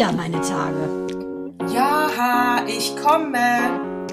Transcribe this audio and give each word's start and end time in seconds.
wieder 0.00 0.12
meine 0.12 0.40
Tage. 0.40 1.06
Ja, 1.74 2.64
ich 2.66 2.96
komme. 2.96 4.08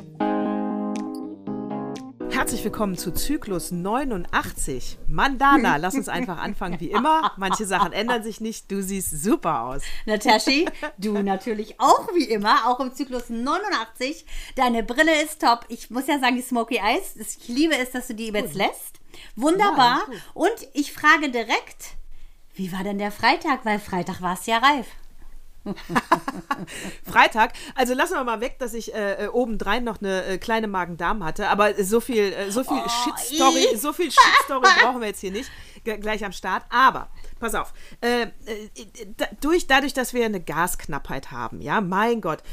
Herzlich 2.30 2.62
willkommen 2.66 2.98
zu 2.98 3.14
Zyklus 3.14 3.72
89. 3.72 4.98
Mandana, 5.08 5.78
lass 5.78 5.96
uns 5.96 6.10
einfach 6.10 6.40
anfangen 6.40 6.82
wie 6.82 6.92
immer. 6.92 7.32
Manche 7.38 7.66
Sachen 7.66 7.94
ändern 7.94 8.22
sich 8.22 8.42
nicht. 8.42 8.70
Du 8.70 8.84
siehst 8.84 9.12
super 9.24 9.62
aus. 9.62 9.82
Nataschi, 10.06 10.68
du 10.98 11.24
natürlich 11.24 11.80
auch 11.80 12.14
wie 12.14 12.26
immer, 12.26 12.68
auch 12.68 12.82
im 12.82 12.94
Zyklus 12.94 13.30
89. 13.30 14.26
Deine 14.58 14.84
Brille 14.84 15.24
ist 15.24 15.40
top. 15.40 15.68
Ich 15.70 15.90
muss 15.90 16.08
ja 16.08 16.20
sagen, 16.20 16.36
die 16.36 16.42
Smoky 16.42 16.82
Eyes, 16.84 17.16
ich 17.16 17.48
liebe 17.48 17.78
es, 17.78 17.92
dass 17.92 18.08
du 18.08 18.14
die 18.14 18.28
jetzt 18.28 18.56
lässt. 18.56 19.00
Wunderbar. 19.38 20.02
Ja, 20.12 20.20
Und 20.34 20.68
ich 20.74 20.92
frage 20.92 21.32
direkt, 21.32 21.96
wie 22.56 22.74
war 22.74 22.84
denn 22.84 22.98
der 22.98 23.14
Freitag? 23.14 23.64
Weil 23.64 23.80
Freitag 23.80 24.22
war 24.22 24.34
es 24.34 24.48
ja 24.48 24.58
reif. 24.58 24.88
Freitag, 27.04 27.54
also 27.76 27.94
lassen 27.94 28.14
wir 28.14 28.24
mal 28.24 28.42
weg, 28.42 28.58
dass 28.60 28.74
ich 28.74 28.94
äh, 28.94 29.26
äh, 29.26 29.28
obendrein 29.28 29.84
noch 29.84 30.02
eine 30.02 30.26
äh, 30.26 30.38
kleine 30.38 30.68
Magen-Darm 30.68 31.24
hatte, 31.24 31.50
aber 31.50 31.74
so 31.84 32.00
viel, 32.00 32.34
äh, 32.34 32.52
so 32.52 32.64
viel 32.64 32.82
Oh, 32.84 32.90
Shit-Story, 32.90 33.78
so 33.78 33.94
viel 33.94 34.12
Shit-Story 34.12 34.68
brauchen 34.82 35.02
wir 35.02 35.08
jetzt 35.08 35.22
hier 35.22 35.32
nicht, 35.32 35.50
G 35.84 35.98
gleich 35.98 36.24
am 36.26 36.32
Start. 36.32 36.64
Aber, 36.70 37.10
pass 37.40 37.56
auf, 37.56 37.74
äh, 38.02 38.24
äh, 38.24 38.30
durch, 39.42 39.68
dadurch, 39.68 39.94
dass 39.94 40.14
wir 40.14 40.26
eine 40.26 40.42
Gasknappheit 40.42 41.32
haben, 41.32 41.62
ja, 41.62 41.82
mein 41.82 42.22
Gott, 42.22 42.44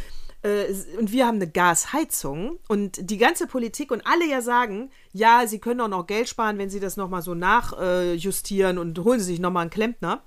äh, 0.45 0.67
und 0.99 1.11
wir 1.11 1.27
haben 1.27 1.37
eine 1.37 1.49
Gasheizung 1.49 2.59
und 2.69 3.11
die 3.11 3.19
ganze 3.19 3.47
Politik 3.47 3.91
und 3.91 4.06
alle 4.06 4.28
ja 4.28 4.41
sagen, 4.43 4.91
ja, 5.12 5.47
sie 5.47 5.59
können 5.59 5.81
auch 5.81 5.89
noch 5.89 6.06
Geld 6.06 6.28
sparen, 6.28 6.59
wenn 6.59 6.71
sie 6.71 6.81
das 6.81 6.97
nochmal 6.97 7.23
so 7.23 7.34
nachjustieren 7.34 8.78
und 8.78 8.99
holen 8.99 9.21
sie 9.21 9.27
sich 9.27 9.41
nochmal 9.41 9.62
einen 9.62 9.71
Klempner, 9.71 10.23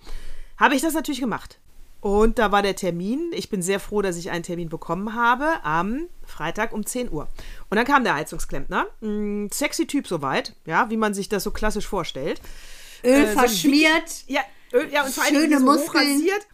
habe 0.57 0.75
ich 0.75 0.81
das 0.81 0.93
natürlich 0.93 1.21
gemacht. 1.21 1.59
Und 2.07 2.39
da 2.39 2.53
war 2.53 2.61
der 2.61 2.77
Termin. 2.77 3.31
Ich 3.33 3.49
bin 3.49 3.61
sehr 3.61 3.81
froh, 3.81 4.01
dass 4.01 4.15
ich 4.15 4.31
einen 4.31 4.43
Termin 4.43 4.69
bekommen 4.69 5.13
habe 5.13 5.61
am 5.63 6.07
Freitag 6.25 6.71
um 6.71 6.85
10 6.85 7.11
Uhr. 7.11 7.27
Und 7.69 7.75
dann 7.75 7.85
kam 7.85 8.05
der 8.05 8.15
Heizungsklempner. 8.15 8.85
Mm, 9.01 9.47
sexy 9.51 9.87
Typ 9.87 10.07
soweit, 10.07 10.55
ja, 10.65 10.89
wie 10.89 10.95
man 10.95 11.13
sich 11.13 11.27
das 11.27 11.43
so 11.43 11.51
klassisch 11.51 11.85
vorstellt. 11.85 12.39
Öl 13.03 13.11
Äh, 13.11 13.27
so 13.27 13.33
verschmiert. 13.33 14.23
Ja, 14.27 14.39
Öl, 14.71 14.89
ja, 14.89 15.03
und 15.03 15.13
vor 15.13 15.25
allem 15.25 15.35
Schöne 15.35 15.59
so 15.59 15.65
Muskeln. 15.65 15.85
hochrasiert, 15.89 16.47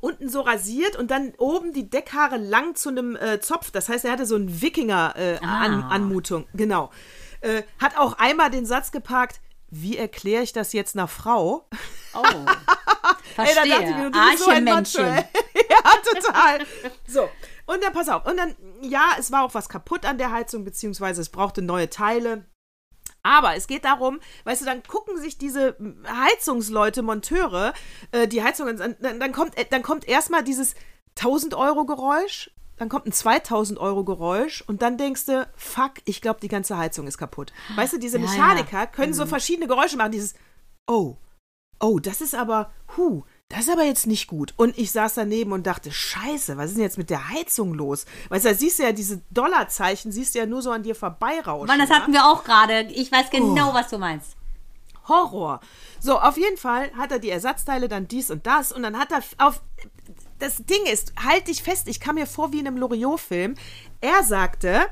unten 0.00 0.28
so 0.28 0.40
rasiert 0.40 0.96
und 0.96 1.12
dann 1.12 1.34
oben 1.38 1.72
die 1.72 1.88
Deckhaare 1.88 2.36
lang 2.36 2.74
zu 2.74 2.88
einem 2.88 3.14
äh, 3.14 3.38
Zopf. 3.40 3.70
Das 3.70 3.88
heißt, 3.88 4.04
er 4.04 4.10
hatte 4.10 4.26
so 4.26 4.34
einen 4.34 4.60
Wikinger-Anmutung. 4.60 6.48
genau. 6.52 6.90
Äh, 7.42 7.62
hat 7.78 7.96
auch 7.96 8.18
einmal 8.18 8.50
den 8.50 8.66
Satz 8.66 8.90
geparkt, 8.90 9.40
wie 9.74 9.96
erkläre 9.96 10.42
ich 10.42 10.52
das 10.52 10.72
jetzt 10.72 10.94
einer 10.96 11.08
Frau? 11.08 11.68
Oh. 12.14 12.22
Ey, 12.22 12.44
da 13.36 13.44
dachte 13.44 13.66
ich 13.66 13.74
Verstehe. 13.74 13.96
mir, 13.96 14.10
du 14.10 14.30
bist 14.30 14.44
so 14.44 14.50
ein 14.50 14.64
Macho, 14.64 15.02
ey. 15.02 15.24
ja, 15.70 16.20
total. 16.20 16.66
So, 17.06 17.28
und 17.66 17.82
dann 17.82 17.92
pass 17.92 18.08
auf. 18.08 18.24
Und 18.26 18.36
dann, 18.36 18.54
ja, 18.80 19.16
es 19.18 19.32
war 19.32 19.42
auch 19.42 19.54
was 19.54 19.68
kaputt 19.68 20.04
an 20.06 20.18
der 20.18 20.30
Heizung, 20.30 20.64
beziehungsweise 20.64 21.20
es 21.20 21.30
brauchte 21.30 21.62
neue 21.62 21.90
Teile. 21.90 22.44
Aber 23.22 23.56
es 23.56 23.66
geht 23.66 23.84
darum, 23.84 24.20
weißt 24.44 24.62
du, 24.62 24.66
dann 24.66 24.82
gucken 24.82 25.18
sich 25.18 25.38
diese 25.38 25.76
Heizungsleute, 26.06 27.02
Monteure, 27.02 27.72
äh, 28.12 28.28
die 28.28 28.42
Heizung, 28.42 28.68
an, 28.68 28.96
dann, 29.00 29.18
dann 29.18 29.32
kommt, 29.32 29.56
äh, 29.58 29.64
dann 29.68 29.82
kommt 29.82 30.06
erstmal 30.06 30.44
dieses 30.44 30.74
1000 31.16 31.54
Euro 31.54 31.86
Geräusch, 31.86 32.50
dann 32.76 32.88
kommt 32.88 33.06
ein 33.06 33.12
2000 33.12 33.78
Euro 33.78 34.04
Geräusch 34.04 34.62
und 34.66 34.82
dann 34.82 34.98
denkst 34.98 35.26
du, 35.26 35.46
fuck, 35.56 35.92
ich 36.04 36.20
glaube, 36.20 36.40
die 36.40 36.48
ganze 36.48 36.76
Heizung 36.76 37.06
ist 37.06 37.18
kaputt. 37.18 37.52
Weißt 37.76 37.92
du, 37.92 37.98
diese 37.98 38.18
Ja, 38.18 38.24
ja. 38.24 38.30
Mechaniker 38.30 38.86
können 38.86 39.14
so 39.14 39.26
verschiedene 39.26 39.68
Geräusche 39.68 39.96
machen, 39.96 40.12
dieses, 40.12 40.34
oh, 40.86 41.16
oh, 41.80 41.98
das 41.98 42.20
ist 42.20 42.34
aber, 42.34 42.72
hu, 42.96 43.24
das 43.48 43.60
ist 43.60 43.70
aber 43.70 43.84
jetzt 43.84 44.06
nicht 44.06 44.26
gut. 44.26 44.54
Und 44.56 44.76
ich 44.78 44.90
saß 44.90 45.14
daneben 45.14 45.52
und 45.52 45.66
dachte, 45.66 45.92
scheiße, 45.92 46.56
was 46.56 46.70
ist 46.70 46.76
denn 46.76 46.82
jetzt 46.82 46.98
mit 46.98 47.10
der 47.10 47.28
Heizung 47.28 47.74
los? 47.74 48.06
Weißt 48.30 48.44
du, 48.44 48.48
da 48.48 48.54
siehst 48.54 48.78
du 48.78 48.84
ja 48.84 48.92
diese 48.92 49.20
Dollarzeichen, 49.30 50.10
siehst 50.10 50.34
du 50.34 50.38
ja 50.40 50.46
nur 50.46 50.62
so 50.62 50.70
an 50.70 50.82
dir 50.82 50.94
vorbeirauschen. 50.94 51.66
Mann, 51.66 51.78
das 51.78 51.90
ja? 51.90 51.96
hatten 52.00 52.12
wir 52.12 52.24
auch 52.26 52.42
gerade. 52.42 52.82
Ich 52.92 53.12
weiß 53.12 53.30
genau, 53.30 53.70
Oh. 53.70 53.74
was 53.74 53.88
du 53.88 53.98
meinst. 53.98 54.36
Horror. 55.06 55.60
So, 56.00 56.18
auf 56.18 56.38
jeden 56.38 56.56
Fall 56.56 56.90
hat 56.96 57.12
er 57.12 57.18
die 57.18 57.28
Ersatzteile, 57.28 57.88
dann 57.88 58.08
dies 58.08 58.30
und 58.30 58.46
das 58.46 58.72
und 58.72 58.82
dann 58.82 58.98
hat 58.98 59.12
er 59.12 59.22
auf. 59.38 59.60
Das 60.38 60.64
Ding 60.64 60.84
ist, 60.92 61.12
halt 61.16 61.48
dich 61.48 61.62
fest, 61.62 61.88
ich 61.88 62.00
kam 62.00 62.16
mir 62.16 62.26
vor 62.26 62.52
wie 62.52 62.60
in 62.60 62.66
einem 62.66 62.76
Loriot-Film. 62.76 63.54
Er 64.00 64.22
sagte, 64.22 64.86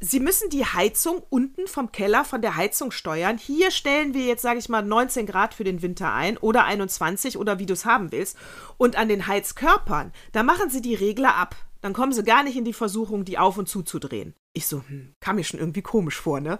Sie 0.00 0.20
müssen 0.20 0.50
die 0.50 0.66
Heizung 0.66 1.22
unten 1.30 1.66
vom 1.66 1.90
Keller 1.90 2.26
von 2.26 2.42
der 2.42 2.56
Heizung 2.56 2.90
steuern. 2.90 3.38
Hier 3.38 3.70
stellen 3.70 4.12
wir 4.12 4.26
jetzt, 4.26 4.42
sage 4.42 4.58
ich 4.58 4.68
mal, 4.68 4.82
19 4.82 5.24
Grad 5.24 5.54
für 5.54 5.64
den 5.64 5.80
Winter 5.80 6.12
ein 6.12 6.36
oder 6.36 6.64
21 6.64 7.38
oder 7.38 7.58
wie 7.58 7.64
du 7.64 7.72
es 7.72 7.86
haben 7.86 8.12
willst. 8.12 8.36
Und 8.76 8.96
an 8.96 9.08
den 9.08 9.26
Heizkörpern, 9.26 10.12
da 10.32 10.42
machen 10.42 10.68
Sie 10.68 10.82
die 10.82 10.94
Regler 10.94 11.36
ab. 11.36 11.56
Dann 11.80 11.94
kommen 11.94 12.12
Sie 12.12 12.22
gar 12.22 12.42
nicht 12.42 12.56
in 12.56 12.66
die 12.66 12.74
Versuchung, 12.74 13.24
die 13.24 13.38
auf 13.38 13.56
und 13.56 13.66
zuzudrehen. 13.68 14.34
Ich 14.52 14.66
so, 14.66 14.82
hm, 14.86 15.14
kam 15.20 15.36
mir 15.36 15.44
schon 15.44 15.60
irgendwie 15.60 15.82
komisch 15.82 16.20
vor, 16.20 16.40
ne? 16.40 16.58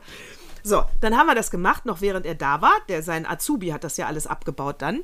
So, 0.62 0.82
dann 1.02 1.14
haben 1.18 1.26
wir 1.26 1.34
das 1.34 1.50
gemacht, 1.50 1.84
noch 1.84 2.00
während 2.00 2.24
er 2.24 2.34
da 2.34 2.62
war. 2.62 2.74
Der, 2.88 3.02
sein 3.02 3.26
Azubi 3.26 3.68
hat 3.68 3.84
das 3.84 3.98
ja 3.98 4.06
alles 4.06 4.26
abgebaut 4.26 4.80
dann. 4.80 5.02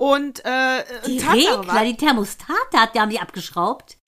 Und 0.00 0.42
äh, 0.46 0.82
Die 1.04 1.18
Tatsache 1.18 1.36
Regler, 1.60 1.66
war- 1.66 1.84
die 1.84 1.94
Thermostate, 1.96 2.54
hat, 2.80 2.94
die 2.94 3.00
haben 3.00 3.10
die 3.10 3.20
abgeschraubt. 3.20 3.98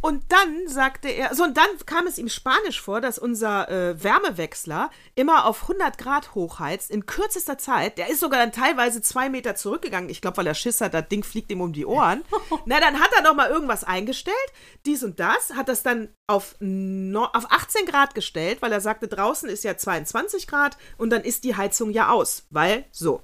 Und 0.00 0.22
dann 0.28 0.68
sagte 0.68 1.08
er, 1.08 1.34
so 1.34 1.42
und 1.42 1.56
dann 1.56 1.66
kam 1.84 2.06
es 2.06 2.18
ihm 2.18 2.28
spanisch 2.28 2.80
vor, 2.80 3.00
dass 3.00 3.18
unser 3.18 3.68
äh, 3.68 4.00
Wärmewechsler 4.00 4.90
immer 5.16 5.44
auf 5.46 5.62
100 5.62 5.98
Grad 5.98 6.36
hochheizt 6.36 6.92
in 6.92 7.06
kürzester 7.06 7.58
Zeit. 7.58 7.98
Der 7.98 8.08
ist 8.08 8.20
sogar 8.20 8.38
dann 8.38 8.52
teilweise 8.52 9.02
zwei 9.02 9.28
Meter 9.28 9.56
zurückgegangen. 9.56 10.08
Ich 10.08 10.20
glaube, 10.20 10.36
weil 10.36 10.46
er 10.46 10.54
Schiss 10.54 10.80
hat, 10.80 10.94
das 10.94 11.08
Ding 11.08 11.24
fliegt 11.24 11.50
ihm 11.50 11.60
um 11.60 11.72
die 11.72 11.84
Ohren. 11.84 12.22
Na, 12.64 12.78
dann 12.78 13.00
hat 13.00 13.10
er 13.16 13.22
noch 13.22 13.34
mal 13.34 13.50
irgendwas 13.50 13.82
eingestellt, 13.82 14.36
dies 14.86 15.02
und 15.02 15.18
das, 15.18 15.54
hat 15.56 15.68
das 15.68 15.82
dann 15.82 16.10
auf, 16.28 16.54
no, 16.60 17.24
auf 17.24 17.50
18 17.50 17.84
Grad 17.86 18.14
gestellt, 18.14 18.62
weil 18.62 18.70
er 18.70 18.80
sagte, 18.80 19.08
draußen 19.08 19.48
ist 19.48 19.64
ja 19.64 19.76
22 19.76 20.46
Grad 20.46 20.78
und 20.96 21.10
dann 21.10 21.22
ist 21.22 21.42
die 21.42 21.56
Heizung 21.56 21.90
ja 21.90 22.10
aus, 22.10 22.46
weil 22.50 22.84
so. 22.92 23.20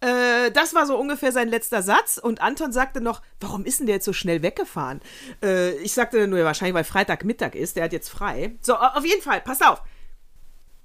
Äh, 0.00 0.50
das 0.52 0.74
war 0.74 0.86
so 0.86 0.96
ungefähr 0.98 1.32
sein 1.32 1.48
letzter 1.48 1.82
Satz. 1.82 2.18
Und 2.18 2.40
Anton 2.40 2.72
sagte 2.72 3.00
noch, 3.00 3.20
warum 3.40 3.64
ist 3.64 3.80
denn 3.80 3.86
der 3.86 3.96
jetzt 3.96 4.04
so 4.06 4.12
schnell 4.12 4.42
weggefahren? 4.42 5.00
Äh, 5.42 5.72
ich 5.78 5.92
sagte 5.92 6.26
nur, 6.26 6.38
ja, 6.38 6.44
wahrscheinlich, 6.44 6.74
weil 6.74 6.84
Freitagmittag 6.84 7.54
ist, 7.54 7.76
der 7.76 7.84
hat 7.84 7.92
jetzt 7.92 8.08
frei. 8.08 8.56
So, 8.62 8.74
au- 8.76 8.96
auf 8.98 9.04
jeden 9.04 9.22
Fall, 9.22 9.40
pass 9.40 9.60
auf. 9.62 9.82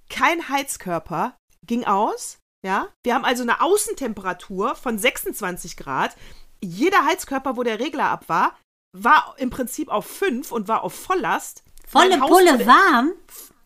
Kein 0.10 0.50
Heizkörper 0.50 1.36
ging 1.66 1.84
aus. 1.86 2.38
Ja, 2.66 2.88
wir 3.04 3.14
haben 3.14 3.26
also 3.26 3.44
eine 3.44 3.62
Außentemperatur 3.62 4.76
von 4.76 4.98
26 4.98 5.78
Grad. 5.78 6.16
Jeder 6.64 7.06
Heizkörper, 7.06 7.58
wo 7.58 7.64
der 7.64 7.80
Regler 7.80 8.06
ab 8.10 8.26
war, 8.28 8.58
war 8.92 9.36
im 9.38 9.50
Prinzip 9.52 9.90
auf 9.90 10.06
5 10.08 10.52
und 10.52 10.68
war 10.68 10.84
auf 10.84 10.94
Volllast. 10.96 11.64
Volle 11.88 12.18
Pulle 12.18 12.66
warm. 12.66 13.12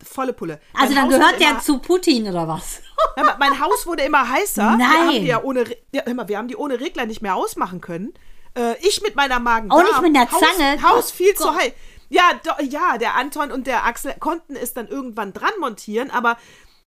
Volle 0.04 0.32
Pulle. 0.32 0.60
Also 0.74 0.94
Mein 0.94 0.94
dann 0.94 1.04
Haus 1.12 1.18
gehört 1.18 1.40
der 1.40 1.50
immer- 1.50 1.60
zu 1.60 1.78
Putin 1.78 2.28
oder 2.28 2.48
was? 2.48 2.80
ja, 3.16 3.36
mein 3.38 3.60
Haus 3.60 3.86
wurde 3.86 4.02
immer 4.02 4.28
heißer. 4.28 4.62
Wir 4.70 4.76
Nein. 4.76 4.88
haben 4.88 5.10
die 5.10 5.26
ja 5.26 5.42
ohne, 5.42 5.64
ja, 5.92 6.02
mal, 6.14 6.28
wir 6.28 6.38
haben 6.38 6.48
die 6.48 6.56
ohne 6.56 6.80
Regler 6.80 7.06
nicht 7.06 7.22
mehr 7.22 7.34
ausmachen 7.36 7.80
können. 7.80 8.14
Äh, 8.56 8.74
ich 8.86 9.00
mit 9.02 9.14
meiner 9.16 9.38
magen 9.40 9.70
Auch 9.70 9.82
nicht 9.82 10.02
mit 10.02 10.14
der 10.14 10.30
Haus, 10.30 10.40
Zange? 10.40 10.82
Haus 10.82 11.10
viel 11.10 11.34
zu 11.34 11.44
Gott. 11.44 11.56
heiß. 11.58 11.72
Ja, 12.08 12.32
do, 12.42 12.50
ja, 12.64 12.98
der 12.98 13.14
Anton 13.14 13.52
und 13.52 13.66
der 13.68 13.84
Axel 13.84 14.14
konnten 14.18 14.56
es 14.56 14.74
dann 14.74 14.88
irgendwann 14.88 15.32
dran 15.32 15.52
montieren, 15.60 16.10
aber 16.10 16.36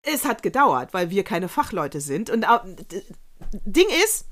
es 0.03 0.25
hat 0.25 0.43
gedauert, 0.43 0.91
weil 0.95 1.11
wir 1.11 1.25
keine 1.25 1.49
Fachleute 1.49 2.01
sind. 2.01 2.31
Und 2.31 2.43
d- 2.43 3.03
Ding 3.53 3.89
ist, 4.05 4.27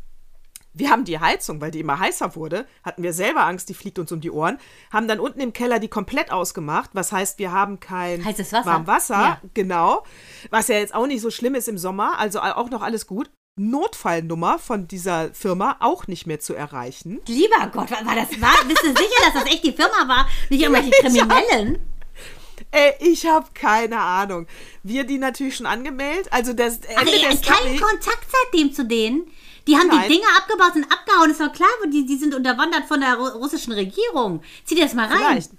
wir 0.74 0.90
haben 0.90 1.04
die 1.04 1.18
Heizung, 1.18 1.60
weil 1.60 1.70
die 1.70 1.80
immer 1.80 1.98
heißer 1.98 2.36
wurde, 2.36 2.66
hatten 2.84 3.02
wir 3.02 3.12
selber 3.12 3.44
Angst, 3.44 3.68
die 3.68 3.74
fliegt 3.74 3.98
uns 3.98 4.12
um 4.12 4.20
die 4.20 4.30
Ohren, 4.30 4.58
haben 4.92 5.08
dann 5.08 5.18
unten 5.20 5.40
im 5.40 5.52
Keller 5.52 5.78
die 5.80 5.88
komplett 5.88 6.30
ausgemacht, 6.30 6.90
was 6.92 7.10
heißt, 7.12 7.38
wir 7.38 7.50
haben 7.52 7.80
kein 7.80 8.24
Heißes 8.24 8.52
Wasser. 8.52 8.66
warm 8.66 8.86
Wasser, 8.86 9.14
Ja. 9.20 9.40
genau, 9.54 10.04
was 10.50 10.68
ja 10.68 10.76
jetzt 10.76 10.94
auch 10.94 11.06
nicht 11.06 11.20
so 11.20 11.30
schlimm 11.30 11.54
ist 11.54 11.68
im 11.68 11.78
Sommer, 11.78 12.18
also 12.18 12.40
auch 12.40 12.70
noch 12.70 12.82
alles 12.82 13.06
gut. 13.06 13.30
Notfallnummer 13.60 14.58
von 14.60 14.86
dieser 14.86 15.34
Firma 15.34 15.76
auch 15.80 16.06
nicht 16.06 16.26
mehr 16.28 16.38
zu 16.38 16.54
erreichen. 16.54 17.20
Lieber 17.26 17.66
Gott, 17.72 17.90
war 17.90 18.06
war 18.06 18.14
das 18.14 18.40
war, 18.40 18.54
bist 18.68 18.82
du 18.84 18.88
sicher, 18.88 19.20
dass 19.24 19.34
das 19.42 19.46
echt 19.52 19.64
die 19.64 19.72
Firma 19.72 20.06
war? 20.06 20.28
Nicht 20.48 20.62
irgendwelche 20.62 20.90
Kriminellen? 21.00 21.78
Ey, 22.70 22.92
ich 23.00 23.26
habe 23.26 23.46
keine 23.54 23.98
Ahnung. 23.98 24.46
Wir 24.82 25.04
die 25.04 25.18
natürlich 25.18 25.56
schon 25.56 25.66
angemeldet. 25.66 26.28
Also 26.32 26.52
das 26.52 26.80
Ach, 26.94 27.00
Ende 27.00 27.12
ey, 27.14 27.20
der 27.20 27.28
kein 27.30 27.38
Story. 27.38 27.76
Kontakt 27.78 28.26
seitdem 28.30 28.72
zu 28.72 28.84
denen. 28.84 29.26
Die 29.68 29.76
haben 29.76 29.86
Nein. 29.88 30.08
die 30.08 30.14
Dinger 30.16 30.28
abgebaut 30.36 30.74
und 30.74 30.84
abgehauen. 30.90 31.30
Ist 31.30 31.40
doch 31.40 31.52
klar, 31.52 31.68
die, 31.92 32.06
die 32.06 32.16
sind 32.16 32.34
unterwandert 32.34 32.86
von 32.86 33.00
der 33.00 33.16
ru- 33.18 33.32
russischen 33.34 33.72
Regierung. 33.72 34.42
Zieh 34.64 34.74
dir 34.74 34.84
das 34.84 34.94
mal 34.94 35.06
rein. 35.06 35.18
Vielleicht. 35.18 35.50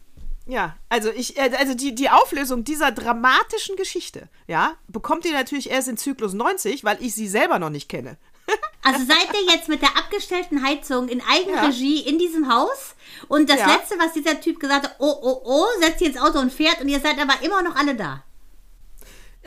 Ja, 0.48 0.76
also 0.90 1.12
ich, 1.12 1.38
äh, 1.38 1.52
also 1.60 1.76
die, 1.76 1.94
die 1.94 2.10
Auflösung 2.10 2.64
dieser 2.64 2.92
dramatischen 2.92 3.76
Geschichte, 3.76 4.28
ja, 4.48 4.74
bekommt 4.88 5.24
ihr 5.26 5.34
natürlich 5.34 5.70
erst 5.70 5.88
in 5.90 5.96
Zyklus 5.98 6.34
90, 6.34 6.84
weil 6.84 6.98
ich 7.02 7.14
sie 7.14 7.28
selber 7.28 7.60
noch 7.60 7.70
nicht 7.70 7.88
kenne. 7.88 8.18
Also 8.82 9.06
seid 9.06 9.28
ihr 9.34 9.54
jetzt 9.54 9.68
mit 9.68 9.82
der 9.84 9.96
abgestellten 9.98 10.64
Heizung 10.66 11.10
in 11.10 11.22
Eigenregie 11.30 12.00
in 12.00 12.18
diesem 12.18 12.52
Haus 12.52 12.96
und 13.28 13.50
das 13.50 13.60
Ja. 13.60 13.68
Letzte, 13.76 14.00
was 14.00 14.14
dieser 14.14 14.40
Typ 14.40 14.60
gesagt 14.60 14.86
hat, 14.86 14.96
oh, 15.00 15.14
oh, 15.22 15.42
oh, 15.44 15.66
setzt 15.82 16.02
ihr 16.02 16.08
ins 16.08 16.18
Auto 16.18 16.40
und 16.40 16.52
fährt 16.52 16.82
und 16.82 16.88
ihr 16.88 17.00
seid 17.02 17.20
aber 17.20 17.34
immer 17.44 17.62
noch 17.62 17.76
alle 17.76 17.94
da. 17.94 18.24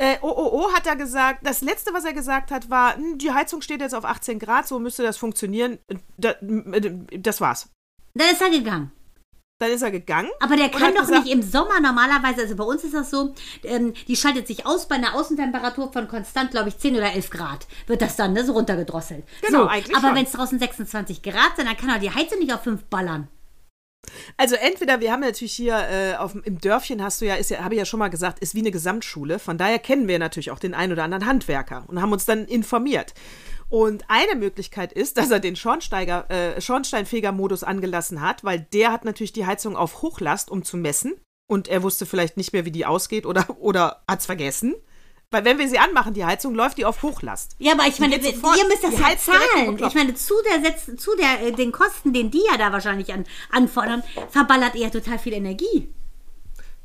Äh, 0.03 0.19
OOO 0.21 0.73
hat 0.73 0.85
er 0.89 0.97
gesagt, 0.97 1.47
das 1.47 1.61
letzte, 1.61 1.95
was 1.95 2.05
er 2.05 2.13
gesagt 2.13 2.51
hat, 2.51 2.69
war, 2.71 2.97
"Hm, 2.97 3.19
die 3.19 3.31
Heizung 3.33 3.63
steht 3.63 3.81
jetzt 3.81 3.95
auf 3.95 4.05
18 4.05 4.41
Grad, 4.41 4.67
so 4.67 4.81
müsste 4.81 5.05
das 5.05 5.17
funktionieren. 5.17 5.79
Da- 6.19 6.35
Das 6.41 7.41
war's. 7.41 7.69
Dann 8.15 8.29
ist 8.31 8.43
er 8.43 8.51
gegangen. 8.51 8.91
Dann 9.61 9.71
ist 9.71 9.83
er 9.83 9.93
gegangen. 9.93 10.29
Aber 10.41 10.57
der 10.57 10.71
kann 10.71 10.93
doch 10.93 11.03
gesagt, 11.07 11.25
nicht 11.25 11.33
im 11.33 11.41
Sommer 11.41 11.79
normalerweise, 11.79 12.41
also 12.41 12.57
bei 12.57 12.65
uns 12.65 12.83
ist 12.83 12.95
das 12.95 13.11
so, 13.11 13.33
ähm, 13.63 13.93
die 14.09 14.17
schaltet 14.17 14.49
sich 14.49 14.67
aus 14.67 14.89
bei 14.89 14.97
einer 14.97 15.15
Außentemperatur 15.15 15.93
von 15.93 16.09
konstant, 16.09 16.51
glaube 16.51 16.71
ich, 16.71 16.79
10 16.79 16.97
oder 16.97 17.13
11 17.13 17.31
Grad. 17.31 17.69
Wird 17.87 18.03
das 18.03 18.17
dann 18.17 18.33
ne, 18.33 18.45
so 18.45 18.55
runtergedrosselt. 18.55 19.25
Genau, 19.43 19.61
so, 19.63 19.67
eigentlich 19.69 19.97
Aber 19.97 20.17
wenn 20.17 20.25
es 20.25 20.33
draußen 20.33 20.59
26 20.59 21.23
Grad 21.23 21.55
sind, 21.55 21.67
dann 21.69 21.77
kann 21.77 21.91
auch 21.91 22.01
die 22.01 22.11
Heizung 22.13 22.41
nicht 22.41 22.53
auf 22.53 22.65
5 22.65 22.83
ballern. 22.87 23.29
Also 24.37 24.57
entweder, 24.57 25.01
wir 25.01 25.13
haben 25.13 25.21
natürlich 25.21 25.55
hier 25.55 25.77
äh, 25.77 26.15
auf, 26.17 26.35
im 26.45 26.59
Dörfchen 26.61 27.03
hast 27.03 27.21
du 27.21 27.27
ja, 27.27 27.37
ist 27.37 27.51
ja, 27.51 27.63
habe 27.63 27.75
ich 27.75 27.79
ja 27.79 27.85
schon 27.85 28.01
mal 28.01 28.09
gesagt, 28.09 28.41
ist 28.41 28.55
wie 28.55 28.61
eine 28.61 28.71
Gesamtschule. 28.71 29.39
Von 29.39 29.59
daher 29.59 29.79
kennen 29.79 30.09
wir 30.09 30.19
natürlich 30.19 30.51
auch 30.51 30.59
den 30.59 30.75
einen 30.75 30.93
oder 30.93 31.05
anderen 31.05 31.27
Handwerker 31.27 31.85
und 31.87 32.01
haben 32.03 32.13
uns 32.13 32.25
dann 32.25 32.47
informiert. 32.47 33.15
Und 33.69 34.05
eine 34.09 34.35
Möglichkeit 34.35 34.93
ist, 34.93 35.17
dass 35.19 35.31
er 35.31 35.41
den 35.41 35.55
äh, 35.55 36.61
Schornsteinfeger-Modus 36.61 37.65
angelassen 37.65 38.21
hat, 38.21 38.45
weil 38.45 38.61
der 38.73 38.93
hat 38.93 39.05
natürlich 39.05 39.33
die 39.33 39.47
Heizung 39.47 39.77
auf 39.77 40.03
Hochlast, 40.03 40.51
um 40.51 40.65
zu 40.65 40.77
messen. 40.77 41.15
Und 41.49 41.69
er 41.69 41.83
wusste 41.83 42.07
vielleicht 42.07 42.37
nicht 42.37 42.53
mehr, 42.53 42.65
wie 42.65 42.71
die 42.71 42.87
ausgeht 42.87 43.27
oder, 43.27 43.47
oder 43.61 44.03
hat 44.09 44.21
es 44.21 44.27
vergessen. 44.27 44.75
Weil 45.33 45.47
wenn 45.47 45.59
wir 45.59 45.67
sie 45.69 45.79
anmachen, 45.79 46.13
die 46.13 46.25
Heizung, 46.27 46.55
läuft 46.55 46.77
die 46.77 46.85
auf 46.85 47.03
Hochlast. 47.03 47.57
Ja, 47.59 47.73
aber 47.73 47.87
ich 47.87 47.99
meine, 47.99 48.17
ihr 48.17 48.21
müsst 48.21 48.85
das 48.85 48.99
ja 48.99 49.17
zahlen. 49.17 49.79
Ich 49.79 49.95
meine, 49.95 50.15
zu 50.15 50.35
der 50.49 50.61
Setz, 50.61 51.03
zu 51.03 51.17
der, 51.17 51.49
äh, 51.49 51.53
den 51.53 51.73
Kosten, 51.73 52.13
den 52.13 52.31
die 52.31 52.43
ja 52.51 52.59
da 52.59 52.71
wahrscheinlich 52.71 53.13
an, 53.13 53.25
anfordern, 53.51 54.03
verballert 54.29 54.75
ihr 54.75 54.83
ja 54.83 54.91
total 54.91 55.19
viel 55.19 55.33
Energie. 55.33 55.89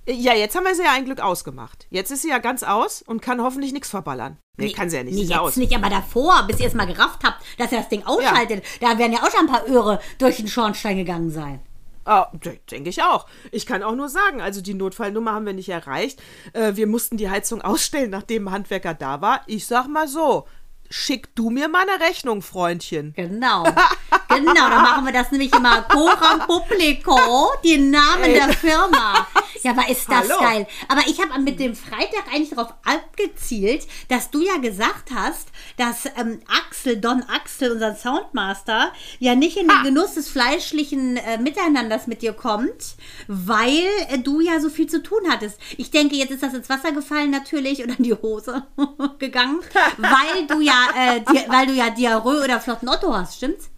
Ja, 0.09 0.33
jetzt 0.33 0.55
haben 0.55 0.63
wir 0.63 0.73
sie 0.73 0.83
ja 0.83 0.93
ein 0.93 1.03
Glück 1.03 1.19
ausgemacht. 1.19 1.85
Jetzt 1.89 2.11
ist 2.11 2.21
sie 2.21 2.29
ja 2.29 2.37
ganz 2.37 2.63
aus 2.63 3.01
und 3.01 3.21
kann 3.21 3.41
hoffentlich 3.41 3.73
nichts 3.73 3.89
verballern. 3.89 4.37
Nee, 4.55 4.71
kann 4.71 4.89
sie 4.89 4.95
ja 4.95 5.03
nicht. 5.03 5.15
Nee, 5.15 5.23
ja 5.23 5.35
jetzt 5.35 5.39
aus. 5.39 5.55
nicht, 5.57 5.75
aber 5.75 5.89
davor, 5.89 6.43
bis 6.47 6.61
ihr 6.61 6.67
es 6.67 6.73
mal 6.73 6.87
gerafft 6.87 7.25
habt, 7.25 7.43
dass 7.57 7.73
ihr 7.73 7.79
das 7.79 7.89
Ding 7.89 8.03
ausschaltet, 8.05 8.63
da 8.79 8.97
werden 8.97 9.11
ja 9.11 9.23
auch 9.23 9.29
schon 9.29 9.41
ein 9.41 9.53
paar 9.53 9.67
Öre 9.67 9.99
durch 10.19 10.37
den 10.37 10.47
Schornstein 10.47 10.95
gegangen 10.95 11.29
sein. 11.29 11.59
Ah, 12.07 12.31
de- 12.33 12.59
denke 12.71 12.89
ich 12.89 13.03
auch. 13.03 13.27
Ich 13.51 13.65
kann 13.65 13.83
auch 13.83 13.93
nur 13.95 14.07
sagen, 14.09 14.41
also 14.41 14.61
die 14.61 14.73
Notfallnummer 14.73 15.33
haben 15.33 15.45
wir 15.45 15.53
nicht 15.53 15.69
erreicht. 15.69 16.21
Äh, 16.53 16.75
wir 16.75 16.87
mussten 16.87 17.17
die 17.17 17.29
Heizung 17.29 17.61
ausstellen, 17.63 18.09
nachdem 18.09 18.47
ein 18.47 18.51
Handwerker 18.53 18.93
da 18.93 19.21
war. 19.21 19.41
Ich 19.45 19.67
sag 19.67 19.87
mal 19.87 20.07
so, 20.07 20.47
schick 20.89 21.35
du 21.35 21.49
mir 21.49 21.67
mal 21.67 21.85
eine 21.87 22.03
Rechnung, 22.05 22.41
Freundchen. 22.41 23.13
Genau. 23.15 23.65
genau, 24.39 24.69
da 24.69 24.81
machen 24.81 25.05
wir 25.05 25.13
das 25.13 25.31
nämlich 25.31 25.53
immer 25.53 25.81
Coram 25.83 26.39
Publico, 26.47 27.51
die 27.63 27.77
Namen 27.77 28.33
der 28.33 28.49
Firma. 28.53 29.27
Ja, 29.63 29.71
aber 29.71 29.89
ist 29.89 30.09
das 30.09 30.29
Hallo. 30.29 30.39
geil. 30.39 30.67
Aber 30.87 31.01
ich 31.07 31.21
habe 31.21 31.39
mit 31.41 31.59
dem 31.59 31.75
Freitag 31.75 32.25
eigentlich 32.31 32.51
darauf 32.51 32.73
abgezielt, 32.85 33.87
dass 34.07 34.29
du 34.29 34.41
ja 34.41 34.57
gesagt 34.57 35.09
hast, 35.13 35.49
dass 35.77 36.05
ähm, 36.17 36.39
Axel, 36.47 36.97
Don 36.97 37.23
Axel, 37.23 37.71
unser 37.71 37.95
Soundmaster, 37.95 38.91
ja 39.19 39.35
nicht 39.35 39.57
in 39.57 39.67
den 39.67 39.83
Genuss 39.83 40.13
des 40.13 40.29
fleischlichen 40.29 41.17
äh, 41.17 41.37
Miteinanders 41.37 42.07
mit 42.07 42.21
dir 42.21 42.33
kommt, 42.33 42.95
weil 43.27 43.87
äh, 44.09 44.19
du 44.19 44.39
ja 44.39 44.59
so 44.59 44.69
viel 44.69 44.87
zu 44.87 45.01
tun 45.01 45.19
hattest. 45.29 45.59
Ich 45.77 45.91
denke, 45.91 46.15
jetzt 46.15 46.31
ist 46.31 46.43
das 46.43 46.53
ins 46.53 46.69
Wasser 46.69 46.91
gefallen 46.91 47.31
natürlich 47.31 47.83
oder 47.83 47.97
in 47.97 48.03
die 48.03 48.13
Hose 48.13 48.63
gegangen, 49.19 49.59
weil 49.97 50.47
du 50.47 50.61
ja, 50.61 50.87
äh, 50.95 51.21
weil 51.47 51.67
du 51.67 51.73
ja 51.73 51.89
Diarrhoe 51.89 52.43
oder 52.43 52.59
flotten 52.59 52.89
Otto 52.89 53.15
hast, 53.15 53.37
stimmt's? 53.37 53.69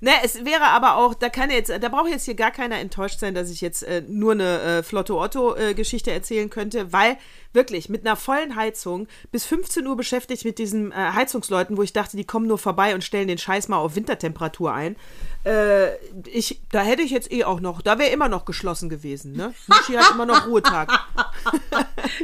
Ne, 0.00 0.10
es 0.22 0.44
wäre 0.44 0.64
aber 0.64 0.96
auch, 0.96 1.14
da 1.14 1.28
kann 1.28 1.50
jetzt, 1.50 1.70
da 1.70 1.88
braucht 1.88 2.10
jetzt 2.10 2.24
hier 2.24 2.34
gar 2.34 2.50
keiner 2.50 2.78
enttäuscht 2.78 3.18
sein, 3.18 3.34
dass 3.34 3.50
ich 3.50 3.60
jetzt 3.60 3.82
äh, 3.82 4.02
nur 4.06 4.32
eine 4.32 4.60
äh, 4.60 4.82
Flotto 4.82 5.22
Otto 5.22 5.56
äh, 5.56 5.74
Geschichte 5.74 6.10
erzählen 6.12 6.50
könnte, 6.50 6.92
weil 6.92 7.16
wirklich 7.52 7.88
mit 7.88 8.06
einer 8.06 8.16
vollen 8.16 8.56
Heizung 8.56 9.08
bis 9.32 9.44
15 9.44 9.86
Uhr 9.86 9.96
beschäftigt 9.96 10.44
mit 10.44 10.58
diesen 10.58 10.92
äh, 10.92 10.94
Heizungsleuten, 10.94 11.76
wo 11.76 11.82
ich 11.82 11.92
dachte, 11.92 12.16
die 12.16 12.24
kommen 12.24 12.46
nur 12.46 12.58
vorbei 12.58 12.94
und 12.94 13.04
stellen 13.04 13.28
den 13.28 13.38
Scheiß 13.38 13.68
mal 13.68 13.78
auf 13.78 13.96
Wintertemperatur 13.96 14.72
ein. 14.72 14.96
Äh, 15.44 15.96
ich, 16.26 16.60
da 16.70 16.82
hätte 16.82 17.02
ich 17.02 17.10
jetzt 17.10 17.32
eh 17.32 17.44
auch 17.44 17.60
noch, 17.60 17.82
da 17.82 17.98
wäre 17.98 18.10
immer 18.10 18.28
noch 18.28 18.44
geschlossen 18.44 18.88
gewesen, 18.88 19.32
ne? 19.32 19.54
Michi 19.66 19.94
hat 19.94 20.14
immer 20.14 20.26
noch 20.26 20.46
Ruhetag. 20.46 20.90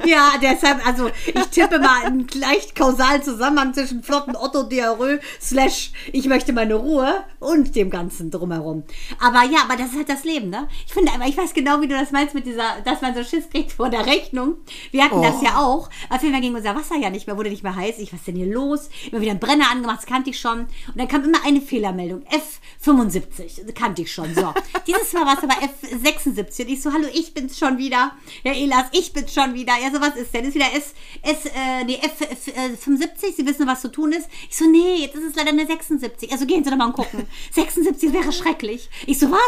Ja, 0.05 0.33
deshalb, 0.41 0.87
also 0.87 1.11
ich 1.27 1.47
tippe 1.47 1.79
mal 1.79 2.05
einen 2.05 2.27
leicht 2.35 2.75
kausalen 2.75 3.23
Zusammenhang 3.23 3.75
zwischen 3.75 4.03
flotten 4.03 4.37
Otto 4.37 4.65
Diarrhoe 4.65 5.21
slash 5.41 5.93
ich 6.13 6.27
möchte 6.27 6.53
meine 6.53 6.75
Ruhe 6.75 7.25
und 7.39 7.75
dem 7.77 7.91
Ganzen 7.91 8.31
drumherum. 8.31 8.85
Aber 9.21 9.43
ja, 9.45 9.61
aber 9.65 9.77
das 9.77 9.91
ist 9.91 9.97
halt 9.97 10.09
das 10.09 10.25
Leben, 10.25 10.51
ne? 10.51 10.69
Ich 10.87 10.93
finde, 10.93 11.13
aber 11.13 11.27
ich 11.27 11.37
weiß 11.37 11.55
genau, 11.55 11.81
wie 11.81 11.89
du 11.89 11.97
das 11.97 12.11
meinst 12.11 12.35
mit 12.35 12.47
dieser, 12.47 12.81
dass 12.85 13.01
man 13.01 13.15
so 13.15 13.25
Schiss 13.25 13.49
kriegt 13.51 13.73
vor 13.73 13.89
der 13.89 14.07
Rechnung. 14.07 14.57
Wir 14.91 15.05
hatten 15.05 15.16
hatten 15.17 15.27
oh. 15.27 15.41
das 15.41 15.43
ja 15.43 15.59
auch. 15.59 15.91
Auf 16.11 16.23
jeden 16.23 16.33
Fall 16.35 16.43
ging 16.43 16.55
unser 16.55 16.75
Wasser 16.75 16.97
ja 16.97 17.11
nicht 17.11 17.27
mehr, 17.27 17.37
wurde 17.37 17.51
nicht 17.51 17.63
mehr 17.63 17.77
heiß. 17.77 17.99
Ich, 17.99 18.13
was 18.13 18.21
ist 18.21 18.29
denn 18.29 18.37
hier 18.37 18.53
los? 18.53 18.89
Immer 19.11 19.21
wieder 19.21 19.33
einen 19.33 19.41
Brenner 19.41 19.71
angemacht, 19.71 19.99
das 19.99 20.07
kannte 20.07 20.31
ich 20.31 20.39
schon. 20.39 20.61
Und 20.61 20.97
dann 20.97 21.09
kam 21.09 21.25
immer 21.25 21.39
eine 21.45 21.61
Fehlermeldung. 21.61 22.23
F 22.31 22.61
75, 22.87 23.63
kannte 23.75 24.03
ich 24.03 24.13
schon. 24.13 24.33
So. 24.33 24.55
Dieses 24.87 25.13
Mal 25.13 25.27
war 25.27 25.37
es 25.37 25.43
aber 25.43 25.55
F76. 25.55 26.63
Und 26.63 26.69
ich 26.69 26.81
so, 26.81 26.93
hallo, 26.93 27.09
ich 27.13 27.35
bin's 27.35 27.59
schon 27.59 27.79
wieder. 27.79 28.13
Ja, 28.45 28.53
Elas, 28.53 28.87
ich 28.93 29.13
bin's 29.13 29.35
schon 29.35 29.55
wieder. 29.55 29.73
Ja, 29.83 29.91
so 29.91 30.01
was 30.01 30.15
ist 30.15 30.33
denn? 30.33 30.45
Ist 30.45 30.55
wieder 30.55 30.73
S, 30.73 30.95
S, 31.23 31.47
äh, 31.47 31.83
nee, 31.85 31.99
F75, 32.01 33.27
äh, 33.27 33.33
Sie 33.37 33.45
wissen, 33.45 33.67
was 33.67 33.81
zu 33.81 33.91
tun 33.91 34.13
ist. 34.13 34.29
Ich 34.49 34.57
so, 34.57 34.67
nee, 34.71 34.99
jetzt 35.01 35.17
ist 35.17 35.31
es 35.31 35.35
leider 35.35 35.49
eine 35.49 35.67
76. 35.67 36.31
Also 36.31 36.47
gehen 36.47 36.63
Sie 36.63 36.71
doch 36.71 36.77
mal 36.77 36.87
und 36.87 36.93
gucken. 36.93 37.27
76 37.51 38.13
wäre 38.13 38.33
schrecklich. 38.33 38.89
Ich 39.07 39.19
so, 39.19 39.33
was? 39.33 39.41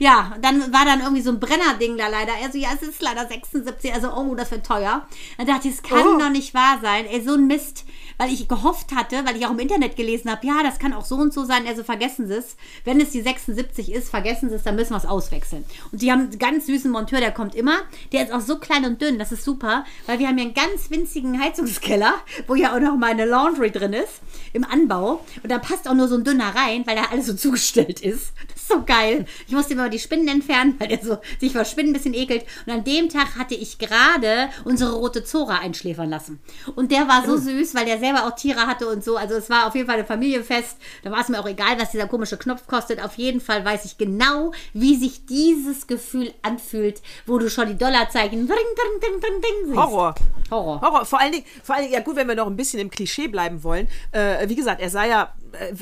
Ja, 0.00 0.36
dann 0.42 0.72
war 0.72 0.84
dann 0.84 1.02
irgendwie 1.02 1.22
so 1.22 1.30
ein 1.30 1.38
Brenner-Ding 1.38 1.96
da 1.96 2.08
leider. 2.08 2.32
Er 2.32 2.50
so, 2.50 2.58
ja, 2.58 2.70
es 2.74 2.82
ist 2.82 3.00
leider 3.00 3.28
76. 3.28 3.94
Also, 3.94 4.12
oh, 4.12 4.34
das 4.34 4.50
wird 4.50 4.66
teuer. 4.66 5.06
Dann 5.38 5.46
dachte 5.46 5.68
ich, 5.68 5.74
es 5.74 5.82
kann 5.84 6.16
oh. 6.16 6.18
doch 6.18 6.30
nicht 6.30 6.52
wahr 6.52 6.80
sein. 6.82 7.06
Ey, 7.06 7.22
so 7.22 7.34
ein 7.34 7.46
Mist. 7.46 7.84
Weil 8.18 8.32
ich 8.32 8.48
gehofft 8.48 8.94
hatte, 8.94 9.24
weil 9.24 9.36
ich 9.36 9.46
auch 9.46 9.50
im 9.50 9.58
Internet 9.58 9.96
gelesen 9.96 10.30
habe, 10.30 10.46
ja, 10.46 10.62
das 10.62 10.78
kann 10.78 10.92
auch 10.92 11.04
so 11.04 11.16
und 11.16 11.32
so 11.32 11.44
sein. 11.44 11.66
Also 11.66 11.84
vergessen 11.84 12.26
Sie 12.26 12.34
es. 12.34 12.56
Wenn 12.84 13.00
es 13.00 13.10
die 13.10 13.22
76 13.22 13.92
ist, 13.92 14.08
vergessen 14.08 14.48
Sie 14.48 14.56
es, 14.56 14.62
dann 14.62 14.76
müssen 14.76 14.92
wir 14.92 14.98
es 14.98 15.06
auswechseln. 15.06 15.64
Und 15.90 16.02
die 16.02 16.10
haben 16.10 16.22
einen 16.22 16.38
ganz 16.38 16.66
süßen 16.66 16.90
Monteur, 16.90 17.20
der 17.20 17.32
kommt 17.32 17.54
immer. 17.54 17.78
Der 18.12 18.24
ist 18.24 18.32
auch 18.32 18.40
so 18.40 18.58
klein 18.58 18.84
und 18.84 19.00
dünn, 19.00 19.18
das 19.18 19.32
ist 19.32 19.44
super, 19.44 19.84
weil 20.06 20.18
wir 20.18 20.28
haben 20.28 20.36
hier 20.36 20.46
einen 20.46 20.54
ganz 20.54 20.90
winzigen 20.90 21.40
Heizungskeller, 21.40 22.14
wo 22.46 22.54
ja 22.54 22.74
auch 22.74 22.80
noch 22.80 22.96
meine 22.96 23.24
Laundry 23.24 23.70
drin 23.70 23.92
ist, 23.92 24.20
im 24.52 24.64
Anbau. 24.64 25.24
Und 25.42 25.50
da 25.50 25.58
passt 25.58 25.88
auch 25.88 25.94
nur 25.94 26.08
so 26.08 26.16
ein 26.16 26.24
dünner 26.24 26.54
rein, 26.54 26.86
weil 26.86 26.96
da 26.96 27.04
alles 27.10 27.26
so 27.26 27.34
zugestellt 27.42 28.00
ist. 28.00 28.32
Das 28.48 28.62
ist 28.62 28.68
so 28.68 28.82
geil. 28.84 29.26
Ich 29.46 29.54
musste 29.54 29.74
immer 29.74 29.88
die 29.88 29.98
Spinnen 29.98 30.28
entfernen, 30.28 30.74
weil 30.78 30.88
der 30.88 31.02
so 31.02 31.18
sich 31.40 31.52
vor 31.52 31.64
Spinnen 31.64 31.90
ein 31.90 31.94
bisschen 31.94 32.14
ekelt. 32.14 32.44
Und 32.66 32.72
an 32.72 32.84
dem 32.84 33.08
Tag 33.08 33.36
hatte 33.36 33.54
ich 33.54 33.78
gerade 33.78 34.50
unsere 34.64 34.92
rote 34.92 35.24
Zora 35.24 35.58
einschläfern 35.58 36.10
lassen. 36.10 36.40
Und 36.74 36.90
der 36.92 37.08
war 37.08 37.24
so 37.26 37.36
süß, 37.36 37.74
weil 37.74 37.86
der 37.86 38.00
selber 38.02 38.26
auch 38.26 38.34
Tiere 38.34 38.66
hatte 38.66 38.88
und 38.88 39.04
so. 39.04 39.16
Also 39.16 39.34
es 39.34 39.48
war 39.48 39.66
auf 39.66 39.74
jeden 39.74 39.86
Fall 39.86 39.98
ein 39.98 40.06
Familienfest. 40.06 40.76
Da 41.02 41.10
war 41.10 41.20
es 41.20 41.28
mir 41.28 41.38
auch 41.38 41.46
egal, 41.46 41.78
was 41.78 41.92
dieser 41.92 42.08
komische 42.08 42.36
Knopf 42.36 42.66
kostet. 42.66 43.02
Auf 43.02 43.14
jeden 43.14 43.40
Fall 43.40 43.64
weiß 43.64 43.84
ich 43.84 43.96
genau, 43.96 44.52
wie 44.72 44.96
sich 44.96 45.26
dieses 45.26 45.86
Gefühl 45.86 46.34
anfühlt, 46.42 47.00
wo 47.26 47.38
du 47.38 47.48
schon 47.48 47.68
die 47.68 47.78
Dollarzeichen 47.78 48.46
dring, 48.46 48.58
dring, 49.00 49.20
dring 49.20 49.66
siehst. 49.66 49.76
Horror. 49.76 50.14
Horror. 50.50 50.80
Horror. 50.80 51.04
Vor 51.04 51.20
allen 51.20 51.32
Dingen, 51.32 51.44
vor 51.62 51.76
allen 51.76 51.84
Dingen, 51.84 51.94
ja 51.94 52.00
gut, 52.00 52.16
wenn 52.16 52.28
wir 52.28 52.34
noch 52.34 52.46
ein 52.46 52.56
bisschen 52.56 52.80
im 52.80 52.90
Klischee 52.90 53.28
bleiben 53.28 53.62
wollen. 53.62 53.88
Äh, 54.10 54.48
wie 54.48 54.56
gesagt, 54.56 54.80
er 54.80 54.90
sah 54.90 55.04
ja, 55.04 55.32
äh, 55.52 55.74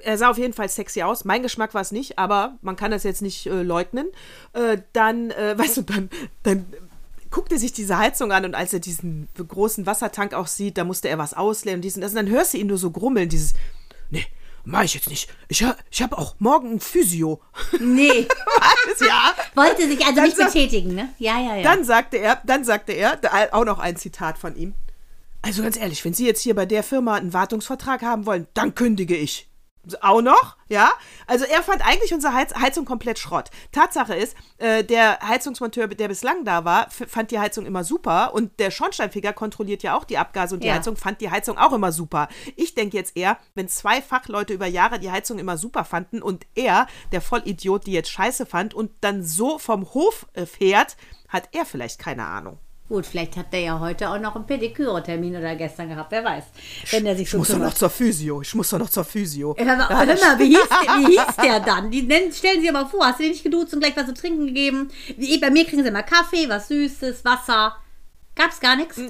er 0.00 0.18
sah 0.18 0.30
auf 0.30 0.38
jeden 0.38 0.52
Fall 0.52 0.68
sexy 0.68 1.02
aus. 1.02 1.24
Mein 1.24 1.42
Geschmack 1.42 1.74
war 1.74 1.80
es 1.80 1.90
nicht, 1.92 2.18
aber 2.18 2.58
man 2.60 2.76
kann 2.76 2.90
das 2.90 3.02
jetzt 3.02 3.22
nicht 3.22 3.46
äh, 3.46 3.62
leugnen. 3.62 4.06
Äh, 4.52 4.78
dann, 4.92 5.30
äh, 5.30 5.58
weißt 5.58 5.78
du, 5.78 5.82
dann, 5.82 6.10
dann 6.42 6.66
guckt 7.36 7.52
er 7.52 7.58
sich 7.58 7.72
diese 7.74 7.98
Heizung 7.98 8.32
an 8.32 8.46
und 8.46 8.54
als 8.54 8.72
er 8.72 8.80
diesen 8.80 9.28
großen 9.36 9.84
Wassertank 9.84 10.32
auch 10.32 10.46
sieht, 10.46 10.78
da 10.78 10.84
musste 10.84 11.08
er 11.10 11.18
was 11.18 11.34
ausleeren 11.34 11.76
und 11.78 11.82
diesen, 11.82 12.00
das, 12.00 12.12
und 12.12 12.16
dann 12.16 12.30
hörst 12.30 12.54
du 12.54 12.58
ihn 12.58 12.66
nur 12.66 12.78
so 12.78 12.90
grummeln, 12.90 13.28
dieses, 13.28 13.52
nee, 14.08 14.24
mach 14.64 14.84
ich 14.84 14.94
jetzt 14.94 15.10
nicht. 15.10 15.28
Ich, 15.48 15.62
ha- 15.62 15.76
ich 15.90 16.00
habe 16.00 16.16
auch 16.16 16.34
morgen 16.38 16.72
ein 16.72 16.80
Physio. 16.80 17.40
Nee, 17.78 18.26
Was? 18.96 19.06
ja. 19.06 19.34
wollte 19.54 19.86
sich 19.86 20.00
also 20.02 20.14
Dann 20.16 20.24
nicht 20.24 20.36
sag- 20.38 20.46
betätigen, 20.54 20.94
ne? 20.94 21.10
Ja, 21.18 21.38
ja, 21.38 21.56
ja. 21.56 21.62
Dann 21.62 21.84
sagte 21.84 22.16
er, 22.16 22.40
dann 22.46 22.64
sagte 22.64 22.92
er, 22.92 23.16
da- 23.16 23.48
auch 23.52 23.66
noch 23.66 23.80
ein 23.80 23.96
Zitat 23.96 24.38
von 24.38 24.56
ihm. 24.56 24.72
Also 25.42 25.62
ganz 25.62 25.76
ehrlich, 25.76 26.02
wenn 26.06 26.14
Sie 26.14 26.26
jetzt 26.26 26.40
hier 26.40 26.54
bei 26.54 26.64
der 26.64 26.82
Firma 26.82 27.16
einen 27.16 27.34
Wartungsvertrag 27.34 28.00
haben 28.00 28.24
wollen, 28.24 28.46
dann 28.54 28.74
kündige 28.74 29.14
ich. 29.14 29.46
Auch 30.00 30.20
noch, 30.20 30.56
ja? 30.68 30.90
Also 31.26 31.44
er 31.44 31.62
fand 31.62 31.86
eigentlich 31.86 32.12
unsere 32.12 32.34
Heiz 32.34 32.52
Heizung 32.54 32.84
komplett 32.84 33.18
Schrott. 33.18 33.50
Tatsache 33.72 34.14
ist, 34.14 34.36
äh, 34.58 34.82
der 34.82 35.20
Heizungsmonteur, 35.20 35.86
der 35.88 36.08
bislang 36.08 36.44
da 36.44 36.64
war, 36.64 36.90
fand 36.90 37.30
die 37.30 37.38
Heizung 37.38 37.66
immer 37.66 37.84
super 37.84 38.34
und 38.34 38.58
der 38.58 38.70
Schornsteinfeger 38.70 39.32
kontrolliert 39.32 39.82
ja 39.82 39.96
auch 39.96 40.04
die 40.04 40.18
Abgase 40.18 40.54
und 40.54 40.62
die 40.64 40.68
Ja. 40.68 40.74
Heizung 40.74 40.96
fand 40.96 41.20
die 41.20 41.30
Heizung 41.30 41.56
auch 41.58 41.72
immer 41.72 41.92
super. 41.92 42.28
Ich 42.56 42.74
denke 42.74 42.96
jetzt 42.96 43.16
eher, 43.16 43.38
wenn 43.54 43.68
zwei 43.68 44.02
Fachleute 44.02 44.54
über 44.54 44.66
Jahre 44.66 44.98
die 44.98 45.10
Heizung 45.10 45.38
immer 45.38 45.56
super 45.56 45.84
fanden 45.84 46.22
und 46.22 46.46
er, 46.54 46.86
der 47.12 47.20
Vollidiot, 47.20 47.86
die 47.86 47.92
jetzt 47.92 48.10
scheiße 48.10 48.46
fand 48.46 48.74
und 48.74 48.90
dann 49.02 49.22
so 49.22 49.58
vom 49.58 49.94
Hof 49.94 50.26
äh, 50.32 50.46
fährt, 50.46 50.96
hat 51.28 51.48
er 51.52 51.64
vielleicht 51.64 51.98
keine 51.98 52.26
Ahnung. 52.26 52.58
Gut, 52.88 53.04
vielleicht 53.04 53.36
hat 53.36 53.52
der 53.52 53.60
ja 53.60 53.80
heute 53.80 54.08
auch 54.08 54.18
noch 54.20 54.36
einen 54.36 54.46
Pediküre-Termin 54.46 55.36
oder 55.36 55.56
gestern 55.56 55.88
gehabt, 55.88 56.12
wer 56.12 56.22
weiß. 56.22 56.44
Wenn 56.90 57.04
der 57.04 57.16
sich 57.16 57.24
Ich 57.24 57.30
so 57.30 57.38
muss 57.38 57.48
doch 57.48 57.58
noch 57.58 57.74
zur 57.74 57.90
Physio. 57.90 58.42
Ich 58.42 58.54
muss 58.54 58.70
doch 58.70 58.78
noch 58.78 58.88
zur 58.88 59.04
Physio. 59.04 59.56
Hör 59.58 59.76
mal, 59.76 59.88
hör 59.88 60.06
mal, 60.06 60.38
wie, 60.38 60.48
hieß 60.50 60.68
der, 60.68 60.94
wie 60.98 61.16
hieß 61.16 61.36
der 61.42 61.60
dann? 61.60 61.90
Die 61.90 62.08
stellen 62.32 62.60
Sie 62.60 62.70
mal 62.70 62.86
vor, 62.86 63.06
hast 63.06 63.18
du 63.18 63.24
den 63.24 63.32
nicht 63.32 63.42
geduzt 63.42 63.74
und 63.74 63.80
gleich 63.80 63.96
was 63.96 64.06
zu 64.06 64.14
trinken 64.14 64.46
gegeben? 64.46 64.88
Wie, 65.16 65.36
bei 65.38 65.50
mir 65.50 65.64
kriegen 65.64 65.82
sie 65.82 65.88
immer 65.88 66.04
Kaffee, 66.04 66.48
was 66.48 66.68
Süßes, 66.68 67.24
Wasser. 67.24 67.76
Gab's 68.36 68.60
gar 68.60 68.76
nichts? 68.76 69.00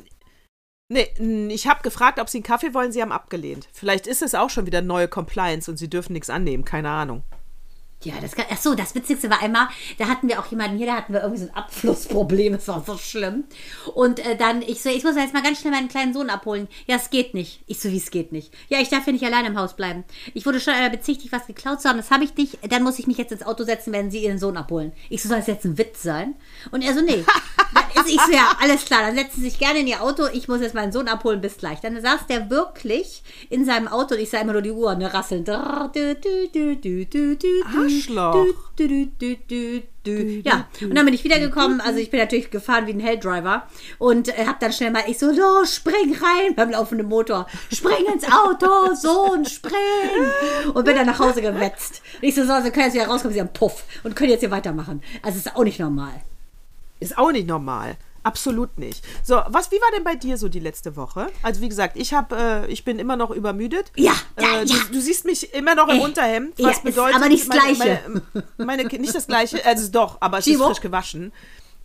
Nee, 0.88 1.12
ich 1.52 1.66
habe 1.66 1.82
gefragt, 1.82 2.18
ob 2.18 2.30
sie 2.30 2.38
einen 2.38 2.44
Kaffee 2.44 2.72
wollen, 2.72 2.92
sie 2.92 3.02
haben 3.02 3.12
abgelehnt. 3.12 3.68
Vielleicht 3.72 4.06
ist 4.06 4.22
es 4.22 4.34
auch 4.34 4.50
schon 4.50 4.66
wieder 4.66 4.80
neue 4.80 5.08
Compliance 5.08 5.70
und 5.70 5.76
sie 5.76 5.90
dürfen 5.90 6.12
nichts 6.12 6.30
annehmen, 6.30 6.64
keine 6.64 6.90
Ahnung. 6.90 7.24
Ja, 8.04 8.14
das 8.20 8.36
kann, 8.36 8.44
ach 8.50 8.58
so, 8.58 8.74
das 8.74 8.94
Witzigste 8.94 9.30
war 9.30 9.42
einmal, 9.42 9.68
da 9.98 10.06
hatten 10.06 10.28
wir 10.28 10.38
auch 10.38 10.46
jemanden 10.46 10.76
hier, 10.76 10.86
da 10.86 10.96
hatten 10.96 11.12
wir 11.12 11.22
irgendwie 11.22 11.42
so 11.42 11.48
ein 11.48 11.56
Abflussproblem, 11.56 12.52
das 12.52 12.68
war 12.68 12.84
so 12.86 12.98
schlimm. 12.98 13.44
Und 13.94 14.24
äh, 14.24 14.36
dann, 14.36 14.62
ich 14.62 14.82
so, 14.82 14.90
ich 14.90 15.02
muss 15.02 15.16
jetzt 15.16 15.32
mal 15.32 15.42
ganz 15.42 15.60
schnell 15.60 15.72
meinen 15.72 15.88
kleinen 15.88 16.12
Sohn 16.12 16.30
abholen. 16.30 16.68
Ja, 16.86 16.96
es 16.96 17.10
geht 17.10 17.34
nicht. 17.34 17.62
Ich 17.66 17.80
so, 17.80 17.90
wie 17.90 17.96
es 17.96 18.10
geht 18.10 18.32
nicht. 18.32 18.52
Ja, 18.68 18.80
ich 18.80 18.90
darf 18.90 19.06
ja 19.06 19.12
nicht 19.12 19.24
allein 19.24 19.46
im 19.46 19.58
Haus 19.58 19.74
bleiben. 19.74 20.04
Ich 20.34 20.44
wurde 20.46 20.60
schon 20.60 20.74
einmal 20.74 20.90
bezichtigt, 20.90 21.32
was 21.32 21.46
geklaut 21.46 21.80
zu 21.80 21.88
haben, 21.88 21.96
das 21.96 22.10
habe 22.10 22.24
ich 22.24 22.36
nicht. 22.36 22.58
Dann 22.70 22.82
muss 22.82 22.98
ich 22.98 23.06
mich 23.06 23.18
jetzt 23.18 23.32
ins 23.32 23.42
Auto 23.42 23.64
setzen, 23.64 23.92
wenn 23.92 24.10
sie 24.10 24.22
ihren 24.22 24.38
Sohn 24.38 24.56
abholen. 24.56 24.92
Ich 25.08 25.22
so, 25.22 25.28
soll 25.28 25.38
das 25.38 25.46
jetzt 25.46 25.64
ein 25.64 25.78
Witz 25.78 26.02
sein? 26.02 26.34
Und 26.70 26.82
er 26.82 26.94
so, 26.94 27.00
nee. 27.00 27.24
Dann 27.74 28.04
ist, 28.04 28.14
ich 28.14 28.20
so, 28.20 28.32
ja, 28.32 28.56
alles 28.60 28.84
klar, 28.84 29.02
dann 29.02 29.16
setzen 29.16 29.40
Sie 29.40 29.48
sich 29.48 29.58
gerne 29.58 29.80
in 29.80 29.86
Ihr 29.86 30.02
Auto, 30.02 30.26
ich 30.32 30.48
muss 30.48 30.60
jetzt 30.60 30.74
meinen 30.74 30.92
Sohn 30.92 31.08
abholen, 31.08 31.40
bis 31.40 31.56
gleich. 31.56 31.80
Dann 31.80 32.00
saß 32.00 32.26
der 32.28 32.50
wirklich 32.50 33.22
in 33.50 33.64
seinem 33.64 33.88
Auto 33.88 34.14
und 34.14 34.20
ich 34.20 34.30
sah 34.30 34.38
immer 34.38 34.52
nur 34.52 34.62
die 34.62 34.70
Uhr, 34.70 34.94
ne, 34.94 35.12
rasseln. 35.12 35.44
Drrr, 35.44 35.90
Arschloch. 37.86 38.46
dü, 38.78 39.06
dü, 39.20 39.36
dü. 39.48 39.82
Ja, 40.44 40.68
und 40.82 40.94
dann 40.94 41.04
bin 41.04 41.14
ich 41.14 41.24
wiedergekommen. 41.24 41.80
Also 41.80 41.98
ich 41.98 42.10
bin 42.10 42.20
natürlich 42.20 42.50
gefahren 42.50 42.86
wie 42.86 42.92
ein 42.92 43.00
Helldriver 43.00 43.66
und 43.98 44.28
äh, 44.28 44.46
hab 44.46 44.60
dann 44.60 44.72
schnell 44.72 44.92
mal, 44.92 45.02
ich 45.08 45.18
so, 45.18 45.30
los, 45.32 45.74
spring 45.74 46.14
rein 46.14 46.54
beim 46.54 46.70
laufenden 46.70 47.08
Motor. 47.08 47.46
Spring 47.72 48.06
ins 48.12 48.24
Auto, 48.24 48.94
Sohn, 48.94 49.44
spring. 49.44 49.74
Und 50.74 50.84
bin 50.84 50.94
dann 50.94 51.06
nach 51.06 51.18
Hause 51.18 51.42
gewetzt. 51.42 52.02
Und 52.20 52.28
ich 52.28 52.34
so, 52.34 52.44
so, 52.44 52.60
Sie 52.62 52.70
können 52.70 52.86
jetzt 52.86 52.94
wieder 52.94 53.08
rauskommen, 53.08 53.34
Sie 53.34 53.40
haben 53.40 53.52
Puff 53.52 53.84
und 54.04 54.14
können 54.14 54.30
jetzt 54.30 54.40
hier 54.40 54.50
weitermachen. 54.50 55.02
Also 55.22 55.38
ist 55.38 55.56
auch 55.56 55.64
nicht 55.64 55.80
normal. 55.80 56.22
Ist 57.00 57.18
auch 57.18 57.32
nicht 57.32 57.48
normal. 57.48 57.96
Absolut 58.26 58.76
nicht. 58.76 59.04
So, 59.22 59.40
was, 59.46 59.70
wie 59.70 59.76
war 59.76 59.92
denn 59.94 60.02
bei 60.02 60.16
dir 60.16 60.36
so 60.36 60.48
die 60.48 60.58
letzte 60.58 60.96
Woche? 60.96 61.28
Also 61.44 61.60
wie 61.60 61.68
gesagt, 61.68 61.96
ich 61.96 62.12
habe, 62.12 62.64
äh, 62.66 62.66
ich 62.72 62.84
bin 62.84 62.98
immer 62.98 63.14
noch 63.14 63.30
übermüdet. 63.30 63.92
Ja, 63.94 64.14
ja, 64.40 64.62
äh, 64.62 64.66
du, 64.66 64.74
ja. 64.74 64.80
du 64.90 65.00
siehst 65.00 65.24
mich 65.26 65.54
immer 65.54 65.76
noch 65.76 65.86
im 65.86 66.00
Äh, 66.00 66.04
Unterhemd, 66.04 66.58
ja, 66.58 66.66
was 66.66 66.78
ist 66.78 66.82
bedeutet, 66.82 67.14
aber 67.14 67.28
nicht 67.28 67.48
das 67.48 67.56
meine, 67.56 67.74
Gleiche. 67.76 68.00
Meine, 68.58 68.82
meine, 68.82 68.98
nicht 68.98 69.14
das 69.14 69.28
gleiche, 69.28 69.64
also 69.64 69.92
doch, 69.92 70.16
aber 70.18 70.38
es 70.38 70.44
Chibo? 70.44 70.64
ist 70.64 70.70
frisch 70.70 70.80
gewaschen. 70.80 71.32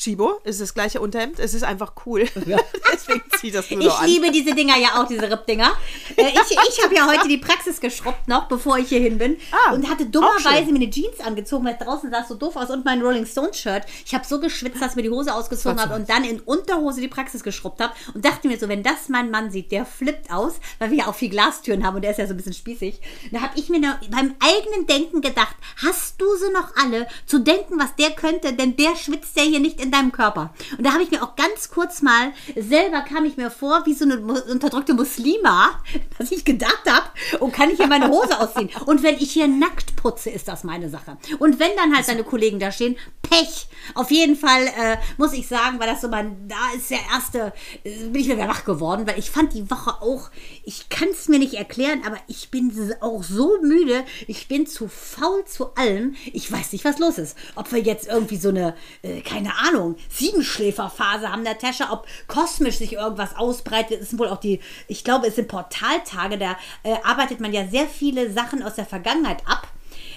Chibo 0.01 0.39
ist 0.43 0.59
das 0.59 0.73
gleiche 0.73 0.99
Unterhemd. 0.99 1.39
Es 1.39 1.53
ist 1.53 1.63
einfach 1.63 1.93
cool. 2.07 2.21
Deswegen 2.91 3.21
zieht 3.39 3.53
das 3.53 3.69
nur 3.69 3.81
Ich 3.81 3.85
so 3.85 3.93
an. 3.93 4.07
liebe 4.07 4.31
diese 4.31 4.55
Dinger 4.55 4.75
ja 4.77 4.99
auch, 4.99 5.07
diese 5.07 5.29
Rippdinger. 5.29 5.71
Äh, 6.15 6.29
ich 6.29 6.57
ich 6.69 6.83
habe 6.83 6.95
ja 6.95 7.05
heute 7.07 7.27
die 7.27 7.37
Praxis 7.37 7.79
geschrubbt 7.79 8.27
noch, 8.27 8.47
bevor 8.47 8.79
ich 8.79 8.89
hier 8.89 8.99
hin 8.99 9.19
bin. 9.19 9.37
Ah, 9.51 9.73
und 9.73 9.87
hatte 9.87 10.07
dummerweise 10.07 10.71
mir 10.71 10.77
eine 10.77 10.89
Jeans 10.89 11.19
angezogen, 11.19 11.65
weil 11.65 11.77
draußen 11.79 12.09
sah 12.09 12.21
es 12.21 12.29
so 12.29 12.35
doof 12.35 12.55
aus 12.55 12.71
und 12.71 12.83
mein 12.83 13.01
Rolling 13.01 13.27
Stones 13.27 13.59
Shirt. 13.59 13.83
Ich 14.03 14.15
habe 14.15 14.25
so 14.25 14.39
geschwitzt, 14.39 14.81
dass 14.81 14.95
mir 14.95 15.03
die 15.03 15.11
Hose 15.11 15.33
ausgezogen 15.35 15.79
habe 15.79 15.93
und 15.93 16.09
dann 16.09 16.23
in 16.23 16.39
Unterhose 16.39 16.99
die 16.99 17.07
Praxis 17.07 17.43
geschrubbt 17.43 17.79
habe. 17.79 17.93
Und 18.15 18.25
dachte 18.25 18.47
mir 18.47 18.57
so, 18.57 18.67
wenn 18.69 18.81
das 18.81 19.07
mein 19.07 19.29
Mann 19.29 19.51
sieht, 19.51 19.71
der 19.71 19.85
flippt 19.85 20.31
aus, 20.31 20.53
weil 20.79 20.89
wir 20.89 20.97
ja 20.99 21.07
auch 21.07 21.15
viel 21.15 21.29
Glastüren 21.29 21.85
haben 21.85 21.95
und 21.97 22.01
der 22.01 22.11
ist 22.11 22.17
ja 22.17 22.25
so 22.25 22.33
ein 22.33 22.37
bisschen 22.37 22.53
spießig. 22.53 22.99
Da 23.31 23.41
habe 23.41 23.53
ich 23.59 23.69
mir 23.69 23.79
noch 23.79 23.97
beim 24.09 24.33
eigenen 24.39 24.87
Denken 24.87 25.21
gedacht, 25.21 25.55
hast 25.85 26.19
du 26.19 26.25
sie 26.37 26.51
noch 26.51 26.75
alle 26.75 27.07
zu 27.27 27.39
denken, 27.39 27.79
was 27.79 27.95
der 27.95 28.11
könnte, 28.11 28.53
denn 28.53 28.75
der 28.75 28.95
schwitzt 28.95 29.37
ja 29.37 29.43
hier 29.43 29.59
nicht 29.59 29.79
in 29.79 29.90
deinem 29.91 30.11
Körper. 30.11 30.53
Und 30.77 30.85
da 30.85 30.93
habe 30.93 31.03
ich 31.03 31.11
mir 31.11 31.23
auch 31.23 31.35
ganz 31.35 31.69
kurz 31.69 32.01
mal, 32.01 32.31
selber 32.55 33.01
kam 33.01 33.25
ich 33.25 33.37
mir 33.37 33.51
vor, 33.51 33.85
wie 33.85 33.93
so 33.93 34.05
eine 34.05 34.17
unterdrückte 34.19 34.93
Muslima, 34.93 35.81
dass 36.17 36.31
ich 36.31 36.45
gedacht 36.45 36.83
habe, 36.89 37.05
und 37.39 37.53
kann 37.53 37.69
ich 37.69 37.77
hier 37.77 37.87
meine 37.87 38.09
Hose 38.09 38.39
ausziehen? 38.39 38.69
Und 38.85 39.03
wenn 39.03 39.15
ich 39.15 39.31
hier 39.31 39.47
nackt 39.47 39.95
putze, 39.95 40.29
ist 40.29 40.47
das 40.47 40.63
meine 40.63 40.89
Sache. 40.89 41.17
Und 41.39 41.59
wenn 41.59 41.75
dann 41.75 41.95
halt 41.95 42.07
deine 42.07 42.23
Kollegen 42.23 42.59
da 42.59 42.71
stehen, 42.71 42.95
Pech. 43.31 43.67
Auf 43.95 44.11
jeden 44.11 44.35
Fall 44.35 44.67
äh, 44.67 44.97
muss 45.17 45.33
ich 45.33 45.47
sagen, 45.47 45.79
weil 45.79 45.87
das 45.87 46.01
so 46.01 46.09
mein, 46.09 46.47
da 46.47 46.55
ist 46.75 46.91
der 46.91 46.99
erste, 47.13 47.53
äh, 47.83 48.05
bin 48.07 48.21
ich 48.21 48.27
wieder 48.27 48.47
wach 48.47 48.65
geworden, 48.65 49.07
weil 49.07 49.17
ich 49.17 49.31
fand 49.31 49.53
die 49.53 49.71
Woche 49.71 50.01
auch, 50.01 50.29
ich 50.65 50.89
kann 50.89 51.07
es 51.09 51.29
mir 51.29 51.39
nicht 51.39 51.53
erklären, 51.53 52.01
aber 52.05 52.17
ich 52.27 52.51
bin 52.51 52.71
auch 52.99 53.23
so 53.23 53.57
müde, 53.61 54.03
ich 54.27 54.47
bin 54.47 54.67
zu 54.67 54.89
faul 54.89 55.45
zu 55.45 55.73
allem. 55.75 56.15
Ich 56.33 56.51
weiß 56.51 56.73
nicht, 56.73 56.83
was 56.83 56.99
los 56.99 57.17
ist. 57.17 57.37
Ob 57.55 57.71
wir 57.71 57.79
jetzt 57.79 58.07
irgendwie 58.07 58.37
so 58.37 58.49
eine, 58.49 58.75
äh, 59.01 59.21
keine 59.21 59.57
Ahnung, 59.59 59.70
Siebenschläferphase 60.09 61.31
haben 61.31 61.43
der 61.43 61.57
Tasche, 61.57 61.85
ob 61.91 62.07
kosmisch 62.27 62.77
sich 62.77 62.93
irgendwas 62.93 63.35
ausbreitet, 63.35 64.01
ist 64.01 64.17
wohl 64.17 64.29
auch 64.29 64.39
die, 64.39 64.59
ich 64.87 65.03
glaube, 65.03 65.27
es 65.27 65.35
sind 65.35 65.47
Portaltage, 65.47 66.37
da 66.37 66.57
äh, 66.83 66.95
arbeitet 67.03 67.39
man 67.39 67.53
ja 67.53 67.67
sehr 67.67 67.87
viele 67.87 68.31
Sachen 68.31 68.63
aus 68.63 68.75
der 68.75 68.85
Vergangenheit 68.85 69.41
ab. 69.45 69.67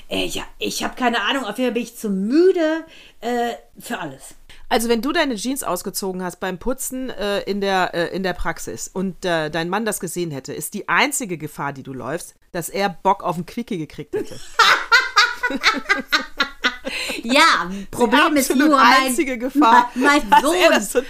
Äh, 0.08 0.26
ja, 0.26 0.42
ich 0.58 0.84
habe 0.84 0.94
keine 0.96 1.22
Ahnung, 1.22 1.44
auf 1.44 1.58
jeden 1.58 1.68
Fall 1.68 1.74
bin 1.74 1.82
ich 1.82 1.96
zu 1.96 2.10
müde 2.10 2.84
äh, 3.20 3.54
für 3.78 3.98
alles. 3.98 4.34
Also 4.68 4.88
wenn 4.88 5.02
du 5.02 5.12
deine 5.12 5.36
Jeans 5.36 5.62
ausgezogen 5.62 6.22
hast 6.22 6.40
beim 6.40 6.58
Putzen 6.58 7.10
äh, 7.10 7.40
in, 7.40 7.60
der, 7.60 7.94
äh, 7.94 8.14
in 8.14 8.22
der 8.22 8.32
Praxis 8.32 8.88
und 8.88 9.24
äh, 9.24 9.50
dein 9.50 9.68
Mann 9.68 9.84
das 9.84 10.00
gesehen 10.00 10.30
hätte, 10.30 10.52
ist 10.52 10.74
die 10.74 10.88
einzige 10.88 11.38
Gefahr, 11.38 11.72
die 11.72 11.82
du 11.82 11.92
läufst, 11.92 12.34
dass 12.52 12.68
er 12.68 12.88
Bock 12.88 13.22
auf 13.22 13.36
einen 13.36 13.46
Quickie 13.46 13.78
gekriegt 13.78 14.14
hätte. 14.14 14.40
Ja, 17.22 17.70
Problem 17.90 18.36
ist 18.36 18.54
nur, 18.54 18.68
mein, 18.70 19.06
einzige 19.06 19.38
Gefahr, 19.38 19.90
mein, 19.94 20.22
mein 20.28 20.42
Sohn, 20.42 20.54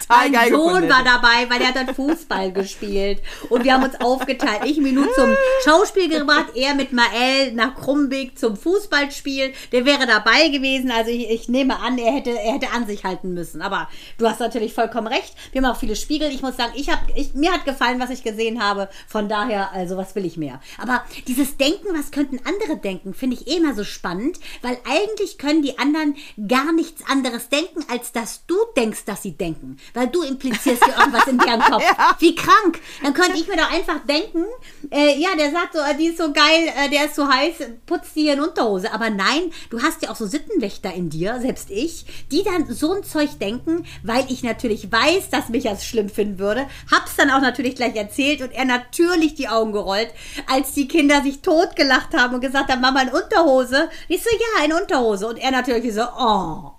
mein 0.08 0.50
Sohn 0.50 0.88
war 0.88 1.04
dabei, 1.04 1.48
weil 1.48 1.60
er 1.60 1.68
hat 1.68 1.76
dann 1.76 1.94
Fußball 1.94 2.52
gespielt. 2.52 3.20
Und 3.48 3.64
wir 3.64 3.74
haben 3.74 3.84
uns 3.84 4.00
aufgeteilt. 4.00 4.62
Ich 4.64 4.78
nur 4.94 5.12
zum 5.14 5.34
Schauspiel 5.64 6.08
gebracht, 6.08 6.46
er 6.54 6.74
mit 6.74 6.92
Mael 6.92 7.52
nach 7.52 7.74
Krumbig 7.74 8.38
zum 8.38 8.56
Fußballspiel. 8.56 9.52
Der 9.72 9.84
wäre 9.84 10.06
dabei 10.06 10.48
gewesen. 10.48 10.90
Also 10.90 11.10
ich, 11.10 11.30
ich 11.30 11.48
nehme 11.48 11.78
an, 11.80 11.98
er 11.98 12.12
hätte, 12.12 12.30
er 12.30 12.54
hätte 12.54 12.70
an 12.70 12.86
sich 12.86 13.04
halten 13.04 13.34
müssen. 13.34 13.62
Aber 13.62 13.88
du 14.18 14.28
hast 14.28 14.40
natürlich 14.40 14.72
vollkommen 14.72 15.06
recht. 15.06 15.34
Wir 15.52 15.62
haben 15.62 15.70
auch 15.70 15.78
viele 15.78 15.96
Spiegel. 15.96 16.30
Ich 16.30 16.42
muss 16.42 16.56
sagen, 16.56 16.72
ich 16.76 16.90
hab, 16.90 17.00
ich, 17.14 17.34
mir 17.34 17.52
hat 17.52 17.64
gefallen, 17.64 18.00
was 18.00 18.10
ich 18.10 18.22
gesehen 18.22 18.62
habe. 18.62 18.88
Von 19.06 19.28
daher, 19.28 19.72
also 19.72 19.96
was 19.96 20.14
will 20.14 20.24
ich 20.24 20.36
mehr? 20.36 20.60
Aber 20.78 21.02
dieses 21.26 21.56
Denken, 21.56 21.88
was 21.96 22.10
könnten 22.10 22.40
andere 22.44 22.78
denken, 22.78 23.14
finde 23.14 23.36
ich 23.36 23.48
eh 23.48 23.56
immer 23.56 23.74
so 23.74 23.84
spannend, 23.84 24.38
weil 24.62 24.78
eigentlich 24.88 25.38
können 25.38 25.62
die 25.62 25.73
anderen 25.78 26.16
gar 26.48 26.72
nichts 26.72 27.02
anderes 27.08 27.48
denken, 27.48 27.84
als 27.88 28.12
dass 28.12 28.46
du 28.46 28.56
denkst, 28.76 29.04
dass 29.04 29.22
sie 29.22 29.32
denken. 29.32 29.78
Weil 29.92 30.08
du 30.08 30.22
implizierst 30.22 30.82
ja 30.86 31.00
irgendwas 31.00 31.26
in 31.26 31.38
deren 31.38 31.60
Kopf. 31.70 31.84
Wie 32.18 32.34
krank. 32.34 32.80
Dann 33.02 33.14
könnte 33.14 33.38
ich 33.38 33.48
mir 33.48 33.56
doch 33.56 33.70
einfach 33.70 34.00
denken, 34.06 34.44
äh, 34.90 35.18
ja, 35.18 35.30
der 35.36 35.50
sagt 35.50 35.74
so, 35.74 35.80
äh, 35.80 35.96
die 35.96 36.06
ist 36.06 36.18
so 36.18 36.32
geil, 36.32 36.72
äh, 36.76 36.88
der 36.90 37.06
ist 37.06 37.14
so 37.14 37.28
heiß, 37.28 37.54
putzt 37.86 38.16
die 38.16 38.22
hier 38.22 38.34
in 38.34 38.40
Unterhose. 38.40 38.92
Aber 38.92 39.10
nein, 39.10 39.52
du 39.70 39.82
hast 39.82 40.02
ja 40.02 40.10
auch 40.10 40.16
so 40.16 40.26
Sittenwächter 40.26 40.92
in 40.92 41.10
dir, 41.10 41.40
selbst 41.40 41.70
ich, 41.70 42.06
die 42.30 42.42
dann 42.42 42.72
so 42.72 42.92
ein 42.92 43.04
Zeug 43.04 43.38
denken, 43.38 43.86
weil 44.02 44.24
ich 44.30 44.42
natürlich 44.42 44.90
weiß, 44.90 45.30
dass 45.30 45.48
mich 45.48 45.64
das 45.64 45.84
schlimm 45.84 46.08
finden 46.08 46.38
würde. 46.38 46.66
Hab's 46.90 47.16
dann 47.16 47.30
auch 47.30 47.40
natürlich 47.40 47.76
gleich 47.76 47.96
erzählt 47.96 48.42
und 48.42 48.52
er 48.52 48.64
natürlich 48.64 49.34
die 49.34 49.48
Augen 49.48 49.72
gerollt, 49.72 50.10
als 50.50 50.72
die 50.72 50.88
Kinder 50.88 51.22
sich 51.22 51.40
totgelacht 51.40 52.14
haben 52.14 52.34
und 52.34 52.40
gesagt 52.40 52.70
haben, 52.70 52.80
Mama 52.80 53.02
in 53.02 53.08
Unterhose. 53.10 53.88
Ich 54.08 54.22
so, 54.22 54.30
ja, 54.30 54.64
in 54.64 54.72
Unterhose. 54.72 55.26
Und 55.26 55.38
er 55.38 55.50
natürlich 55.54 55.94
so, 55.94 56.02
oh. 56.02 56.72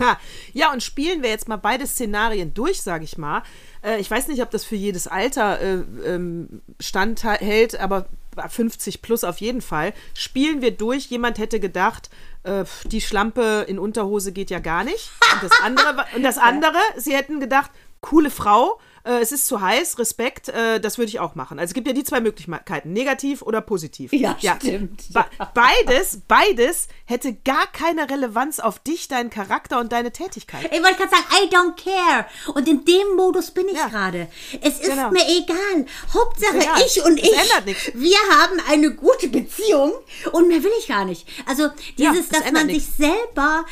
Ha. 0.00 0.18
Ja, 0.52 0.72
und 0.72 0.82
spielen 0.82 1.22
wir 1.22 1.30
jetzt 1.30 1.48
mal 1.48 1.56
beide 1.56 1.86
Szenarien 1.86 2.54
durch, 2.54 2.80
sage 2.80 3.04
ich 3.04 3.18
mal. 3.18 3.42
Äh, 3.84 4.00
ich 4.00 4.10
weiß 4.10 4.28
nicht, 4.28 4.42
ob 4.42 4.50
das 4.50 4.64
für 4.64 4.76
jedes 4.76 5.06
Alter 5.06 5.60
äh, 5.60 5.74
ähm, 6.04 6.62
standhält, 6.80 7.78
aber 7.78 8.06
50 8.48 9.02
plus 9.02 9.24
auf 9.24 9.38
jeden 9.38 9.60
Fall. 9.60 9.92
Spielen 10.14 10.62
wir 10.62 10.70
durch. 10.70 11.06
Jemand 11.06 11.38
hätte 11.38 11.60
gedacht, 11.60 12.08
äh, 12.44 12.64
die 12.86 13.00
Schlampe 13.00 13.66
in 13.68 13.78
Unterhose 13.78 14.32
geht 14.32 14.50
ja 14.50 14.60
gar 14.60 14.84
nicht. 14.84 15.10
Und 15.34 15.42
das 15.42 15.60
andere, 15.60 16.06
und 16.16 16.22
das 16.22 16.38
andere 16.38 16.78
sie 16.96 17.14
hätten 17.14 17.40
gedacht, 17.40 17.70
coole 18.00 18.30
Frau, 18.30 18.80
äh, 19.04 19.20
es 19.20 19.32
ist 19.32 19.46
zu 19.46 19.60
heiß, 19.60 19.98
Respekt, 19.98 20.48
äh, 20.48 20.80
das 20.80 20.98
würde 20.98 21.08
ich 21.08 21.20
auch 21.20 21.34
machen. 21.34 21.58
Also 21.58 21.70
es 21.70 21.74
gibt 21.74 21.86
ja 21.86 21.92
die 21.92 22.04
zwei 22.04 22.20
Möglichkeiten, 22.20 22.92
negativ 22.92 23.42
oder 23.42 23.60
positiv. 23.60 24.12
Ja, 24.12 24.36
stimmt. 24.40 25.12
Be 25.12 25.24
beides, 25.54 26.20
beides 26.28 26.88
hätte 27.04 27.34
gar 27.34 27.66
keine 27.72 28.08
Relevanz 28.10 28.58
auf 28.60 28.78
dich, 28.78 29.08
deinen 29.08 29.30
Charakter 29.30 29.80
und 29.80 29.92
deine 29.92 30.12
Tätigkeit. 30.12 30.64
Ich 30.72 30.82
wollte 30.82 30.96
gerade 30.96 31.10
sagen, 31.10 31.24
I 31.42 31.54
don't 31.54 31.76
care. 31.82 32.26
Und 32.54 32.68
in 32.68 32.84
dem 32.84 33.16
Modus 33.16 33.50
bin 33.50 33.68
ich 33.68 33.76
Ja. 33.76 33.88
gerade. 33.88 34.28
Es 34.60 34.78
ist 34.80 34.84
Genau. 34.90 35.10
mir 35.10 35.24
egal. 35.26 35.86
Hauptsache 36.12 36.56
Egal. 36.58 36.82
ich 36.86 37.04
und 37.04 37.18
Es 37.18 37.28
ich. 37.28 37.38
ändert 37.40 37.66
nichts. 37.66 37.90
Wir 37.94 38.16
haben 38.30 38.60
eine 38.68 38.92
gute 38.94 39.28
Beziehung 39.28 39.92
und 40.32 40.48
mehr 40.48 40.62
will 40.62 40.72
ich 40.78 40.88
gar 40.88 41.04
nicht. 41.04 41.26
Also 41.46 41.64
Ja, 41.96 42.12
dieses, 42.12 42.26
es 42.26 42.28
dass 42.40 42.52
man 42.52 42.66
nichts. 42.66 42.96
sich 42.96 43.06
selber 43.08 43.64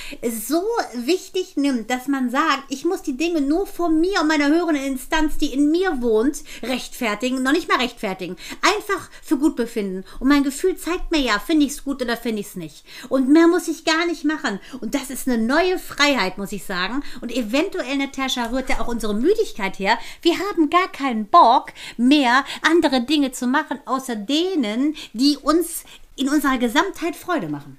so 0.47 0.63
wichtig 0.95 1.57
nimmt, 1.57 1.91
dass 1.91 2.09
man 2.09 2.31
sagt, 2.31 2.65
ich 2.69 2.85
muss 2.85 3.03
die 3.03 3.17
Dinge 3.17 3.41
nur 3.41 3.67
von 3.67 4.01
mir 4.01 4.21
und 4.21 4.29
meiner 4.29 4.49
höheren 4.49 4.77
Instanz, 4.77 5.20
die 5.29 5.53
in 5.53 5.71
mir 5.71 6.03
wohnt, 6.03 6.43
rechtfertigen, 6.62 7.43
noch 7.43 7.53
nicht 7.53 7.69
mal 7.69 7.79
rechtfertigen. 7.79 8.37
Einfach 8.62 9.11
für 9.23 9.37
Gutbefinden. 9.37 10.05
Und 10.19 10.29
mein 10.29 10.45
Gefühl 10.45 10.77
zeigt 10.77 11.11
mir 11.11 11.21
ja, 11.21 11.39
finde 11.39 11.67
ich 11.67 11.73
es 11.73 11.85
gut 11.85 12.03
oder 12.03 12.17
finde 12.17 12.41
ich 12.41 12.49
es 12.49 12.57
nicht. 12.57 12.85
Und 13.09 13.29
mehr 13.29 13.49
muss 13.49 13.69
ich 13.69 13.85
gar 13.85 14.07
nicht 14.07 14.25
machen. 14.25 14.61
Und 14.81 14.95
das 14.95 15.11
ist 15.11 15.29
eine 15.29 15.39
neue 15.39 15.79
Freiheit, 15.79 16.39
muss 16.39 16.53
ich 16.53 16.65
sagen. 16.65 17.03
Und 17.21 17.33
eventuell, 17.33 17.97
Natascha, 17.97 18.47
rührt 18.47 18.69
ja 18.71 18.81
auch 18.81 18.89
unsere 18.89 19.15
Müdigkeit 19.15 19.79
her. 19.79 19.99
Wir 20.23 20.39
haben 20.39 20.71
gar 20.71 20.91
keinen 20.91 21.27
Bock 21.27 21.73
mehr, 21.97 22.45
andere 22.62 23.03
Dinge 23.03 23.33
zu 23.33 23.47
machen, 23.47 23.81
außer 23.87 24.17
denen, 24.17 24.95
die 25.12 25.37
uns 25.37 25.85
in 26.17 26.29
unserer 26.29 26.59
Gesamtheit 26.59 27.17
Freude 27.17 27.49
machen. 27.49 27.79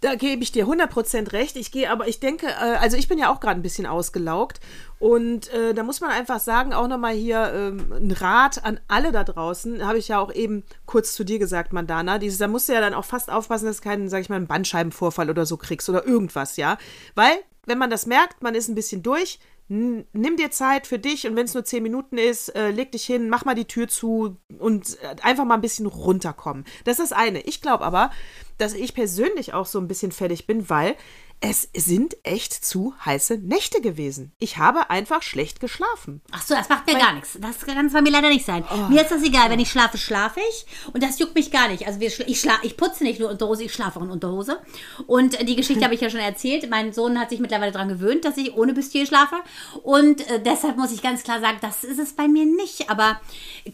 Da 0.00 0.14
gebe 0.14 0.42
ich 0.42 0.50
dir 0.50 0.66
100% 0.66 1.32
recht. 1.32 1.56
Ich 1.56 1.72
gehe 1.72 1.90
aber, 1.90 2.08
ich 2.08 2.20
denke, 2.20 2.46
äh, 2.46 2.76
also 2.78 2.96
ich 2.96 3.08
bin 3.08 3.18
ja 3.18 3.32
auch 3.32 3.40
gerade 3.40 3.60
ein 3.60 3.62
bisschen 3.62 3.86
ausgelaugt. 3.86 4.60
Und 4.98 5.52
äh, 5.52 5.74
da 5.74 5.82
muss 5.82 6.00
man 6.00 6.10
einfach 6.10 6.40
sagen, 6.40 6.72
auch 6.72 6.88
nochmal 6.88 7.14
hier 7.14 7.52
ähm, 7.54 7.92
ein 7.92 8.10
Rat 8.10 8.64
an 8.64 8.80
alle 8.88 9.12
da 9.12 9.24
draußen. 9.24 9.86
Habe 9.86 9.98
ich 9.98 10.08
ja 10.08 10.18
auch 10.18 10.32
eben 10.32 10.64
kurz 10.86 11.12
zu 11.12 11.24
dir 11.24 11.38
gesagt, 11.38 11.72
Mandana. 11.72 12.18
Dieses, 12.18 12.38
da 12.38 12.48
musst 12.48 12.68
du 12.68 12.72
ja 12.72 12.80
dann 12.80 12.94
auch 12.94 13.04
fast 13.04 13.30
aufpassen, 13.30 13.66
dass 13.66 13.78
du 13.78 13.82
keinen, 13.82 14.08
sag 14.08 14.22
ich 14.22 14.28
mal, 14.28 14.36
einen 14.36 14.46
Bandscheibenvorfall 14.46 15.28
oder 15.28 15.44
so 15.44 15.56
kriegst 15.56 15.88
oder 15.88 16.06
irgendwas, 16.06 16.56
ja. 16.56 16.78
Weil, 17.14 17.32
wenn 17.66 17.78
man 17.78 17.90
das 17.90 18.06
merkt, 18.06 18.42
man 18.42 18.54
ist 18.54 18.68
ein 18.68 18.74
bisschen 18.74 19.02
durch, 19.02 19.38
nimm 19.70 20.36
dir 20.36 20.50
Zeit 20.50 20.88
für 20.88 20.98
dich 20.98 21.28
und 21.28 21.36
wenn 21.36 21.44
es 21.44 21.54
nur 21.54 21.64
zehn 21.64 21.84
Minuten 21.84 22.18
ist, 22.18 22.48
äh, 22.56 22.70
leg 22.70 22.90
dich 22.90 23.04
hin, 23.04 23.28
mach 23.28 23.44
mal 23.44 23.54
die 23.54 23.66
Tür 23.66 23.86
zu 23.86 24.36
und 24.58 24.98
äh, 25.00 25.14
einfach 25.22 25.44
mal 25.44 25.54
ein 25.54 25.60
bisschen 25.60 25.86
runterkommen. 25.86 26.64
Das 26.84 26.98
ist 26.98 27.12
das 27.12 27.18
eine. 27.18 27.40
Ich 27.42 27.60
glaube 27.60 27.84
aber, 27.84 28.10
dass 28.58 28.74
ich 28.74 28.94
persönlich 28.94 29.54
auch 29.54 29.66
so 29.66 29.78
ein 29.78 29.86
bisschen 29.86 30.10
fertig 30.10 30.48
bin, 30.48 30.68
weil 30.68 30.96
es 31.42 31.70
sind 31.72 32.18
echt 32.22 32.52
zu 32.52 32.92
heiße 33.02 33.38
Nächte 33.38 33.80
gewesen. 33.80 34.32
Ich 34.38 34.58
habe 34.58 34.90
einfach 34.90 35.22
schlecht 35.22 35.58
geschlafen. 35.58 36.20
Ach 36.32 36.42
so, 36.42 36.54
das 36.54 36.68
macht 36.68 36.86
mir 36.86 36.98
gar 36.98 37.14
nichts. 37.14 37.38
Das 37.40 37.60
kann 37.60 37.86
es 37.86 37.94
bei 37.94 38.02
mir 38.02 38.10
leider 38.10 38.28
nicht 38.28 38.44
sein. 38.44 38.62
Oh. 38.70 38.90
Mir 38.90 39.00
ist 39.00 39.10
das 39.10 39.22
egal. 39.22 39.48
Wenn 39.48 39.58
ich 39.58 39.70
schlafe, 39.70 39.96
schlafe 39.96 40.40
ich. 40.50 40.66
Und 40.92 41.02
das 41.02 41.18
juckt 41.18 41.34
mich 41.34 41.50
gar 41.50 41.68
nicht. 41.68 41.86
Also 41.86 41.98
wir, 41.98 42.08
ich, 42.28 42.40
schla 42.40 42.58
ich 42.62 42.76
putze 42.76 43.04
nicht 43.04 43.20
nur 43.20 43.30
Unterhose, 43.30 43.64
ich 43.64 43.72
schlafe 43.72 43.98
auch 43.98 44.02
in 44.02 44.10
Unterhose. 44.10 44.60
Und 45.06 45.40
äh, 45.40 45.46
die 45.46 45.56
Geschichte 45.56 45.82
habe 45.84 45.94
ich 45.94 46.02
ja 46.02 46.10
schon 46.10 46.20
erzählt. 46.20 46.68
Mein 46.68 46.92
Sohn 46.92 47.18
hat 47.18 47.30
sich 47.30 47.40
mittlerweile 47.40 47.72
daran 47.72 47.88
gewöhnt, 47.88 48.26
dass 48.26 48.36
ich 48.36 48.54
ohne 48.54 48.74
Bustier 48.74 49.06
schlafe. 49.06 49.36
Und 49.82 50.28
äh, 50.28 50.42
deshalb 50.42 50.76
muss 50.76 50.92
ich 50.92 51.00
ganz 51.00 51.22
klar 51.22 51.40
sagen, 51.40 51.56
das 51.62 51.84
ist 51.84 51.98
es 51.98 52.12
bei 52.12 52.28
mir 52.28 52.44
nicht. 52.44 52.90
Aber 52.90 53.18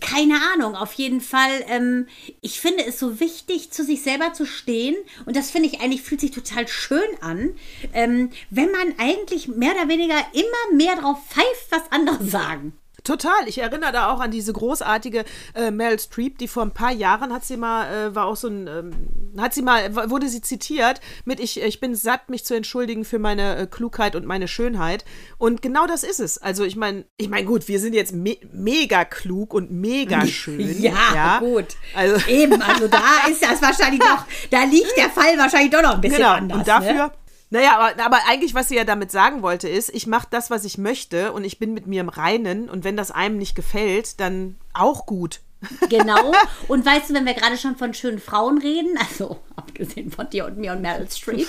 keine 0.00 0.38
Ahnung. 0.54 0.76
Auf 0.76 0.92
jeden 0.92 1.20
Fall, 1.20 1.64
ähm, 1.66 2.06
ich 2.42 2.60
finde 2.60 2.86
es 2.86 3.00
so 3.00 3.18
wichtig, 3.18 3.72
zu 3.72 3.82
sich 3.82 4.02
selber 4.04 4.34
zu 4.34 4.46
stehen. 4.46 4.94
Und 5.24 5.34
das 5.34 5.50
finde 5.50 5.68
ich 5.68 5.80
eigentlich, 5.80 6.02
fühlt 6.02 6.20
sich 6.20 6.30
total 6.30 6.68
schön 6.68 7.00
an 7.20 7.55
ähm, 7.92 8.30
wenn 8.50 8.70
man 8.70 8.94
eigentlich 8.98 9.48
mehr 9.48 9.72
oder 9.72 9.88
weniger 9.88 10.16
immer 10.32 10.76
mehr 10.76 10.96
drauf 10.96 11.18
pfeift, 11.28 11.66
was 11.70 11.82
andere 11.90 12.24
sagen. 12.28 12.72
Total. 13.04 13.46
Ich 13.46 13.58
erinnere 13.58 13.92
da 13.92 14.10
auch 14.10 14.18
an 14.18 14.32
diese 14.32 14.52
großartige 14.52 15.24
äh, 15.54 15.70
Meryl 15.70 16.00
Streep, 16.00 16.38
die 16.38 16.48
vor 16.48 16.64
ein 16.64 16.72
paar 16.72 16.90
Jahren 16.90 17.32
hat 17.32 17.44
sie 17.44 17.56
mal, 17.56 17.86
äh, 18.08 18.14
war 18.16 18.24
auch 18.26 18.34
so 18.34 18.48
ein, 18.48 18.66
ähm, 18.66 19.40
hat 19.40 19.54
sie 19.54 19.62
mal, 19.62 19.94
wurde 20.10 20.28
sie 20.28 20.40
zitiert 20.40 21.00
mit 21.24 21.38
ich, 21.38 21.62
ich 21.62 21.78
bin 21.78 21.94
satt, 21.94 22.30
mich 22.30 22.44
zu 22.44 22.54
entschuldigen 22.54 23.04
für 23.04 23.20
meine 23.20 23.58
äh, 23.58 23.66
Klugheit 23.68 24.16
und 24.16 24.26
meine 24.26 24.48
Schönheit. 24.48 25.04
Und 25.38 25.62
genau 25.62 25.86
das 25.86 26.02
ist 26.02 26.18
es. 26.18 26.38
Also 26.38 26.64
ich 26.64 26.74
meine, 26.74 27.04
ich 27.16 27.28
meine, 27.28 27.46
gut, 27.46 27.68
wir 27.68 27.78
sind 27.78 27.92
jetzt 27.94 28.12
me 28.12 28.38
mega 28.50 29.04
klug 29.04 29.54
und 29.54 29.70
mega 29.70 30.26
schön. 30.26 30.82
Ja, 30.82 31.38
gut. 31.38 31.76
Also 31.94 32.26
Eben, 32.28 32.60
also 32.60 32.88
da 32.88 33.28
ist 33.30 33.40
das 33.40 33.62
wahrscheinlich 33.62 34.00
doch, 34.00 34.24
da 34.50 34.64
liegt 34.64 34.96
der 34.96 35.10
Fall 35.10 35.38
wahrscheinlich 35.38 35.70
doch 35.70 35.82
noch 35.82 35.94
ein 35.94 36.00
bisschen 36.00 36.16
Genau, 36.16 36.32
anders. 36.32 36.58
und 36.58 36.66
dafür. 36.66 36.92
Ne? 36.92 37.10
Naja, 37.50 37.78
aber, 37.78 38.04
aber 38.04 38.18
eigentlich, 38.28 38.54
was 38.54 38.68
sie 38.68 38.76
ja 38.76 38.84
damit 38.84 39.10
sagen 39.10 39.42
wollte, 39.42 39.68
ist, 39.68 39.90
ich 39.94 40.06
mache 40.06 40.26
das, 40.30 40.50
was 40.50 40.64
ich 40.64 40.78
möchte 40.78 41.32
und 41.32 41.44
ich 41.44 41.58
bin 41.58 41.74
mit 41.74 41.86
mir 41.86 42.00
im 42.00 42.08
Reinen 42.08 42.68
und 42.68 42.84
wenn 42.84 42.96
das 42.96 43.10
einem 43.10 43.38
nicht 43.38 43.54
gefällt, 43.54 44.18
dann 44.20 44.56
auch 44.72 45.06
gut. 45.06 45.40
Genau. 45.88 46.32
Und 46.68 46.84
weißt 46.84 47.10
du, 47.10 47.14
wenn 47.14 47.26
wir 47.26 47.34
gerade 47.34 47.56
schon 47.56 47.76
von 47.76 47.94
schönen 47.94 48.18
Frauen 48.18 48.58
reden, 48.58 48.98
also 48.98 49.38
abgesehen 49.56 50.10
von 50.10 50.28
dir 50.30 50.44
und 50.46 50.58
mir 50.58 50.72
und 50.72 50.82
Meryl 50.82 51.08
Streep, 51.10 51.46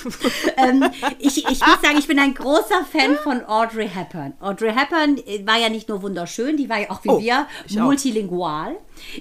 ähm, 0.58 0.84
ich, 1.20 1.38
ich 1.38 1.46
muss 1.60 1.82
sagen, 1.82 1.98
ich 2.00 2.08
bin 2.08 2.20
ein 2.20 2.34
großer 2.34 2.86
Fan 2.92 3.18
von 3.24 3.44
Audrey 3.46 3.90
Hepburn. 3.90 4.34
Audrey 4.40 4.72
Hepburn 4.74 5.18
äh, 5.28 5.46
war 5.46 5.58
ja 5.58 5.70
nicht 5.70 5.90
nur 5.90 6.02
wunderschön, 6.02 6.58
die 6.58 6.70
war 6.70 6.80
ja 6.80 6.90
auch 6.90 7.04
wie 7.04 7.10
Oh, 7.10 7.20
wir 7.20 7.48
ich 7.68 7.80
auch. 7.80 7.84
multilingual. 7.86 8.76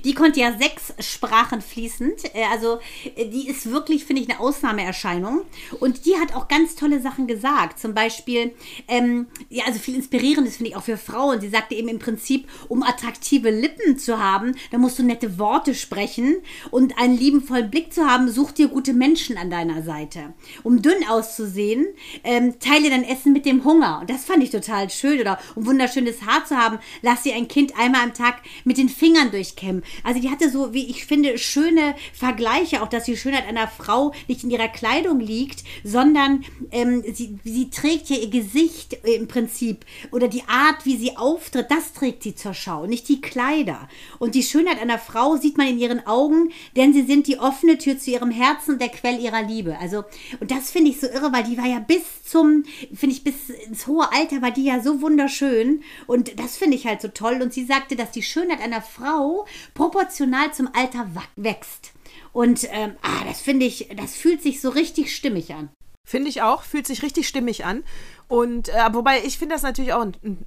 Die 0.05 0.15
konnte 0.15 0.41
ja 0.41 0.57
sechs 0.59 0.95
Sprachen 1.01 1.61
fließend. 1.61 2.35
Äh, 2.35 2.45
Also 2.51 2.79
äh, 3.17 3.27
die 3.27 3.49
ist 3.49 3.71
wirklich, 3.71 4.05
finde 4.07 4.23
ich, 4.23 4.31
eine 4.31 4.41
Ausnahmeerscheinung. 4.41 5.43
Und 5.81 6.07
die 6.07 6.17
hat 6.17 6.35
auch 6.35 6.49
ganz 6.49 6.77
tolle 6.77 7.01
Sachen 7.03 7.27
gesagt. 7.27 7.79
Zum 7.79 7.93
Beispiel, 7.93 8.55
ähm, 8.89 9.27
ja, 9.51 9.65
also 9.67 9.79
viel 9.79 9.95
Inspirierendes 9.97 10.57
finde 10.57 10.71
ich 10.71 10.77
auch 10.77 10.83
für 10.83 10.97
Frauen. 10.97 11.41
Sie 11.41 11.49
sagte 11.49 11.75
eben 11.75 11.89
im 11.89 11.99
Prinzip, 11.99 12.49
um 12.69 12.83
attraktive 12.83 13.51
Lippen 13.51 13.99
zu 13.99 14.19
haben, 14.19 14.55
da 14.71 14.79
musst 14.79 14.99
du 14.99 15.03
nette 15.03 15.39
Worte 15.39 15.75
sprechen 15.75 16.37
und 16.71 16.99
einen 16.99 17.17
liebenvollen 17.19 17.71
Blick 17.71 17.93
zu 17.93 18.07
haben, 18.07 18.31
such 18.31 18.53
dir 18.53 18.69
gute 18.77 18.93
Menschen 18.93 19.39
an 19.39 19.49
deiner 19.49 19.83
Seite. 19.83 20.35
Um 20.63 20.83
dünn 20.83 21.03
auszusehen, 21.09 21.87
ähm, 22.25 22.61
teile 22.61 22.91
dein 22.91 23.05
Essen 23.05 23.33
mit 23.33 23.47
dem 23.47 23.65
Hunger. 23.65 24.01
Und 24.03 24.11
das 24.11 24.27
fand 24.27 24.43
ich 24.43 24.51
total 24.51 24.91
schön. 24.91 25.19
Oder 25.19 25.39
um 25.55 25.65
wunderschönes 25.65 26.21
Haar 26.27 26.45
zu 26.45 26.59
haben, 26.59 26.79
lass 27.01 27.23
dir 27.23 27.35
ein 27.37 27.49
Kind 27.49 27.73
einmal 27.79 28.03
am 28.03 28.13
Tag 28.13 28.43
mit 28.65 28.77
den 28.77 28.91
Fingern 28.91 29.31
durchkämmen. 29.31 29.83
Also 30.05 30.21
die 30.21 30.29
hatte 30.29 30.51
so, 30.51 30.75
wie 30.75 30.91
ich 30.91 31.07
finde, 31.07 31.39
schöne 31.39 31.95
Vergleiche, 32.13 32.83
auch 32.83 32.89
dass 32.89 33.05
die 33.05 33.17
Schönheit 33.17 33.49
einer 33.49 33.67
Frau 33.67 34.13
nicht 34.29 34.45
in 34.45 34.51
ihrer 34.51 34.69
Kleidung 34.69 35.21
liegt, 35.21 35.65
sondern 35.83 36.45
ähm, 36.71 37.03
sie, 37.15 37.39
sie 37.45 37.71
trägt 37.71 38.11
ja 38.11 38.17
ihr 38.19 38.29
Gesicht 38.29 38.99
im 39.05 39.27
Prinzip 39.27 39.87
oder 40.13 40.29
die 40.29 40.45
Art, 40.49 40.85
wie 40.85 40.99
sie 40.99 41.17
auftritt, 41.17 41.71
das 41.71 41.95
trägt 41.95 42.23
sie 42.25 42.35
zur 42.35 42.53
Schau, 42.53 42.85
nicht 42.85 43.09
die 43.09 43.23
Kleider. 43.23 43.89
Und 44.19 44.35
die 44.35 44.43
Schönheit 44.43 44.83
einer 44.83 44.99
Frau 44.99 45.37
sieht 45.37 45.57
man 45.57 45.67
in 45.67 45.79
ihren 45.79 46.07
Augen, 46.07 46.51
denn 46.77 46.93
sie 46.93 47.07
sind 47.07 47.27
die 47.27 47.39
offene 47.39 47.79
Tür 47.79 47.99
zu 47.99 48.11
ihrem 48.11 48.31
Herzen 48.31 48.66
und 48.69 48.81
der 48.81 48.89
Quell 48.89 49.19
ihrer 49.21 49.43
Liebe. 49.43 49.79
Also, 49.79 50.05
und 50.41 50.51
das 50.51 50.71
finde 50.71 50.91
ich 50.91 51.01
so 51.01 51.07
irre, 51.07 51.33
weil 51.33 51.45
die 51.45 51.59
war 51.59 51.67
ja 51.67 51.79
bis 51.79 52.23
zum, 52.25 52.65
finde 52.95 53.15
ich, 53.15 53.25
bis 53.25 53.51
ins 53.51 53.87
hohe 53.87 54.11
Alter 54.13 54.43
war 54.43 54.51
die 54.51 54.65
ja 54.65 54.81
so 54.81 55.01
wunderschön. 55.01 55.83
Und 56.07 56.39
das 56.39 56.57
finde 56.57 56.77
ich 56.77 56.87
halt 56.87 57.01
so 57.01 57.09
toll. 57.09 57.41
Und 57.43 57.53
sie 57.53 57.65
sagte, 57.65 57.97
dass 57.97 58.11
die 58.11 58.23
Schönheit 58.23 58.61
einer 58.61 58.83
Frau 58.83 59.47
proportional 59.75 60.53
zum 60.53 60.69
Alter 60.75 61.09
wächst. 61.37 61.93
Und 62.33 62.69
ähm, 62.71 62.93
ah, 63.03 63.25
das 63.27 63.41
finde 63.41 63.67
ich, 63.67 63.89
das 63.97 64.15
fühlt 64.15 64.43
sich 64.43 64.61
so 64.61 64.69
richtig 64.69 65.15
stimmig 65.15 65.55
an. 65.55 65.71
Finde 66.05 66.29
ich 66.29 66.43
auch, 66.43 66.63
fühlt 66.63 66.87
sich 66.87 67.03
richtig 67.03 67.27
stimmig 67.27 67.65
an. 67.65 67.83
Und 68.29 68.69
äh, 68.69 68.89
wobei 68.93 69.25
ich 69.25 69.39
finde 69.39 69.55
das 69.55 69.63
natürlich 69.63 69.93
auch 69.93 70.03
ein, 70.03 70.17
ein, 70.23 70.39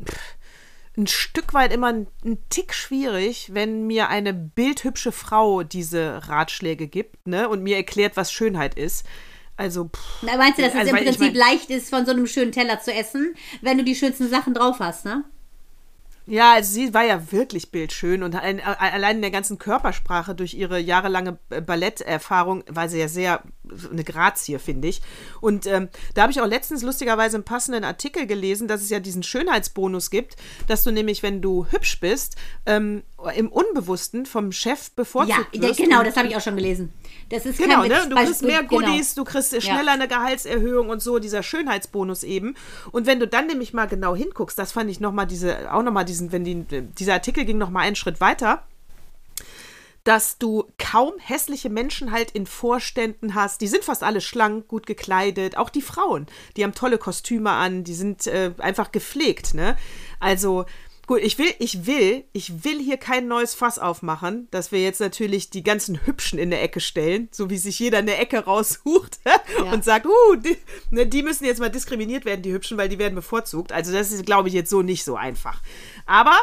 ein 0.99 1.07
Stück 1.07 1.53
weit 1.53 1.71
immer 1.73 1.87
ein, 1.87 2.07
ein 2.25 2.37
Tick 2.49 2.73
schwierig, 2.73 3.49
wenn 3.53 3.87
mir 3.87 4.09
eine 4.09 4.33
bildhübsche 4.33 5.11
Frau 5.11 5.63
diese 5.63 6.27
Ratschläge 6.27 6.87
gibt, 6.87 7.25
ne, 7.27 7.47
und 7.49 7.63
mir 7.63 7.77
erklärt, 7.77 8.17
was 8.17 8.31
Schönheit 8.33 8.75
ist. 8.75 9.05
Also, 9.55 9.85
pff, 9.85 10.23
Na, 10.23 10.37
meinst 10.37 10.57
du, 10.59 10.63
dass 10.63 10.73
es 10.73 10.77
Also, 10.79 10.89
im 10.91 10.95
weil 10.97 11.03
ich 11.07 11.17
Prinzip 11.17 11.33
mein- 11.35 11.49
leicht 11.51 11.69
ist, 11.69 11.89
von 11.89 12.05
so 12.05 12.11
einem 12.11 12.27
schönen 12.27 12.51
Teller 12.51 12.79
zu 12.81 12.93
essen, 12.93 13.33
wenn 13.61 13.77
du 13.77 13.83
die 13.83 13.95
schönsten 13.95 14.29
Sachen 14.29 14.53
drauf 14.53 14.79
hast, 14.79 15.05
ne? 15.05 15.23
Ja, 16.29 16.53
also 16.53 16.71
sie 16.71 16.93
war 16.93 17.03
ja 17.03 17.31
wirklich 17.31 17.71
bildschön 17.71 18.21
und 18.21 18.35
ein, 18.35 18.61
allein 18.61 19.15
in 19.15 19.21
der 19.23 19.31
ganzen 19.31 19.57
Körpersprache 19.57 20.35
durch 20.35 20.53
ihre 20.53 20.77
jahrelange 20.79 21.39
äh, 21.49 21.59
Balletterfahrung 21.59 22.63
war 22.67 22.87
sie 22.87 22.99
ja 22.99 23.07
sehr 23.07 23.41
eine 23.91 24.03
Grazie, 24.03 24.59
finde 24.59 24.89
ich. 24.89 25.01
Und 25.41 25.65
ähm, 25.65 25.89
da 26.13 26.21
habe 26.21 26.31
ich 26.31 26.39
auch 26.39 26.45
letztens 26.45 26.83
lustigerweise 26.83 27.37
einen 27.37 27.45
passenden 27.45 27.83
Artikel 27.83 28.27
gelesen, 28.27 28.67
dass 28.67 28.81
es 28.81 28.91
ja 28.91 28.99
diesen 28.99 29.23
Schönheitsbonus 29.23 30.11
gibt, 30.11 30.35
dass 30.67 30.83
du 30.83 30.91
nämlich, 30.91 31.23
wenn 31.23 31.41
du 31.41 31.65
hübsch 31.71 31.99
bist, 31.99 32.35
ähm, 32.67 33.01
im 33.35 33.49
Unbewussten 33.49 34.25
vom 34.25 34.51
Chef 34.51 34.91
bevorzugt 34.91 35.47
Ja, 35.53 35.61
wirst. 35.61 35.79
genau, 35.79 35.99
und- 35.99 36.07
das 36.07 36.15
habe 36.15 36.27
ich 36.27 36.35
auch 36.35 36.41
schon 36.41 36.55
gelesen. 36.55 36.93
Das 37.29 37.45
ist 37.45 37.57
Genau, 37.57 37.83
ne? 37.83 38.07
Du 38.09 38.15
kriegst 38.15 38.41
mehr 38.43 38.63
genau. 38.63 38.81
Goodies, 38.87 39.13
du 39.15 39.23
kriegst 39.23 39.61
schneller 39.61 39.91
eine 39.91 40.07
Gehaltserhöhung 40.07 40.89
und 40.89 41.01
so, 41.01 41.19
dieser 41.19 41.43
Schönheitsbonus 41.43 42.23
eben. 42.23 42.55
Und 42.91 43.05
wenn 43.07 43.19
du 43.19 43.27
dann 43.27 43.47
nämlich 43.47 43.73
mal 43.73 43.87
genau 43.87 44.15
hinguckst, 44.15 44.57
das 44.57 44.71
fand 44.71 44.89
ich 44.89 44.99
nochmal 44.99 45.27
diese, 45.27 45.71
auch 45.73 45.83
nochmal 45.83 46.05
diesen, 46.05 46.31
wenn 46.31 46.43
die, 46.43 46.63
dieser 46.97 47.13
Artikel 47.13 47.45
ging 47.45 47.57
nochmal 47.57 47.85
einen 47.85 47.95
Schritt 47.95 48.21
weiter, 48.21 48.63
dass 50.05 50.37
du 50.37 50.65
kaum 50.79 51.11
hässliche 51.19 51.69
Menschen 51.69 52.11
halt 52.11 52.31
in 52.31 52.45
Vorständen 52.47 53.35
hast. 53.35 53.61
Die 53.61 53.67
sind 53.67 53.83
fast 53.83 54.01
alle 54.01 54.21
schlank, 54.21 54.67
gut 54.67 54.87
gekleidet, 54.87 55.57
auch 55.57 55.69
die 55.69 55.81
Frauen. 55.81 56.25
Die 56.55 56.63
haben 56.63 56.73
tolle 56.73 56.97
Kostüme 56.97 57.51
an, 57.51 57.83
die 57.83 57.93
sind 57.93 58.25
äh, 58.25 58.53
einfach 58.59 58.91
gepflegt, 58.91 59.53
ne? 59.53 59.77
Also, 60.19 60.65
Gut, 61.09 61.21
ich 61.23 61.39
will, 61.39 61.51
ich 61.57 61.87
will, 61.87 62.23
ich 62.33 62.63
will 62.63 62.79
hier 62.79 62.97
kein 62.97 63.27
neues 63.27 63.55
Fass 63.55 63.79
aufmachen, 63.79 64.47
dass 64.51 64.71
wir 64.71 64.83
jetzt 64.83 65.01
natürlich 65.01 65.49
die 65.49 65.63
ganzen 65.63 66.05
Hübschen 66.05 66.37
in 66.37 66.51
der 66.51 66.61
Ecke 66.61 66.79
stellen, 66.79 67.29
so 67.31 67.49
wie 67.49 67.57
sich 67.57 67.79
jeder 67.79 67.97
eine 67.97 68.15
Ecke 68.17 68.45
raussucht 68.45 69.17
und 69.73 69.83
sagt, 69.83 70.05
uh, 70.05 70.35
die, 70.35 70.55
ne, 70.91 71.07
die 71.07 71.23
müssen 71.23 71.45
jetzt 71.45 71.61
mal 71.61 71.71
diskriminiert 71.71 72.25
werden, 72.25 72.43
die 72.43 72.53
Hübschen, 72.53 72.77
weil 72.77 72.89
die 72.89 72.99
werden 72.99 73.15
bevorzugt. 73.15 73.71
Also 73.71 73.91
das 73.91 74.11
ist, 74.11 74.23
glaube 74.27 74.49
ich, 74.49 74.53
jetzt 74.53 74.69
so 74.69 74.83
nicht 74.83 75.03
so 75.03 75.15
einfach. 75.15 75.63
Aber 76.05 76.37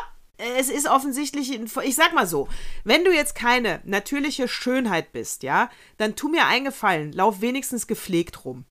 es 0.59 0.69
ist 0.69 0.89
offensichtlich, 0.89 1.61
ich 1.85 1.95
sag 1.95 2.13
mal 2.13 2.27
so, 2.27 2.49
wenn 2.83 3.05
du 3.05 3.15
jetzt 3.15 3.37
keine 3.37 3.81
natürliche 3.85 4.49
Schönheit 4.49 5.13
bist, 5.13 5.45
ja, 5.45 5.71
dann 5.97 6.17
tu 6.17 6.29
mir 6.29 6.45
eingefallen, 6.45 7.13
lauf 7.13 7.41
wenigstens 7.41 7.87
gepflegt 7.87 8.45
rum. 8.45 8.65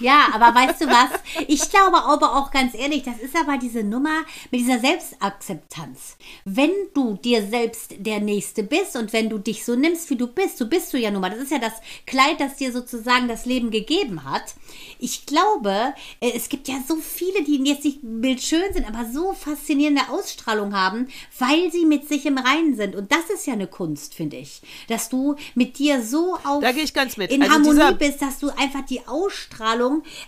Ja, 0.00 0.28
aber 0.34 0.54
weißt 0.54 0.82
du 0.82 0.86
was? 0.86 1.08
Ich 1.48 1.70
glaube 1.70 1.96
aber 1.96 2.36
auch 2.36 2.50
ganz 2.50 2.74
ehrlich, 2.74 3.04
das 3.04 3.18
ist 3.18 3.34
aber 3.34 3.56
diese 3.56 3.82
Nummer 3.82 4.22
mit 4.50 4.60
dieser 4.60 4.78
Selbstakzeptanz. 4.78 6.16
Wenn 6.44 6.72
du 6.92 7.14
dir 7.14 7.46
selbst 7.46 7.94
der 7.98 8.20
Nächste 8.20 8.64
bist 8.64 8.96
und 8.96 9.14
wenn 9.14 9.30
du 9.30 9.38
dich 9.38 9.64
so 9.64 9.74
nimmst, 9.74 10.10
wie 10.10 10.16
du 10.16 10.26
bist, 10.26 10.58
so 10.58 10.68
bist 10.68 10.92
du 10.92 10.98
ja 10.98 11.10
nun 11.10 11.22
mal. 11.22 11.30
Das 11.30 11.38
ist 11.40 11.52
ja 11.52 11.58
das 11.58 11.72
Kleid, 12.06 12.38
das 12.38 12.56
dir 12.56 12.70
sozusagen 12.70 13.28
das 13.28 13.46
Leben 13.46 13.70
gegeben 13.70 14.24
hat. 14.24 14.54
Ich 14.98 15.24
glaube, 15.24 15.94
äh, 16.20 16.32
es 16.34 16.50
gibt 16.50 16.68
ja 16.68 16.74
so 16.86 16.96
viele, 16.96 17.42
die 17.42 17.56
jetzt 17.64 17.84
nicht 17.84 18.00
bildschön 18.02 18.74
sind, 18.74 18.86
aber 18.86 19.10
so 19.10 19.32
faszinierende 19.32 20.02
Ausstrahlung 20.10 20.74
haben, 20.76 21.08
weil 21.38 21.72
sie 21.72 21.86
mit 21.86 22.08
sich 22.08 22.26
im 22.26 22.36
Reinen 22.36 22.76
sind. 22.76 22.94
Und 22.94 23.10
das 23.10 23.30
ist 23.32 23.46
ja 23.46 23.54
eine 23.54 23.68
Kunst, 23.68 24.14
finde 24.14 24.36
ich. 24.36 24.60
Dass 24.88 25.08
du 25.08 25.36
mit 25.54 25.78
dir 25.78 26.02
so 26.02 26.36
auf 26.44 26.60
Da 26.60 26.72
gehe 26.72 26.84
ich 26.84 26.92
ganz 26.92 27.16
mit. 27.16 27.30
in 27.30 27.42
Also 27.42 27.54
Harmonie 27.54 27.94
bist, 27.94 28.20
dass 28.20 28.38
du 28.38 28.50
einfach 28.50 28.84
die 28.84 29.00
Ausstrahlung, 29.06 29.61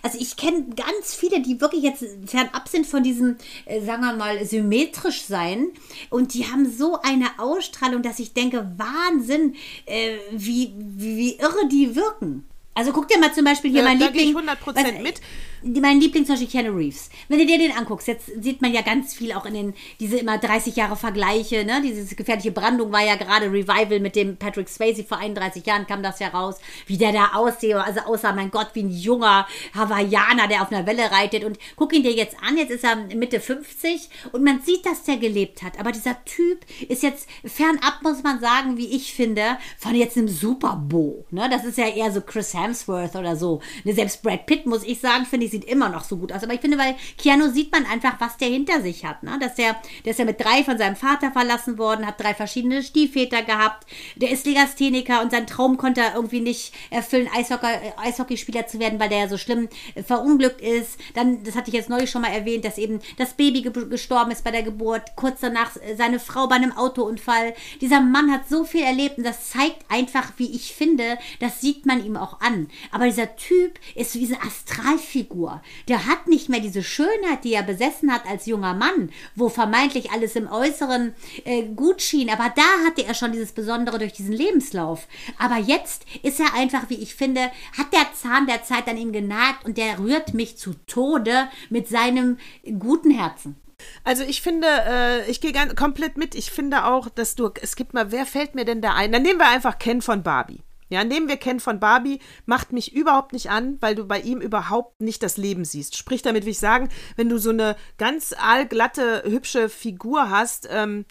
also 0.03 0.19
ich 0.21 0.37
kenne 0.37 0.67
ganz 0.77 1.15
viele, 1.15 1.41
die 1.41 1.61
wirklich 1.61 1.83
jetzt 1.83 2.05
fernab 2.27 2.69
sind 2.69 2.87
von 2.87 3.03
diesem, 3.03 3.37
äh, 3.67 3.81
sagen 3.81 4.03
wir 4.03 4.15
mal, 4.15 4.45
symmetrisch 4.45 5.23
sein 5.23 5.69
und 6.11 6.35
die 6.35 6.47
haben 6.47 6.71
so 6.71 6.99
eine 7.03 7.39
Ausstrahlung, 7.39 8.03
dass 8.03 8.19
ich 8.19 8.33
denke, 8.33 8.71
Wahnsinn, 8.77 9.55
äh, 9.87 10.17
wie, 10.33 10.75
wie, 10.79 11.17
wie 11.17 11.37
irre 11.37 11.69
die 11.69 11.95
wirken. 11.97 12.47
Also 12.75 12.93
guck 12.93 13.07
dir 13.09 13.19
mal 13.19 13.33
zum 13.33 13.45
Beispiel 13.45 13.71
hier 13.71 13.83
Äh, 13.83 13.85
mein 13.85 13.99
da 14.01 14.09
gehe 14.09 14.23
ich 14.23 14.27
Liebling. 14.29 14.49
100% 14.49 15.03
mit. 15.03 15.21
Die- 15.67 15.81
Mein 15.81 15.99
Liebling 15.99 16.27
zum 16.27 16.35
Beispiel 16.35 16.51
Keanu 16.63 16.77
Reeves. 16.77 17.09
Wenn 17.29 17.39
du 17.39 17.47
dir 17.47 17.57
den 17.57 17.73
anguckst, 17.73 18.07
jetzt 18.07 18.27
sieht 18.43 18.61
man 18.61 18.75
ja 18.75 18.83
ganz 18.83 19.15
viel 19.15 19.33
auch 19.33 19.47
in 19.47 19.55
den, 19.55 19.75
diese 19.99 20.19
immer 20.19 20.37
30 20.37 20.77
Jahre 20.77 20.95
Vergleiche, 20.95 21.65
ne? 21.65 21.81
Diese 21.83 22.15
gefährliche 22.17 22.51
Brandung 22.51 22.93
war 22.93 23.03
ja 23.03 23.15
gerade 23.17 23.47
Revival 23.51 23.99
mit 24.01 24.15
dem 24.15 24.37
Patrick 24.37 24.69
Swayze 24.69 25.05
vor 25.05 25.17
31 25.17 25.65
Jahren 25.65 25.87
kam 25.87 26.03
das 26.03 26.19
ja 26.19 26.29
raus, 26.29 26.57
wie 26.87 26.99
der 26.99 27.13
da 27.13 27.31
aussieht, 27.35 27.75
also 27.77 28.01
aussah, 28.01 28.33
mein 28.35 28.51
Gott, 28.51 28.69
wie 28.75 28.83
ein 28.83 28.91
junger 28.91 29.47
Hawaiianer, 29.75 30.49
der 30.49 30.61
auf 30.61 30.71
einer 30.71 30.87
Welle 30.87 31.11
reitet 31.11 31.45
und 31.45 31.59
guck 31.77 31.95
ihn 31.95 32.03
dir 32.03 32.13
jetzt 32.13 32.37
an, 32.47 32.59
jetzt 32.59 32.71
ist 32.71 32.85
er 32.85 32.97
Mitte 32.97 33.41
50 33.41 34.11
und 34.33 34.45
man 34.45 34.61
sieht, 34.61 34.85
dass 34.85 35.05
der 35.05 35.17
gelebt 35.17 35.63
hat, 35.63 35.79
aber 35.81 35.93
dieser 35.93 36.23
Typ 36.27 36.59
ist 36.91 37.03
jetzt 37.03 37.27
fernab, 37.43 38.01
muss 38.03 38.23
man 38.23 38.39
sagen, 38.39 38.77
wie 38.77 38.95
ich 38.95 39.15
finde, 39.15 39.57
von 39.79 39.95
jetzt 39.95 40.19
einem 40.19 40.29
Superbo, 40.29 41.25
ne? 41.31 41.49
Das 41.51 41.65
ist 41.65 41.79
ja 41.79 41.89
eher 41.89 42.13
so 42.13 42.21
Chris 42.21 42.53
Hemsworth 42.53 42.64
oder 42.89 43.37
so. 43.37 43.61
Ne, 43.85 43.93
selbst 43.93 44.23
Brad 44.23 44.47
Pitt, 44.47 44.67
muss 44.67 44.85
ich 44.85 45.01
sagen, 45.01 45.27
finde 45.27 45.47
ich, 45.47 45.53
sieht 45.53 45.65
immer 45.65 45.89
noch 45.89 46.05
so 46.05 46.17
gut 46.17 46.33
aus. 46.33 46.43
Aber 46.43 46.55
ich 46.55 46.61
finde, 46.61 46.77
bei 46.77 46.97
Keanu 47.19 47.51
sieht 47.51 47.73
man 47.73 47.87
einfach, 47.87 48.21
was 48.21 48.37
der 48.37 48.49
hinter 48.49 48.83
sich 48.83 49.05
hat. 49.05 49.23
Ne? 49.23 49.39
Dass 49.41 49.55
der, 49.55 49.77
der 50.05 50.13
ist 50.13 50.19
ja 50.19 50.25
mit 50.25 50.41
drei 50.41 50.65
von 50.65 50.79
seinem 50.79 50.97
Vater 50.97 51.33
verlassen 51.33 51.79
worden, 51.79 52.07
hat 52.07 52.21
drei 52.21 52.35
verschiedene 52.35 52.83
Stiefväter 52.83 53.43
gehabt. 53.43 53.87
Der 54.17 54.31
ist 54.31 54.47
Legastheniker 54.47 55.23
und 55.23 55.31
seinen 55.31 55.47
Traum 55.47 55.77
konnte 55.77 56.01
er 56.01 56.15
irgendwie 56.15 56.41
nicht 56.41 56.73
erfüllen, 56.91 57.29
Eishockey, 57.35 57.67
äh, 57.67 57.93
Eishockeyspieler 57.97 58.67
zu 58.67 58.79
werden, 58.79 59.01
weil 59.01 59.09
der 59.09 59.19
ja 59.19 59.29
so 59.29 59.39
schlimm 59.39 59.69
äh, 59.95 60.03
verunglückt 60.03 60.61
ist. 60.61 60.99
Dann, 61.15 61.43
das 61.45 61.57
hatte 61.57 61.69
ich 61.69 61.75
jetzt 61.75 61.91
neulich 61.91 62.11
schon 62.11 62.23
mal 62.23 62.33
erwähnt, 62.33 62.65
dass 62.65 62.79
eben 62.79 63.01
das 63.19 63.35
Baby 63.35 63.63
ge 63.63 63.73
gestorben 63.89 64.31
ist 64.31 64.45
bei 64.45 64.51
der 64.51 64.63
Geburt. 64.63 65.17
Kurz 65.17 65.41
danach 65.41 65.77
äh, 65.77 65.97
seine 65.97 66.21
Frau 66.21 66.47
bei 66.47 66.57
einem 66.57 66.73
Autounfall. 66.73 67.55
Dieser 67.81 68.01
Mann 68.01 68.31
hat 68.33 68.49
so 68.49 68.65
viel 68.65 68.83
erlebt 68.83 69.19
und 69.19 69.25
das 69.25 69.51
zeigt 69.51 69.85
einfach, 69.89 70.33
wie 70.37 70.55
ich 70.55 70.75
finde, 70.75 71.19
das 71.41 71.61
sieht 71.61 71.87
man 71.87 72.05
ihm 72.05 72.17
auch 72.17 72.41
an. 72.41 72.54
Aber 72.91 73.07
dieser 73.07 73.37
Typ 73.37 73.79
ist 73.95 74.15
wie 74.15 74.27
eine 74.27 74.43
Astralfigur. 74.43 75.63
Der 75.89 76.07
hat 76.07 76.27
nicht 76.27 76.49
mehr 76.49 76.61
diese 76.61 76.83
Schönheit, 76.83 77.45
die 77.45 77.55
er 77.55 77.63
besessen 77.63 78.13
hat 78.13 78.27
als 78.27 78.47
junger 78.47 78.75
Mann, 78.75 79.11
wo 79.35 79.49
vermeintlich 79.49 80.11
alles 80.11 80.37
im 80.37 80.51
Äußeren 80.51 81.15
äh, 81.45 81.65
gut 81.65 82.03
schien. 82.03 82.31
Aber 82.31 82.53
da 82.55 82.87
hatte 82.87 83.05
er 83.05 83.15
schon 83.15 83.33
dieses 83.33 83.53
Besondere 83.53 83.99
durch 83.99 84.13
diesen 84.13 84.33
Lebenslauf. 84.33 85.07
Aber 85.39 85.59
jetzt 85.59 86.05
ist 86.23 86.41
er 86.41 86.55
einfach, 86.55 86.89
wie 86.89 87.03
ich 87.03 87.15
finde, 87.15 87.51
hat 87.77 87.93
der 87.93 88.13
Zahn 88.15 88.47
der 88.47 88.63
Zeit 88.65 88.89
an 88.89 88.97
ihm 88.97 89.13
genagt 89.13 89.65
und 89.65 89.79
der 89.79 89.99
rührt 89.99 90.35
mich 90.35 90.57
zu 90.57 90.75
Tode 90.87 91.49
mit 91.71 91.89
seinem 91.89 92.39
guten 92.79 93.11
Herzen. 93.11 93.57
Also 94.05 94.23
ich 94.23 94.43
finde, 94.43 94.67
äh, 94.69 95.31
ich 95.31 95.41
gehe 95.41 95.53
komplett 95.75 96.17
mit. 96.17 96.35
Ich 96.35 96.51
finde 96.51 96.85
auch, 96.87 97.09
dass 97.09 97.35
du, 97.35 97.51
es 97.61 97.77
gibt 97.77 97.95
mal, 97.95 98.13
wer 98.13 98.27
fällt 98.27 98.55
mir 98.55 98.65
denn 98.65 98.81
da 98.81 98.95
ein? 98.95 99.13
Dann 99.13 99.23
nehmen 99.23 99.39
wir 99.39 99.49
einfach 99.49 99.79
Ken 99.79 100.03
von 100.03 100.23
Barbie. 100.23 100.61
Ja, 100.89 101.05
nehmen 101.05 101.29
wir 101.29 101.37
Ken 101.37 101.61
von 101.61 101.81
Barbie, 101.81 102.21
macht 102.47 102.73
mich 102.73 102.95
überhaupt 102.95 103.33
nicht 103.33 103.51
an, 103.51 103.79
weil 103.81 103.95
du 103.95 104.07
bei 104.07 104.21
ihm 104.21 104.41
überhaupt 104.41 105.01
nicht 105.01 105.23
das 105.23 105.37
Leben 105.37 105.65
siehst. 105.65 105.97
Sprich, 105.97 106.23
damit 106.23 106.45
will 106.45 106.53
ich 106.53 106.59
sagen, 106.59 106.89
wenn 107.17 107.29
du 107.29 107.39
so 107.39 107.51
eine 107.51 107.77
ganz 107.99 108.35
aalglatte, 108.37 109.23
hübsche 109.27 109.69
Figur 109.69 110.31
hast, 110.31 110.69
ähm, 110.71 111.05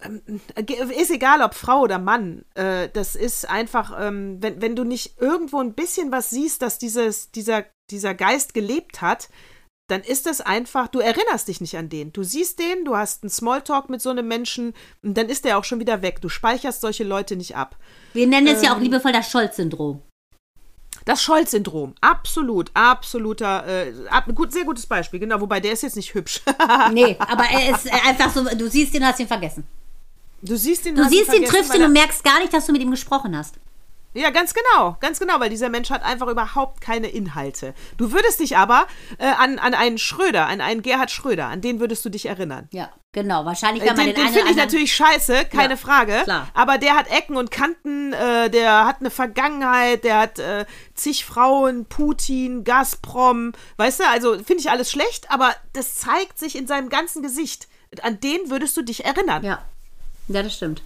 ähm, 0.00 0.40
ist 0.96 1.10
egal, 1.10 1.42
ob 1.42 1.54
Frau 1.54 1.80
oder 1.80 1.98
Mann. 1.98 2.44
Äh, 2.54 2.88
das 2.92 3.16
ist 3.16 3.48
einfach, 3.48 3.96
ähm, 3.98 4.38
wenn, 4.40 4.60
wenn 4.60 4.76
du 4.76 4.84
nicht 4.84 5.20
irgendwo 5.20 5.58
ein 5.60 5.74
bisschen 5.74 6.12
was 6.12 6.30
siehst, 6.30 6.62
dass 6.62 6.78
dieses, 6.78 7.30
dieser, 7.30 7.64
dieser 7.90 8.14
Geist 8.14 8.52
gelebt 8.52 9.00
hat, 9.00 9.28
dann 9.88 10.02
ist 10.02 10.26
es 10.26 10.40
einfach, 10.40 10.88
du 10.88 10.98
erinnerst 10.98 11.48
dich 11.48 11.60
nicht 11.60 11.76
an 11.76 11.88
den. 11.88 12.12
Du 12.12 12.22
siehst 12.24 12.58
den, 12.58 12.84
du 12.84 12.96
hast 12.96 13.22
einen 13.22 13.30
Smalltalk 13.30 13.88
mit 13.88 14.02
so 14.02 14.10
einem 14.10 14.26
Menschen 14.26 14.74
und 15.02 15.14
dann 15.16 15.28
ist 15.28 15.44
der 15.44 15.58
auch 15.58 15.64
schon 15.64 15.78
wieder 15.80 16.02
weg. 16.02 16.20
Du 16.20 16.28
speicherst 16.28 16.80
solche 16.80 17.04
Leute 17.04 17.36
nicht 17.36 17.56
ab. 17.56 17.76
Wir 18.12 18.26
nennen 18.26 18.48
es 18.48 18.62
ja 18.62 18.70
Ähm. 18.72 18.76
auch 18.76 18.80
liebevoll 18.80 19.12
das 19.12 19.30
Scholz-Syndrom. 19.30 20.02
Das 21.04 21.22
Scholz-Syndrom, 21.22 21.94
absolut, 22.00 22.70
absoluter, 22.74 23.64
äh, 23.66 23.92
ab, 24.10 24.24
gut, 24.34 24.52
sehr 24.52 24.64
gutes 24.64 24.86
Beispiel, 24.86 25.20
genau, 25.20 25.40
wobei 25.40 25.60
der 25.60 25.70
ist 25.72 25.82
jetzt 25.84 25.94
nicht 25.94 26.14
hübsch. 26.14 26.40
Nee, 26.92 27.16
aber 27.20 27.44
er 27.44 27.76
ist 27.76 27.88
einfach 27.92 28.32
so, 28.32 28.42
du 28.42 28.68
siehst 28.68 28.92
ihn, 28.94 29.06
hast 29.06 29.20
ihn 29.20 29.28
vergessen. 29.28 29.64
Du 30.42 30.56
siehst 30.56 30.84
ihn, 30.84 30.96
Du 30.96 31.04
hast 31.04 31.10
siehst 31.12 31.32
ihn, 31.32 31.44
triffst 31.44 31.74
ihn 31.76 31.82
und 31.84 31.92
merkst 31.92 32.24
gar 32.24 32.40
nicht, 32.40 32.52
dass 32.52 32.66
du 32.66 32.72
mit 32.72 32.82
ihm 32.82 32.90
gesprochen 32.90 33.36
hast. 33.36 33.54
Ja, 34.16 34.30
ganz 34.30 34.54
genau, 34.54 34.96
ganz 35.00 35.18
genau, 35.20 35.38
weil 35.40 35.50
dieser 35.50 35.68
Mensch 35.68 35.90
hat 35.90 36.02
einfach 36.02 36.26
überhaupt 36.28 36.80
keine 36.80 37.08
Inhalte. 37.08 37.74
Du 37.98 38.12
würdest 38.12 38.40
dich 38.40 38.56
aber 38.56 38.86
äh, 39.18 39.26
an, 39.26 39.58
an 39.58 39.74
einen 39.74 39.98
Schröder, 39.98 40.46
an 40.46 40.60
einen 40.60 40.82
Gerhard 40.82 41.10
Schröder, 41.10 41.46
an 41.46 41.60
den 41.60 41.80
würdest 41.80 42.04
du 42.04 42.08
dich 42.08 42.26
erinnern. 42.26 42.68
Ja, 42.72 42.90
genau. 43.12 43.44
Wahrscheinlich, 43.44 43.82
Äh, 43.84 43.88
wenn 43.88 43.96
man 43.96 44.06
Den, 44.06 44.14
den, 44.14 44.24
den 44.24 44.32
finde 44.34 44.50
ich 44.50 44.56
natürlich 44.56 44.94
scheiße, 44.96 45.44
keine 45.52 45.74
Ja, 45.74 45.76
Frage. 45.76 46.20
klar. 46.24 46.48
Aber 46.54 46.78
der 46.78 46.96
hat 46.96 47.10
Ecken 47.10 47.36
und 47.36 47.50
Kanten, 47.50 48.12
äh, 48.14 48.48
der 48.50 48.86
hat 48.86 49.00
eine 49.00 49.10
Vergangenheit, 49.10 50.04
der 50.04 50.18
hat 50.18 50.38
äh, 50.38 50.64
zig 50.94 51.24
Frauen, 51.24 51.84
Putin, 51.86 52.64
Gazprom, 52.64 53.52
weißt 53.76 54.00
du, 54.00 54.08
also 54.08 54.34
finde 54.38 54.58
ich 54.60 54.70
alles 54.70 54.90
schlecht, 54.90 55.30
aber 55.30 55.54
das 55.74 55.96
zeigt 55.96 56.38
sich 56.38 56.56
in 56.56 56.66
seinem 56.66 56.88
ganzen 56.88 57.22
Gesicht. 57.22 57.68
An 58.02 58.18
den 58.20 58.50
würdest 58.50 58.76
du 58.76 58.82
dich 58.82 59.04
erinnern. 59.04 59.44
Ja. 59.44 59.62
Ja, 60.28 60.42
das 60.42 60.54
stimmt. 60.56 60.82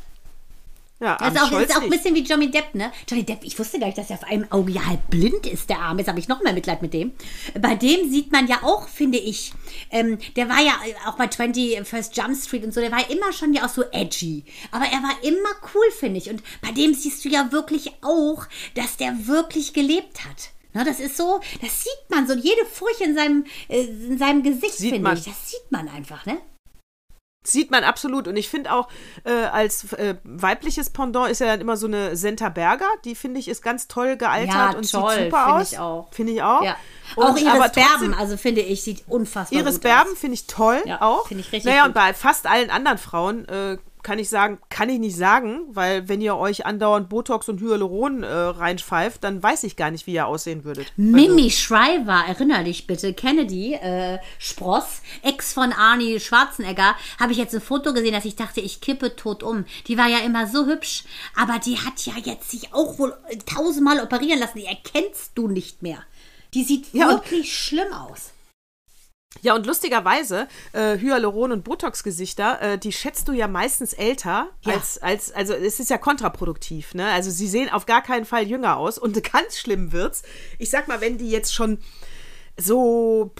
Ja, 1.00 1.16
Das 1.16 1.34
ist 1.34 1.40
auch, 1.40 1.60
ist 1.60 1.76
auch 1.76 1.82
ein 1.82 1.88
bisschen 1.88 2.14
wie 2.14 2.22
Johnny 2.22 2.50
Depp, 2.50 2.74
ne? 2.74 2.92
Johnny 3.08 3.24
Depp, 3.24 3.42
ich 3.42 3.58
wusste 3.58 3.78
gar 3.78 3.86
nicht, 3.86 3.96
dass 3.96 4.10
er 4.10 4.16
auf 4.16 4.24
einem 4.24 4.46
Auge 4.52 4.72
ja 4.72 4.86
halb 4.86 5.08
blind 5.08 5.46
ist, 5.46 5.70
der 5.70 5.80
Arm. 5.80 5.98
Jetzt 5.98 6.08
habe 6.08 6.18
ich 6.18 6.28
noch 6.28 6.42
mehr 6.42 6.52
Mitleid 6.52 6.82
mit 6.82 6.92
dem. 6.92 7.12
Bei 7.58 7.74
dem 7.74 8.10
sieht 8.10 8.30
man 8.32 8.46
ja 8.46 8.62
auch, 8.62 8.86
finde 8.86 9.16
ich, 9.16 9.52
ähm, 9.90 10.18
der 10.36 10.50
war 10.50 10.60
ja 10.60 10.74
auch 11.06 11.16
bei 11.16 11.24
21st 11.24 12.14
Jump 12.14 12.36
Street 12.36 12.64
und 12.64 12.74
so, 12.74 12.80
der 12.80 12.92
war 12.92 13.08
immer 13.10 13.32
schon 13.32 13.54
ja 13.54 13.64
auch 13.64 13.70
so 13.70 13.82
edgy. 13.92 14.44
Aber 14.72 14.84
er 14.84 15.02
war 15.02 15.16
immer 15.22 15.48
cool, 15.74 15.90
finde 15.98 16.18
ich. 16.18 16.28
Und 16.28 16.42
bei 16.60 16.70
dem 16.72 16.92
siehst 16.92 17.24
du 17.24 17.30
ja 17.30 17.50
wirklich 17.50 17.92
auch, 18.02 18.46
dass 18.74 18.98
der 18.98 19.26
wirklich 19.26 19.72
gelebt 19.72 20.24
hat. 20.26 20.50
Ne, 20.72 20.84
das 20.84 21.00
ist 21.00 21.16
so, 21.16 21.40
das 21.62 21.82
sieht 21.82 22.10
man 22.10 22.28
so, 22.28 22.34
jede 22.34 22.64
Furcht 22.64 23.00
in 23.00 23.14
seinem, 23.16 23.44
äh, 23.68 23.80
in 23.80 24.18
seinem 24.18 24.42
Gesicht, 24.42 24.74
finde 24.90 25.12
ich. 25.14 25.24
Das 25.24 25.50
sieht 25.50 25.70
man 25.70 25.88
einfach, 25.88 26.26
ne? 26.26 26.38
Sieht 27.42 27.70
man 27.70 27.84
absolut. 27.84 28.28
Und 28.28 28.36
ich 28.36 28.50
finde 28.50 28.70
auch, 28.70 28.88
äh, 29.24 29.32
als 29.32 29.94
äh, 29.94 30.16
weibliches 30.24 30.90
Pendant 30.90 31.30
ist 31.30 31.40
ja 31.40 31.46
dann 31.46 31.60
immer 31.62 31.78
so 31.78 31.86
eine 31.86 32.14
Senta 32.14 32.50
Berger. 32.50 32.84
Die 33.06 33.14
finde 33.14 33.40
ich 33.40 33.48
ist 33.48 33.62
ganz 33.62 33.88
toll 33.88 34.18
gealtert 34.18 34.54
Ja, 34.54 34.70
und 34.72 34.90
toll, 34.90 35.10
sieht 35.14 35.24
super 35.24 35.44
finde 35.44 35.44
aus. 35.62 35.72
ich 35.72 35.78
auch. 35.78 36.08
Finde 36.12 36.32
ich 36.34 36.42
auch. 36.42 36.62
Ja. 36.62 36.76
Und, 37.16 37.24
auch 37.24 37.36
Iris 37.38 37.48
aber 37.48 37.72
trotzdem- 37.72 37.84
Berben, 38.00 38.14
also 38.14 38.36
finde 38.36 38.60
ich, 38.60 38.82
sieht 38.82 39.04
unfassbar 39.08 39.58
Iris 39.58 39.74
gut 39.76 39.82
Berben 39.84 40.12
aus. 40.12 40.18
finde 40.18 40.34
ich 40.34 40.46
toll 40.48 40.82
Ja, 40.84 41.00
auch. 41.00 41.26
finde 41.28 41.40
ich 41.40 41.46
richtig 41.52 41.64
Naja, 41.64 41.80
gut. 41.86 41.88
und 41.88 41.94
bei 41.94 42.12
fast 42.12 42.46
allen 42.46 42.68
anderen 42.70 42.98
Frauen 42.98 43.48
äh, 43.48 43.78
kann 44.02 44.18
ich 44.18 44.28
sagen, 44.28 44.58
kann 44.68 44.88
ich 44.88 44.98
nicht 44.98 45.16
sagen, 45.16 45.60
weil 45.68 46.08
wenn 46.08 46.20
ihr 46.20 46.36
euch 46.36 46.66
andauernd 46.66 47.08
Botox 47.08 47.48
und 47.48 47.60
Hyaluron 47.60 48.22
äh, 48.22 48.28
reinpfeift, 48.28 49.22
dann 49.24 49.42
weiß 49.42 49.64
ich 49.64 49.76
gar 49.76 49.90
nicht, 49.90 50.06
wie 50.06 50.14
ihr 50.14 50.26
aussehen 50.26 50.64
würdet. 50.64 50.92
Mimi 50.96 51.50
Shriver, 51.50 52.24
erinner 52.26 52.64
dich 52.64 52.86
bitte, 52.86 53.12
Kennedy 53.14 53.74
äh, 53.74 54.18
Spross, 54.38 55.02
Ex 55.22 55.52
von 55.52 55.72
Arnie 55.72 56.20
Schwarzenegger, 56.20 56.94
habe 57.18 57.32
ich 57.32 57.38
jetzt 57.38 57.54
ein 57.54 57.60
Foto 57.60 57.92
gesehen, 57.92 58.12
dass 58.12 58.24
ich 58.24 58.36
dachte, 58.36 58.60
ich 58.60 58.80
kippe 58.80 59.16
tot 59.16 59.42
um. 59.42 59.64
Die 59.86 59.98
war 59.98 60.08
ja 60.08 60.18
immer 60.18 60.46
so 60.46 60.66
hübsch, 60.66 61.04
aber 61.36 61.58
die 61.58 61.78
hat 61.78 62.04
ja 62.06 62.14
jetzt 62.22 62.50
sich 62.50 62.72
auch 62.72 62.98
wohl 62.98 63.14
tausendmal 63.46 64.00
operieren 64.00 64.40
lassen. 64.40 64.58
Die 64.58 64.66
erkennst 64.66 65.32
du 65.34 65.48
nicht 65.48 65.82
mehr. 65.82 65.98
Die 66.54 66.64
sieht 66.64 66.92
Ja, 66.92 67.10
wirklich 67.10 67.56
schlimm 67.56 67.92
aus. 67.92 68.32
Ja, 69.42 69.54
und 69.54 69.64
lustigerweise, 69.64 70.48
äh, 70.72 70.98
Hyaluron- 70.98 71.52
und 71.52 71.62
Botox-Gesichter, 71.64 72.60
äh, 72.60 72.78
die 72.78 72.92
schätzt 72.92 73.28
du 73.28 73.32
ja 73.32 73.46
meistens 73.48 73.92
älter 73.92 74.48
Ja. 74.62 74.74
als, 74.74 74.98
als, 75.00 75.32
also 75.32 75.54
es 75.54 75.78
ist 75.80 75.88
ja 75.88 75.98
kontraproduktiv, 75.98 76.94
ne? 76.94 77.06
Also 77.12 77.30
sie 77.30 77.46
sehen 77.46 77.70
auf 77.70 77.86
gar 77.86 78.02
keinen 78.02 78.24
Fall 78.24 78.42
jünger 78.46 78.76
aus 78.76 78.98
und 78.98 79.22
ganz 79.32 79.56
schlimm 79.58 79.92
wird's. 79.92 80.22
Ich 80.58 80.68
sag 80.70 80.88
mal, 80.88 81.00
wenn 81.00 81.16
die 81.16 81.30
jetzt 81.30 81.54
schon 81.54 81.78
so 82.58 83.32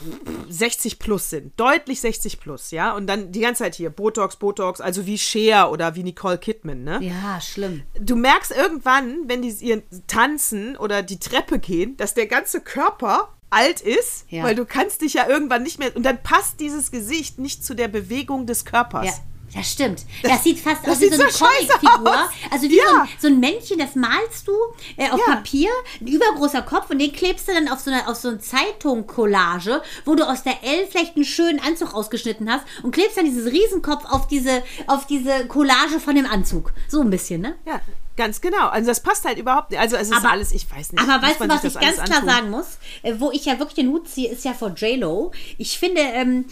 60 0.48 0.98
plus 0.98 1.29
sind, 1.29 1.59
deutlich 1.61 2.00
60 2.00 2.40
plus, 2.40 2.70
ja, 2.70 2.94
und 2.94 3.07
dann 3.07 3.33
die 3.33 3.40
ganze 3.40 3.64
Zeit 3.64 3.74
hier 3.74 3.90
Botox, 3.90 4.37
Botox, 4.37 4.81
also 4.81 5.05
wie 5.05 5.18
Cher 5.18 5.70
oder 5.70 5.94
wie 5.94 6.03
Nicole 6.05 6.38
Kidman, 6.38 6.85
ne? 6.85 7.00
Ja, 7.03 7.40
schlimm. 7.40 7.83
du 8.00 8.16
merkst 8.16 8.53
irgendwann, 8.53 9.29
wenn 9.29 9.42
die 9.42 9.50
ihren 9.50 9.83
tanzen 10.07 10.76
oder 10.76 11.03
die 11.03 11.18
Treppe 11.18 11.59
gehen, 11.59 11.96
dass 11.98 12.14
der 12.14 12.26
ganze 12.29 12.61
Körper 12.62 13.29
alt 13.50 13.80
ist, 13.80 14.24
Ja. 14.28 14.44
weil 14.44 14.54
du 14.54 14.64
kannst 14.64 15.02
dich 15.02 15.14
ja 15.14 15.28
irgendwann 15.28 15.62
nicht 15.62 15.78
mehr 15.78 15.94
und 15.96 16.04
dann 16.04 16.22
passt 16.22 16.60
dieses 16.60 16.90
Gesicht 16.90 17.38
nicht 17.38 17.64
zu 17.64 17.74
der 17.74 17.88
Bewegung 17.88 18.46
des 18.46 18.64
Körpers. 18.64 19.06
Ja. 19.06 19.12
Das 19.52 19.72
stimmt. 19.72 20.04
Das 20.22 20.44
sieht 20.44 20.60
fast 20.60 20.86
das 20.86 20.92
aus 20.94 21.00
wie 21.00 21.08
so 21.12 21.20
eine 21.20 21.32
so 21.32 21.44
Comicfigur. 21.44 22.30
Also 22.52 22.68
wie 22.68 22.76
Ja. 22.78 22.84
so, 22.86 22.94
ein, 23.00 23.08
so 23.18 23.26
ein 23.26 23.40
Männchen, 23.40 23.78
das 23.80 23.96
malst 23.96 24.46
du 24.46 24.52
äh, 24.96 25.10
auf 25.10 25.18
Ja. 25.26 25.34
Papier, 25.34 25.70
ein 26.00 26.06
übergroßer 26.06 26.62
Kopf 26.62 26.88
und 26.90 27.00
den 27.00 27.10
klebst 27.12 27.48
du 27.48 27.52
dann 27.52 27.66
auf 27.68 27.80
so 27.80 27.90
eine, 27.90 28.06
auf 28.06 28.14
so 28.16 28.28
eine 28.28 28.38
Zeitung-Collage, 28.38 29.82
wo 30.04 30.14
du 30.14 30.24
aus 30.28 30.42
der 30.42 30.62
L 30.62 30.86
vielleicht 30.88 31.16
einen 31.16 31.24
schönen 31.24 31.60
Anzug 31.60 31.94
ausgeschnitten 31.94 32.50
hast 32.50 32.64
und 32.82 32.92
klebst 32.92 33.16
dann 33.16 33.24
dieses 33.24 33.50
Riesenkopf 33.52 34.04
auf 34.04 34.26
diese, 34.28 34.62
auf 34.86 35.06
diese 35.06 35.46
Collage 35.46 35.98
von 35.98 36.14
dem 36.14 36.26
Anzug. 36.26 36.72
So 36.88 37.00
ein 37.00 37.10
bisschen, 37.10 37.40
ne? 37.40 37.56
Ja, 37.66 37.80
ganz 38.20 38.40
genau. 38.42 38.68
Also 38.68 38.88
das 38.88 39.00
passt 39.02 39.24
halt 39.24 39.38
überhaupt 39.38 39.70
nicht. 39.70 39.80
Also 39.80 39.96
es 39.96 40.09
ist 40.11 40.16
Aber- 40.16 40.30
alles, 40.30 40.52
ich 40.52 40.70
weiß 40.70 40.92
nicht. 40.92 41.02
Aber 41.02 41.26
weißt 41.26 41.40
du, 41.40 41.48
was 41.48 41.64
ich 41.64 41.74
ganz 41.74 41.96
klar 41.96 42.18
antun? 42.18 42.28
sagen 42.28 42.50
muss? 42.50 42.66
Äh, 43.02 43.14
Wo 43.18 43.30
ich 43.33 43.46
ja 43.46 43.59
wirklich 43.59 43.76
den 43.76 43.88
Hut 43.88 44.09
ziehe, 44.09 44.30
ist 44.30 44.44
ja 44.44 44.52
vor 44.52 44.70
J-Lo. 44.74 45.33
Ich 45.59 45.78
finde, 45.78 46.02
ähm, 46.02 46.44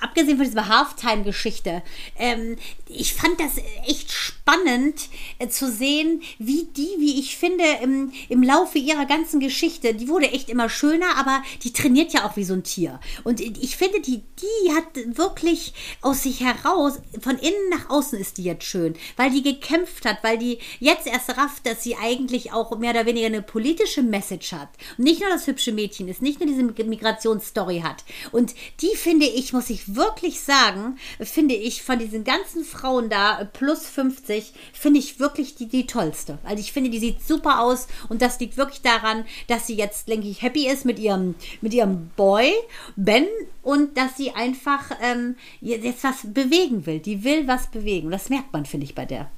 abgesehen 0.00 0.36
von 0.36 0.44
dieser 0.46 0.68
Halftime-Geschichte, 0.68 1.82
ähm, 2.18 2.56
ich 2.88 3.14
fand 3.14 3.38
das 3.40 3.52
echt 3.86 4.10
spannend 4.10 5.08
äh, 5.38 5.48
zu 5.48 5.70
sehen, 5.70 6.22
wie 6.38 6.64
die, 6.76 6.96
wie 6.98 7.20
ich 7.20 7.36
finde, 7.36 7.64
im, 7.82 8.12
im 8.28 8.42
Laufe 8.42 8.78
ihrer 8.78 9.06
ganzen 9.06 9.38
Geschichte, 9.40 9.94
die 9.94 10.08
wurde 10.08 10.30
echt 10.30 10.48
immer 10.50 10.68
schöner, 10.68 11.16
aber 11.16 11.42
die 11.62 11.72
trainiert 11.72 12.12
ja 12.12 12.24
auch 12.26 12.36
wie 12.36 12.44
so 12.44 12.54
ein 12.54 12.64
Tier. 12.64 12.98
Und 13.24 13.40
ich 13.40 13.76
finde, 13.76 14.00
die, 14.00 14.22
die 14.40 14.74
hat 14.74 15.16
wirklich 15.16 15.72
aus 16.00 16.22
sich 16.24 16.40
heraus, 16.40 16.98
von 17.20 17.38
innen 17.38 17.68
nach 17.70 17.88
außen 17.90 18.18
ist 18.18 18.38
die 18.38 18.44
jetzt 18.44 18.64
schön, 18.64 18.94
weil 19.16 19.30
die 19.30 19.42
gekämpft 19.42 20.04
hat, 20.04 20.18
weil 20.22 20.38
die 20.38 20.58
jetzt 20.80 21.06
erst 21.12 21.36
rafft, 21.36 21.66
dass 21.66 21.82
sie 21.82 21.96
eigentlich 21.96 22.52
auch 22.52 22.76
mehr 22.78 22.90
oder 22.90 23.06
weniger 23.06 23.26
eine 23.26 23.42
politische 23.42 24.02
Message 24.02 24.52
hat. 24.52 24.68
Und 24.98 25.04
nicht 25.04 25.20
nur 25.20 25.30
das 25.30 25.46
hübsche 25.46 25.72
Mädchen 25.72 26.08
ist, 26.08 26.22
nicht 26.22 26.40
nur 26.40 26.48
diese 26.48 26.84
Migrationsstory 26.84 27.80
hat. 27.80 28.04
Und 28.32 28.54
die 28.80 28.96
finde 28.96 29.26
ich, 29.26 29.52
muss 29.52 29.70
ich 29.70 29.94
wirklich 29.94 30.40
sagen, 30.40 30.98
finde 31.20 31.54
ich 31.54 31.82
von 31.82 31.98
diesen 31.98 32.24
ganzen 32.24 32.64
Frauen 32.64 33.08
da, 33.08 33.40
äh, 33.40 33.44
plus 33.44 33.86
50, 33.86 34.52
finde 34.72 34.98
ich 34.98 35.20
wirklich 35.20 35.54
die, 35.54 35.66
die 35.66 35.86
tollste. 35.86 36.38
Also 36.44 36.60
ich 36.60 36.72
finde, 36.72 36.90
die 36.90 36.98
sieht 36.98 37.26
super 37.26 37.60
aus 37.60 37.86
und 38.08 38.22
das 38.22 38.40
liegt 38.40 38.56
wirklich 38.56 38.82
daran, 38.82 39.24
dass 39.48 39.66
sie 39.66 39.76
jetzt, 39.76 40.08
denke 40.08 40.28
ich, 40.28 40.42
happy 40.42 40.66
ist 40.66 40.84
mit 40.84 40.98
ihrem, 40.98 41.34
mit 41.60 41.74
ihrem 41.74 42.10
Boy, 42.16 42.52
Ben, 42.96 43.26
und 43.62 43.96
dass 43.96 44.16
sie 44.16 44.32
einfach 44.32 44.90
ähm, 45.00 45.36
jetzt 45.60 46.04
was 46.04 46.18
bewegen 46.24 46.86
will. 46.86 46.98
Die 46.98 47.24
will 47.24 47.46
was 47.46 47.68
bewegen. 47.68 48.10
Das 48.10 48.28
merkt 48.28 48.52
man, 48.52 48.66
finde 48.66 48.84
ich, 48.84 48.94
bei 48.94 49.04
der. 49.04 49.30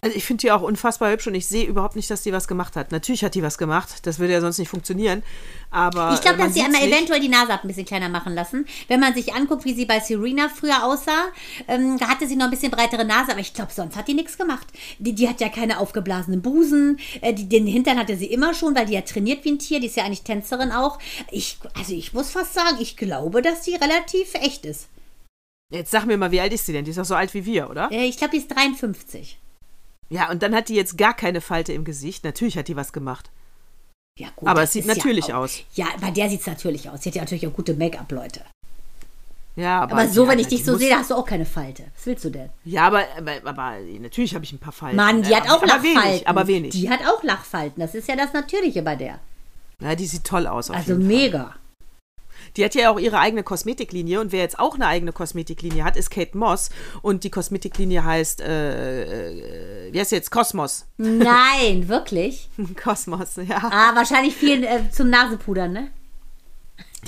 Also 0.00 0.16
ich 0.16 0.24
finde 0.24 0.42
die 0.42 0.52
auch 0.52 0.62
unfassbar 0.62 1.10
hübsch 1.10 1.26
und 1.26 1.34
ich 1.34 1.46
sehe 1.48 1.64
überhaupt 1.66 1.96
nicht, 1.96 2.08
dass 2.08 2.22
die 2.22 2.32
was 2.32 2.46
gemacht 2.46 2.76
hat. 2.76 2.92
Natürlich 2.92 3.24
hat 3.24 3.34
die 3.34 3.42
was 3.42 3.58
gemacht, 3.58 4.06
das 4.06 4.20
würde 4.20 4.32
ja 4.32 4.40
sonst 4.40 4.58
nicht 4.58 4.68
funktionieren. 4.68 5.24
Aber 5.72 6.12
Ich 6.14 6.20
glaube, 6.20 6.38
äh, 6.40 6.44
dass 6.44 6.54
sie 6.54 6.62
einmal 6.62 6.80
nicht. 6.82 6.92
eventuell 6.94 7.20
die 7.20 7.28
Nase 7.28 7.52
hat 7.52 7.64
ein 7.64 7.68
bisschen 7.68 7.84
kleiner 7.84 8.08
machen 8.08 8.32
lassen. 8.32 8.64
Wenn 8.86 9.00
man 9.00 9.12
sich 9.14 9.34
anguckt, 9.34 9.64
wie 9.64 9.74
sie 9.74 9.86
bei 9.86 9.98
Serena 9.98 10.48
früher 10.48 10.84
aussah, 10.84 11.26
ähm, 11.66 11.98
da 11.98 12.08
hatte 12.08 12.28
sie 12.28 12.36
noch 12.36 12.44
ein 12.44 12.50
bisschen 12.52 12.70
breitere 12.70 13.04
Nase, 13.04 13.32
aber 13.32 13.40
ich 13.40 13.52
glaube, 13.54 13.72
sonst 13.72 13.96
hat 13.96 14.06
die 14.06 14.14
nichts 14.14 14.38
gemacht. 14.38 14.68
Die, 15.00 15.14
die 15.14 15.28
hat 15.28 15.40
ja 15.40 15.48
keine 15.48 15.78
aufgeblasenen 15.80 16.42
Busen, 16.42 17.00
äh, 17.20 17.34
die, 17.34 17.48
den 17.48 17.66
Hintern 17.66 17.98
hatte 17.98 18.16
sie 18.16 18.26
immer 18.26 18.54
schon, 18.54 18.76
weil 18.76 18.86
die 18.86 18.94
ja 18.94 19.00
trainiert 19.02 19.44
wie 19.44 19.50
ein 19.52 19.58
Tier, 19.58 19.80
die 19.80 19.86
ist 19.88 19.96
ja 19.96 20.04
eigentlich 20.04 20.22
Tänzerin 20.22 20.70
auch. 20.70 21.00
Ich, 21.32 21.58
also 21.76 21.92
ich 21.92 22.12
muss 22.12 22.30
fast 22.30 22.54
sagen, 22.54 22.76
ich 22.80 22.96
glaube, 22.96 23.42
dass 23.42 23.62
die 23.62 23.74
relativ 23.74 24.34
echt 24.34 24.64
ist. 24.64 24.88
Jetzt 25.72 25.90
sag 25.90 26.06
mir 26.06 26.16
mal, 26.16 26.30
wie 26.30 26.40
alt 26.40 26.52
ist 26.52 26.66
sie 26.66 26.72
denn? 26.72 26.84
Die 26.84 26.92
ist 26.92 26.98
doch 26.98 27.04
so 27.04 27.16
alt 27.16 27.34
wie 27.34 27.44
wir, 27.44 27.68
oder? 27.68 27.90
Äh, 27.90 28.06
ich 28.06 28.16
glaube, 28.16 28.30
die 28.32 28.38
ist 28.38 28.48
53. 28.48 29.38
Ja, 30.10 30.30
und 30.30 30.42
dann 30.42 30.54
hat 30.54 30.68
die 30.68 30.74
jetzt 30.74 30.96
gar 30.96 31.14
keine 31.14 31.40
Falte 31.40 31.72
im 31.72 31.84
Gesicht. 31.84 32.24
Natürlich 32.24 32.56
hat 32.56 32.68
die 32.68 32.76
was 32.76 32.92
gemacht. 32.92 33.30
Ja, 34.18 34.28
gut, 34.34 34.48
Aber 34.48 34.62
es 34.62 34.72
sieht 34.72 34.86
natürlich 34.86 35.28
ja 35.28 35.36
auch, 35.36 35.42
aus. 35.44 35.60
Ja, 35.74 35.86
bei 36.00 36.10
der 36.10 36.28
sieht 36.28 36.40
es 36.40 36.46
natürlich 36.46 36.88
aus. 36.90 37.02
Sie 37.02 37.10
hat 37.10 37.16
ja 37.16 37.22
natürlich 37.22 37.46
auch 37.46 37.52
gute 37.52 37.74
Make-up-Leute. 37.74 38.40
Ja, 39.54 39.80
aber, 39.80 39.92
Aber 39.94 40.08
so, 40.08 40.22
die 40.24 40.28
wenn 40.30 40.38
ich 40.38 40.46
dich 40.48 40.60
die 40.60 40.64
so 40.64 40.76
sehe, 40.76 40.96
hast 40.96 41.10
du 41.10 41.14
auch 41.16 41.24
keine 41.26 41.44
Falte. 41.44 41.84
Was 41.96 42.06
willst 42.06 42.24
du 42.24 42.30
denn? 42.30 42.48
Ja, 42.64 42.86
aber, 42.86 43.02
aber, 43.16 43.32
aber 43.44 43.76
natürlich 44.00 44.34
habe 44.34 44.44
ich 44.44 44.52
ein 44.52 44.58
paar 44.58 44.72
Falten. 44.72 44.96
Mann, 44.96 45.22
die 45.22 45.30
Ja, 45.30 45.38
hat 45.40 45.50
auch 45.50 45.56
aber 45.56 45.66
Lachfalten. 45.66 46.02
wenig, 46.04 46.28
aber 46.28 46.46
wenig. 46.46 46.70
Die 46.72 46.88
hat 46.88 47.00
auch 47.06 47.22
Lachfalten. 47.24 47.80
Das 47.80 47.94
ist 47.94 48.06
ja 48.08 48.14
das 48.16 48.32
Natürliche 48.32 48.82
bei 48.82 48.94
der. 48.96 49.18
ja, 49.80 49.94
die 49.96 50.06
sieht 50.06 50.24
toll 50.24 50.46
aus. 50.46 50.70
Also 50.70 50.92
jeden 50.94 51.32
Fall. 51.32 51.54
Die 52.56 52.64
hat 52.64 52.74
ja 52.74 52.90
auch 52.90 52.98
ihre 52.98 53.18
eigene 53.18 53.42
Kosmetiklinie 53.42 54.20
und 54.20 54.32
wer 54.32 54.40
jetzt 54.40 54.58
auch 54.58 54.74
eine 54.74 54.86
eigene 54.86 55.12
Kosmetiklinie 55.12 55.84
hat, 55.84 55.96
ist 55.96 56.10
Kate 56.10 56.36
Moss 56.36 56.70
und 57.02 57.24
die 57.24 57.30
Kosmetiklinie 57.30 58.04
heißt, 58.04 58.40
äh, 58.40 59.88
äh, 59.88 59.92
wie 59.92 60.00
heißt 60.00 60.10
sie 60.10 60.16
jetzt? 60.16 60.30
Kosmos. 60.30 60.86
Nein, 60.96 61.88
wirklich. 61.88 62.48
Kosmos, 62.82 63.36
ja. 63.36 63.70
Ah, 63.70 63.94
wahrscheinlich 63.94 64.34
viel 64.34 64.64
äh, 64.64 64.90
zum 64.90 65.10
Nasepudern, 65.10 65.72
ne? 65.72 65.90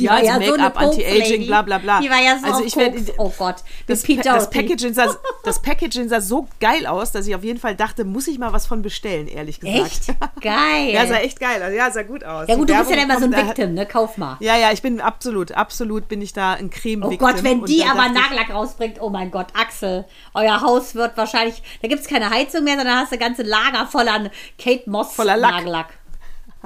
Die 0.01 0.05
Ja, 0.07 0.13
war 0.13 0.19
also 0.19 0.29
so 0.33 0.55
eine 0.55 0.63
Make-up, 0.65 0.81
Anti-Aging, 0.81 1.19
Koks-Lady. 1.21 1.47
bla 1.47 1.63
bla 1.63 1.79
bla. 1.79 2.01
Die 2.01 2.11
war 2.11 2.21
ja 2.23 2.39
so 2.39 2.47
Also 2.47 2.65
ich 2.65 2.77
werd-. 2.77 2.95
Oh 3.19 3.31
Gott. 3.37 3.57
Das, 3.87 3.99
Mit 4.01 4.07
Pete 4.07 4.29
Pa- 4.29 4.35
das. 4.37 4.51
Packaging 4.51 4.95
sah, 4.95 5.15
das 5.45 5.61
Packaging 5.63 6.09
sah 6.09 6.21
so 6.21 6.49
geil 6.61 6.87
aus, 6.87 7.13
dass 7.13 7.27
ich 7.27 7.35
auf 7.35 7.45
jeden 7.45 7.59
Fall 7.61 7.77
dachte, 7.77 8.05
muss 8.05 8.27
ich 8.29 8.39
mal 8.39 8.53
was 8.53 8.67
von 8.67 8.83
bestellen, 8.83 9.29
ehrlich 9.29 9.61
gesagt. 9.61 9.87
Echt? 9.87 10.07
Geil. 10.41 10.91
Ja, 10.93 11.07
sah 11.07 11.17
echt 11.17 11.39
geil 11.39 11.63
aus. 11.63 11.73
Ja, 11.75 11.91
sah 11.91 12.03
gut 12.03 12.25
aus. 12.25 12.49
ja 12.49 12.57
gut, 12.57 12.69
du 12.71 12.75
bist 12.77 12.91
ja 12.91 12.97
dann 12.97 13.05
immer 13.05 13.19
so 13.19 13.27
ein 13.27 13.37
Victim, 13.47 13.75
ne? 13.75 13.87
Kauf 13.87 14.17
mal. 14.17 14.37
Ja, 14.41 14.57
ja, 14.57 14.73
ich 14.73 14.83
bin 14.83 15.01
absolut, 15.01 15.53
absolut 15.53 16.09
bin 16.09 16.23
ich 16.23 16.33
da 16.33 16.55
ein 16.55 16.71
creme 16.71 17.03
Oh 17.05 17.11
Gott, 17.17 17.43
wenn 17.45 17.65
die 17.65 17.85
aber 17.85 18.09
Nagellack 18.09 18.51
rausbringt, 18.53 19.01
oh 19.01 19.11
mein 19.11 19.31
Gott, 19.31 19.49
Axel, 19.55 20.05
euer 20.35 20.61
Haus 20.63 20.95
wird 20.95 21.17
wahrscheinlich, 21.17 21.63
da 21.83 21.89
gibt 21.89 22.01
es 22.03 22.09
keine 22.09 22.31
Heizung 22.31 22.65
mehr, 22.65 22.77
sondern 22.77 22.97
hast 22.99 23.13
du 23.13 23.19
ganze 23.19 23.43
Lager 23.43 23.87
voller 23.87 24.31
Kate 24.59 24.89
Moss 24.89 25.13
Voller 25.15 25.37
Lack. 25.37 25.53
Nagellack. 25.53 25.89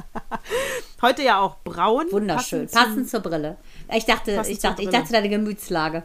Heute 1.03 1.23
ja 1.23 1.41
auch 1.41 1.57
braun. 1.65 2.07
Wunderschön, 2.11 2.67
passend 2.67 2.75
passend, 2.75 3.11
zur 3.11 3.21
Brille. 3.21 3.57
Ich 3.93 4.05
dachte, 4.05 4.43
ich 4.49 4.59
dachte, 4.59 4.83
ich 4.83 4.89
dachte 4.89 5.13
deine 5.13 5.29
Gemütslage. 5.29 6.05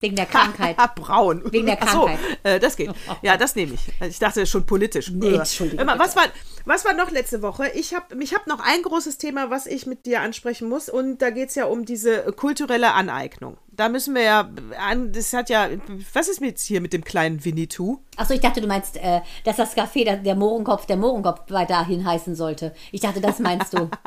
Wegen 0.00 0.16
der 0.16 0.26
Krankheit. 0.26 0.76
braun. 0.96 1.42
Wegen 1.52 1.66
der 1.66 1.78
Ach 1.80 1.92
so, 1.92 2.00
Krankheit. 2.06 2.18
äh, 2.42 2.58
das 2.58 2.76
geht. 2.76 2.90
Ja, 3.22 3.36
das 3.36 3.54
nehme 3.54 3.74
ich. 3.74 3.80
Ich 4.08 4.18
dachte 4.18 4.44
schon 4.46 4.66
politisch. 4.66 5.10
Nee, 5.12 5.28
Äh. 5.28 5.36
Entschuldigung, 5.36 5.86
was 5.96 6.16
war, 6.16 6.24
was 6.64 6.84
war 6.84 6.92
noch 6.92 7.12
letzte 7.12 7.40
Woche? 7.40 7.68
Ich 7.68 7.94
habe 7.94 8.16
mich 8.16 8.34
hab 8.34 8.48
noch 8.48 8.58
ein 8.58 8.82
großes 8.82 9.18
Thema, 9.18 9.50
was 9.50 9.66
ich 9.66 9.86
mit 9.86 10.04
dir 10.04 10.20
ansprechen 10.20 10.68
muss. 10.68 10.88
Und 10.88 11.22
da 11.22 11.30
geht 11.30 11.50
es 11.50 11.54
ja 11.54 11.66
um 11.66 11.84
diese 11.84 12.32
kulturelle 12.32 12.94
Aneignung. 12.94 13.58
Da 13.82 13.88
müssen 13.88 14.14
wir 14.14 14.22
ja, 14.22 14.48
an, 14.78 15.10
das 15.10 15.32
hat 15.32 15.50
ja, 15.50 15.68
was 16.12 16.28
ist 16.28 16.40
jetzt 16.40 16.64
hier 16.64 16.80
mit 16.80 16.92
dem 16.92 17.02
kleinen 17.02 17.44
Winnetou? 17.44 17.98
Achso, 18.16 18.32
ich 18.32 18.38
dachte, 18.38 18.60
du 18.60 18.68
meinst, 18.68 18.96
äh, 18.96 19.22
dass 19.42 19.56
das 19.56 19.76
Café 19.76 20.04
der, 20.04 20.18
der 20.18 20.36
Mohrenkopf 20.36 20.86
der 20.86 20.96
Mohrenkopf 20.96 21.50
weiterhin 21.50 22.06
heißen 22.06 22.36
sollte. 22.36 22.72
Ich 22.92 23.00
dachte, 23.00 23.20
das 23.20 23.40
meinst 23.40 23.74
du. 23.74 23.90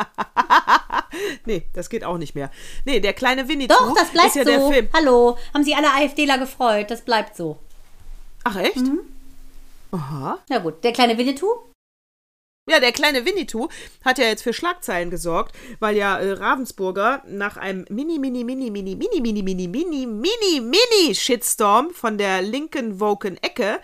Nee, 1.45 1.63
das 1.73 1.89
geht 1.89 2.03
auch 2.03 2.17
nicht 2.17 2.35
mehr. 2.35 2.51
Nee, 2.83 2.99
der 2.99 3.13
kleine 3.13 3.47
Winnetou 3.47 3.73
Doch, 3.73 3.95
das 3.95 4.09
bleibt 4.09 4.27
ist 4.29 4.35
ja 4.35 4.43
so. 4.43 4.49
der 4.49 4.67
Film. 4.67 4.89
Hallo, 4.93 5.37
haben 5.53 5.63
sich 5.63 5.75
alle 5.75 5.87
AfDler 5.87 6.37
gefreut. 6.37 6.91
Das 6.91 7.01
bleibt 7.01 7.37
so. 7.37 7.57
Ach 8.43 8.57
echt? 8.57 8.77
Mhm. 8.77 8.99
Aha. 9.91 10.39
Na 10.49 10.57
gut, 10.57 10.83
der 10.83 10.91
kleine 10.91 11.17
Winnetou? 11.17 11.47
Ja, 12.67 12.79
der 12.79 12.93
kleine 12.93 13.25
Winnetou 13.25 13.69
hat 14.03 14.17
ja 14.17 14.25
jetzt 14.25 14.41
für 14.41 14.51
Schlagzeilen 14.51 15.11
gesorgt, 15.11 15.55
weil 15.79 15.95
ja 15.95 16.17
äh, 16.17 16.31
Ravensburger 16.31 17.21
nach 17.27 17.57
einem 17.57 17.85
mini, 17.89 18.17
mini, 18.17 18.43
mini, 18.43 18.71
mini, 18.71 18.95
mini, 18.95 19.21
mini, 19.21 19.43
mini, 19.43 19.67
mini, 19.67 20.07
mini, 20.07 20.61
mini 20.61 21.13
Shitstorm 21.13 21.91
von 21.91 22.17
der 22.17 22.41
linken 22.41 22.99
woken 22.99 23.37
Ecke 23.37 23.79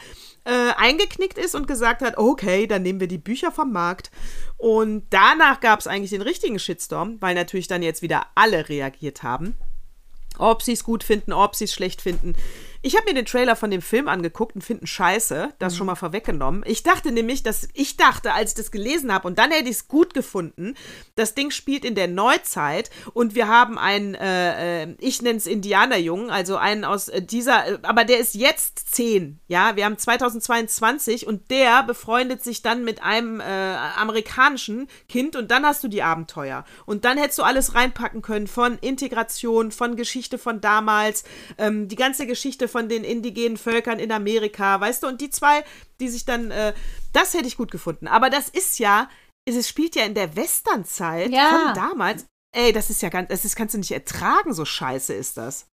äh, 0.46 0.72
eingeknickt 0.78 1.38
ist 1.38 1.54
und 1.54 1.67
gesagt 1.67 2.02
hat, 2.02 2.17
okay, 2.17 2.65
dann 2.65 2.82
nehmen 2.82 3.00
wir 3.00 3.08
die 3.08 3.20
Bücher 3.20 3.52
vom 3.52 3.72
Markt. 3.72 4.10
Und 4.58 5.04
danach 5.12 5.60
gab 5.60 5.80
es 5.80 5.86
eigentlich 5.86 6.10
den 6.10 6.24
richtigen 6.24 6.58
Shitstorm, 6.58 7.17
weil 7.22 7.36
natürlich 7.36 7.67
dann 7.67 7.84
jetzt 7.84 8.02
wieder 8.02 8.26
alle 8.34 8.67
reagiert 8.67 9.22
haben. 9.22 9.56
Ob 10.39 10.63
sie 10.63 10.74
es 10.74 10.84
gut 10.84 11.04
finden, 11.04 11.34
ob 11.34 11.56
sie 11.56 11.65
es 11.65 11.74
schlecht 11.74 12.02
finden. 12.02 12.36
Ich 12.84 12.96
habe 12.96 13.06
mir 13.06 13.13
den 13.13 13.28
Trailer 13.28 13.56
von 13.56 13.70
dem 13.70 13.84
Film 13.84 14.08
angeguckt 14.08 14.56
und 14.56 14.63
finde 14.63 14.86
ihn 14.86 14.88
scheiße. 14.88 15.54
Das 15.60 15.78
schon 15.78 15.86
mal 15.86 15.94
vorweggenommen. 15.94 16.63
Ich 16.65 16.82
dachte 16.82 17.12
nämlich, 17.12 17.44
dass 17.44 17.67
ich 17.76 17.96
dachte, 17.96 18.34
als 18.34 18.52
ich 18.52 18.56
das 18.56 18.72
gelesen 18.72 19.13
habe, 19.13 19.28
und 19.28 19.38
dann 19.38 19.52
hätte 19.52 19.70
ich 19.70 19.76
es 19.76 19.88
gut 19.88 20.15
gefunden. 20.15 20.74
Das 21.13 21.36
Ding 21.36 21.52
spielt 21.52 21.86
in 21.86 21.94
der 21.94 22.08
Neuzeit 22.08 22.89
und 23.13 23.36
wir 23.36 23.48
haben 23.48 23.78
einen, 23.78 24.15
äh, 24.15 24.84
äh, 24.84 24.96
ich 25.00 25.22
nenne 25.22 25.38
es 25.38 25.46
Indianerjungen, 25.46 26.32
also 26.32 26.58
einen 26.58 26.84
aus 26.84 27.08
äh, 27.08 27.22
dieser, 27.22 27.67
äh, 27.67 27.78
aber 27.84 28.04
der 28.04 28.17
ist 28.17 28.34
jetzt 28.34 28.96
zehn. 28.96 29.39
Ja, 29.48 29.76
wir 29.76 29.86
haben 29.86 30.00
2022 30.00 31.28
und 31.28 31.52
der 31.52 31.84
befreundet 31.84 32.44
sich 32.44 32.63
dann 32.63 32.84
mit 32.84 33.04
einem 33.04 33.41
äh, 33.41 33.44
amerikanischen 33.44 34.88
Kind 35.08 35.36
und 35.36 35.52
dann 35.52 35.67
hast 35.67 35.84
du 35.84 35.88
die 35.88 36.02
Abenteuer. 36.02 36.65
Und 36.88 37.06
dann 37.06 37.20
hättest 37.20 37.38
du 37.38 37.44
alles 37.44 37.76
reinpacken 37.76 38.24
können 38.24 38.48
von 38.48 38.80
Integration, 38.80 39.72
von 39.72 39.96
Geschichte 39.96 40.39
von 40.39 40.62
damals, 40.62 41.24
ähm, 41.60 41.88
die 41.88 41.96
ganze 41.96 42.26
Geschichte 42.26 42.70
von 42.71 42.89
den 42.89 43.03
indigenen 43.03 43.57
Völkern 43.57 43.99
in 43.99 44.12
Amerika, 44.12 44.79
weißt 44.79 45.03
du, 45.03 45.07
und 45.07 45.21
die 45.21 45.29
zwei, 45.29 45.63
die 45.99 46.10
sich 46.10 46.25
dann, 46.25 46.51
äh, 46.51 46.73
das 47.13 47.34
hätte 47.34 47.47
ich 47.47 47.57
gut 47.57 47.71
gefunden. 47.71 48.07
Aber 48.07 48.29
das 48.29 48.49
ist 48.49 48.79
ja, 48.79 49.10
es 49.45 49.67
spielt 49.67 49.95
ja 49.95 50.03
in 50.05 50.13
der 50.15 50.36
Westernzeit 50.36 51.31
Ja. 51.31 51.49
von 51.49 51.73
damals. 51.75 52.25
Ey, 52.55 52.73
das 52.73 52.89
ist 52.89 53.01
ja 53.01 53.10
ganz, 53.10 53.29
das 53.29 53.45
ist, 53.45 53.55
kannst 53.55 53.73
du 53.73 53.77
nicht 53.77 53.91
ertragen, 53.91 54.53
so 54.53 54.65
scheiße 54.65 55.13
ist 55.13 55.38
das. 55.38 55.67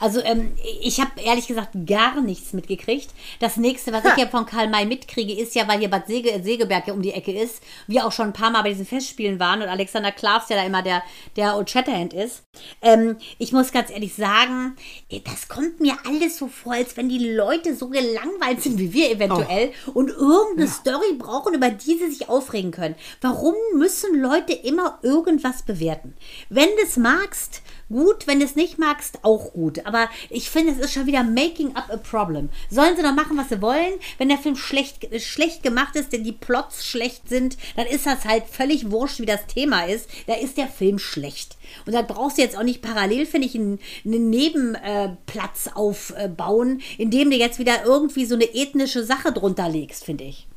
Also 0.00 0.20
ähm, 0.22 0.52
ich 0.80 1.00
habe 1.00 1.20
ehrlich 1.20 1.48
gesagt 1.48 1.70
gar 1.86 2.20
nichts 2.20 2.52
mitgekriegt. 2.52 3.10
Das 3.40 3.56
nächste, 3.56 3.92
was 3.92 4.04
ich 4.04 4.16
ja 4.16 4.28
von 4.28 4.46
Karl 4.46 4.68
May 4.68 4.86
mitkriege, 4.86 5.32
ist 5.32 5.54
ja, 5.54 5.66
weil 5.66 5.80
hier 5.80 5.90
Bad 5.90 6.06
Sege, 6.06 6.40
Segeberg 6.42 6.86
ja 6.86 6.94
um 6.94 7.02
die 7.02 7.12
Ecke 7.12 7.32
ist, 7.32 7.60
wir 7.88 8.06
auch 8.06 8.12
schon 8.12 8.26
ein 8.26 8.32
paar 8.32 8.50
Mal 8.50 8.62
bei 8.62 8.70
diesen 8.70 8.86
Festspielen 8.86 9.40
waren 9.40 9.60
und 9.60 9.68
Alexander 9.68 10.12
Klavs 10.12 10.48
ja 10.50 10.56
da 10.56 10.64
immer 10.64 10.82
der, 10.82 11.02
der 11.36 11.56
Old 11.56 11.68
Shatterhand 11.68 12.12
ist. 12.12 12.44
Ähm, 12.80 13.16
ich 13.38 13.52
muss 13.52 13.72
ganz 13.72 13.90
ehrlich 13.90 14.14
sagen, 14.14 14.76
das 15.24 15.48
kommt 15.48 15.80
mir 15.80 15.96
alles 16.06 16.38
so 16.38 16.46
vor, 16.46 16.74
als 16.74 16.96
wenn 16.96 17.08
die 17.08 17.34
Leute 17.34 17.74
so 17.74 17.88
gelangweilt 17.88 18.62
sind 18.62 18.78
wie 18.78 18.92
wir 18.92 19.10
eventuell 19.10 19.72
oh. 19.86 19.92
und 19.92 20.10
irgendeine 20.10 20.66
ja. 20.66 20.72
Story 20.72 21.14
brauchen, 21.18 21.54
über 21.54 21.70
die 21.70 21.98
sie 21.98 22.10
sich 22.10 22.28
aufregen 22.28 22.70
können. 22.70 22.94
Warum 23.20 23.54
müssen 23.74 24.20
Leute 24.20 24.52
immer 24.52 24.98
irgendwas 25.02 25.62
bewerten? 25.62 26.14
Wenn 26.48 26.68
du 26.68 26.82
es 26.84 26.96
magst, 26.96 27.62
gut, 27.88 28.26
wenn 28.26 28.40
du 28.40 28.44
es 28.44 28.56
nicht 28.56 28.78
magst, 28.78 29.24
auch 29.24 29.52
gut. 29.52 29.84
Aber 29.86 30.08
ich 30.30 30.50
finde, 30.50 30.72
es 30.72 30.78
ist 30.78 30.92
schon 30.92 31.06
wieder 31.06 31.22
making 31.22 31.76
up 31.76 31.90
a 31.90 31.96
problem. 31.96 32.48
Sollen 32.70 32.96
sie 32.96 33.02
doch 33.02 33.14
machen, 33.14 33.36
was 33.36 33.48
sie 33.48 33.62
wollen. 33.62 33.94
Wenn 34.18 34.28
der 34.28 34.38
Film 34.38 34.56
schlecht, 34.56 35.08
schlecht 35.22 35.62
gemacht 35.62 35.96
ist, 35.96 36.12
denn 36.12 36.24
die 36.24 36.32
Plots 36.32 36.84
schlecht 36.84 37.28
sind, 37.28 37.56
dann 37.76 37.86
ist 37.86 38.06
das 38.06 38.24
halt 38.24 38.44
völlig 38.46 38.90
wurscht, 38.90 39.20
wie 39.20 39.26
das 39.26 39.46
Thema 39.46 39.84
ist. 39.86 40.08
Da 40.26 40.34
ist 40.34 40.56
der 40.56 40.68
Film 40.68 40.98
schlecht. 40.98 41.56
Und 41.86 41.92
da 41.94 42.02
brauchst 42.02 42.38
du 42.38 42.42
jetzt 42.42 42.56
auch 42.56 42.62
nicht 42.62 42.82
parallel, 42.82 43.26
finde 43.26 43.46
ich, 43.46 43.54
einen, 43.54 43.78
einen 44.04 44.30
Nebenplatz 44.30 45.66
äh, 45.66 45.70
aufbauen, 45.74 46.80
indem 46.96 47.30
du 47.30 47.36
jetzt 47.36 47.58
wieder 47.58 47.84
irgendwie 47.84 48.26
so 48.26 48.34
eine 48.34 48.54
ethnische 48.54 49.04
Sache 49.04 49.32
drunter 49.32 49.68
legst, 49.68 50.04
finde 50.04 50.24
ich. 50.24 50.47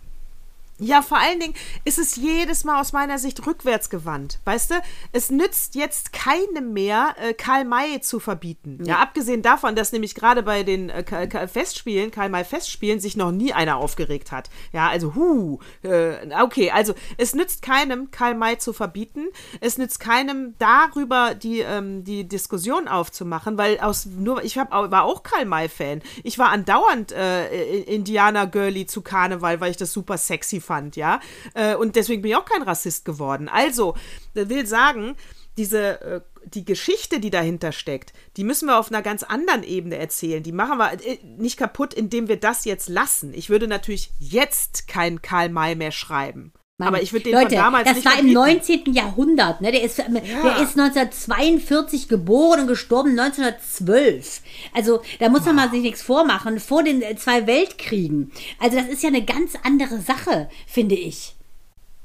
Ja, 0.81 1.03
vor 1.03 1.19
allen 1.19 1.39
Dingen 1.39 1.53
ist 1.85 1.99
es 1.99 2.15
jedes 2.15 2.63
Mal 2.63 2.81
aus 2.81 2.91
meiner 2.91 3.19
Sicht 3.19 3.45
rückwärts 3.45 3.91
gewandt. 3.91 4.39
Weißt 4.45 4.71
du, 4.71 4.75
es 5.11 5.29
nützt 5.29 5.75
jetzt 5.75 6.11
keinem 6.11 6.73
mehr, 6.73 7.15
äh, 7.19 7.33
Karl 7.33 7.65
May 7.65 8.01
zu 8.01 8.19
verbieten. 8.19 8.79
Ja. 8.81 8.95
ja. 8.95 8.99
abgesehen 8.99 9.43
davon, 9.43 9.75
dass 9.75 9.91
nämlich 9.91 10.15
gerade 10.15 10.41
bei 10.41 10.63
den 10.63 10.89
äh, 10.89 11.47
Festspielen, 11.47 12.09
Karl 12.09 12.29
May 12.29 12.43
Festspielen, 12.43 12.99
sich 12.99 13.15
noch 13.15 13.31
nie 13.31 13.53
einer 13.53 13.77
aufgeregt 13.77 14.31
hat. 14.31 14.49
Ja, 14.73 14.89
also, 14.89 15.13
hu, 15.13 15.59
äh, 15.83 16.13
okay, 16.41 16.71
also 16.71 16.95
es 17.17 17.35
nützt 17.35 17.61
keinem, 17.61 18.09
Karl 18.09 18.33
May 18.33 18.57
zu 18.57 18.73
verbieten. 18.73 19.27
Es 19.59 19.77
nützt 19.77 19.99
keinem, 19.99 20.55
darüber 20.57 21.35
die, 21.35 21.59
ähm, 21.59 22.03
die 22.03 22.27
Diskussion 22.27 22.87
aufzumachen, 22.87 23.59
weil 23.59 23.79
aus 23.79 24.07
nur, 24.07 24.43
ich 24.43 24.57
hab, 24.57 24.71
war 24.71 25.03
auch 25.03 25.21
Karl 25.21 25.45
May-Fan. 25.45 26.01
Ich 26.23 26.39
war 26.39 26.49
andauernd 26.49 27.11
äh, 27.11 27.81
Indianer-Girlie 27.81 28.87
zu 28.87 29.03
Karneval, 29.03 29.61
weil 29.61 29.69
ich 29.69 29.77
das 29.77 29.93
super 29.93 30.17
sexy 30.17 30.59
fand 30.59 30.70
fand, 30.71 30.95
ja. 30.95 31.19
Äh, 31.53 31.75
und 31.75 31.97
deswegen 31.97 32.21
bin 32.21 32.31
ich 32.31 32.37
auch 32.37 32.45
kein 32.45 32.63
Rassist 32.63 33.03
geworden. 33.03 33.49
Also, 33.49 33.95
will 34.33 34.65
sagen, 34.65 35.17
diese 35.57 35.99
äh, 36.01 36.21
die 36.45 36.63
Geschichte, 36.63 37.19
die 37.19 37.29
dahinter 37.29 37.73
steckt, 37.73 38.13
die 38.37 38.45
müssen 38.45 38.67
wir 38.67 38.79
auf 38.79 38.89
einer 38.89 39.01
ganz 39.01 39.23
anderen 39.23 39.63
Ebene 39.63 39.97
erzählen. 39.97 40.41
Die 40.41 40.53
machen 40.53 40.77
wir 40.77 40.93
äh, 40.93 41.19
nicht 41.37 41.57
kaputt, 41.57 41.93
indem 41.93 42.29
wir 42.29 42.39
das 42.39 42.63
jetzt 42.63 42.87
lassen. 42.87 43.33
Ich 43.33 43.49
würde 43.49 43.67
natürlich 43.67 44.11
jetzt 44.17 44.87
kein 44.87 45.21
Karl 45.21 45.49
May 45.49 45.75
mehr 45.75 45.91
schreiben. 45.91 46.53
Mann. 46.81 46.87
Aber 46.87 47.01
ich 47.01 47.13
würde 47.13 47.25
den 47.25 47.33
Leute, 47.33 47.49
von 47.49 47.57
damals 47.57 47.87
das 47.87 47.95
nicht 47.95 48.05
war 48.05 48.19
im 48.19 48.33
19. 48.33 48.93
Jahrhundert. 48.93 49.61
Ne? 49.61 49.71
Der, 49.71 49.83
ist, 49.83 49.97
ja. 49.97 50.05
der 50.05 50.61
ist 50.61 50.77
1942 50.77 52.07
geboren 52.07 52.61
und 52.61 52.67
gestorben 52.67 53.17
1912. 53.17 54.41
Also 54.73 55.01
da 55.19 55.29
muss 55.29 55.45
man 55.45 55.55
wow. 55.55 55.63
mal 55.65 55.71
sich 55.71 55.81
nichts 55.81 56.01
vormachen. 56.01 56.59
Vor 56.59 56.83
den 56.83 57.03
zwei 57.17 57.47
Weltkriegen. 57.47 58.31
Also 58.59 58.77
das 58.77 58.87
ist 58.87 59.03
ja 59.03 59.09
eine 59.09 59.23
ganz 59.23 59.53
andere 59.63 59.99
Sache, 59.99 60.49
finde 60.67 60.95
ich. 60.95 61.35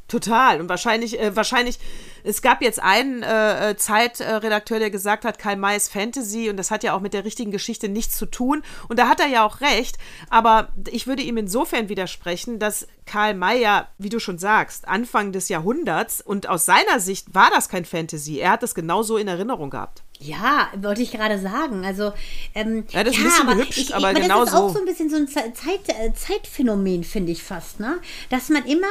Total. 0.08 0.60
Und 0.60 0.68
wahrscheinlich, 0.68 1.18
äh, 1.18 1.34
wahrscheinlich, 1.34 1.78
es 2.22 2.40
gab 2.40 2.62
jetzt 2.62 2.80
einen 2.80 3.22
äh, 3.22 3.70
äh 3.70 3.76
Zeitredakteur, 3.76 4.78
der 4.78 4.90
gesagt 4.90 5.24
hat, 5.24 5.38
Karl 5.38 5.56
May 5.56 5.76
ist 5.76 5.92
Fantasy 5.92 6.48
und 6.48 6.56
das 6.56 6.70
hat 6.70 6.84
ja 6.84 6.94
auch 6.94 7.00
mit 7.00 7.12
der 7.12 7.24
richtigen 7.24 7.50
Geschichte 7.50 7.88
nichts 7.88 8.16
zu 8.16 8.26
tun. 8.26 8.62
Und 8.88 8.98
da 8.98 9.08
hat 9.08 9.20
er 9.20 9.26
ja 9.26 9.44
auch 9.44 9.60
recht. 9.60 9.98
Aber 10.30 10.68
ich 10.88 11.06
würde 11.06 11.22
ihm 11.22 11.36
insofern 11.36 11.88
widersprechen, 11.88 12.60
dass 12.60 12.86
Karl 13.04 13.34
May 13.34 13.60
ja, 13.60 13.88
wie 13.98 14.08
du 14.08 14.20
schon 14.20 14.38
sagst, 14.38 14.86
Anfang 14.86 15.32
des 15.32 15.48
Jahrhunderts 15.48 16.20
und 16.20 16.48
aus 16.48 16.66
seiner 16.66 17.00
Sicht 17.00 17.34
war 17.34 17.50
das 17.50 17.68
kein 17.68 17.84
Fantasy. 17.84 18.38
Er 18.38 18.52
hat 18.52 18.62
das 18.62 18.74
genauso 18.74 19.16
in 19.16 19.28
Erinnerung 19.28 19.70
gehabt. 19.70 20.04
Ja, 20.20 20.68
wollte 20.80 21.02
ich 21.02 21.12
gerade 21.12 21.38
sagen. 21.38 21.84
Also, 21.84 22.12
ähm, 22.54 22.84
ja, 22.90 23.04
das 23.04 23.16
ist 23.16 23.18
ja, 23.18 23.24
ein 23.24 23.28
bisschen 23.28 23.48
aber 23.48 23.56
behübscht, 23.56 23.78
ich, 23.78 23.94
aber, 23.94 24.08
aber 24.08 24.20
genau 24.20 24.40
das 24.40 24.48
ist 24.48 24.54
auch 24.54 24.72
so 24.72 24.78
ein 24.78 24.84
bisschen 24.86 25.10
so 25.10 25.16
ein 25.16 25.28
Zeit, 25.28 25.88
äh, 25.88 26.12
Zeitphänomen, 26.14 27.04
finde 27.04 27.32
ich 27.32 27.42
fast, 27.42 27.80
ne? 27.80 27.98
Dass 28.30 28.48
man 28.48 28.64
immer 28.64 28.86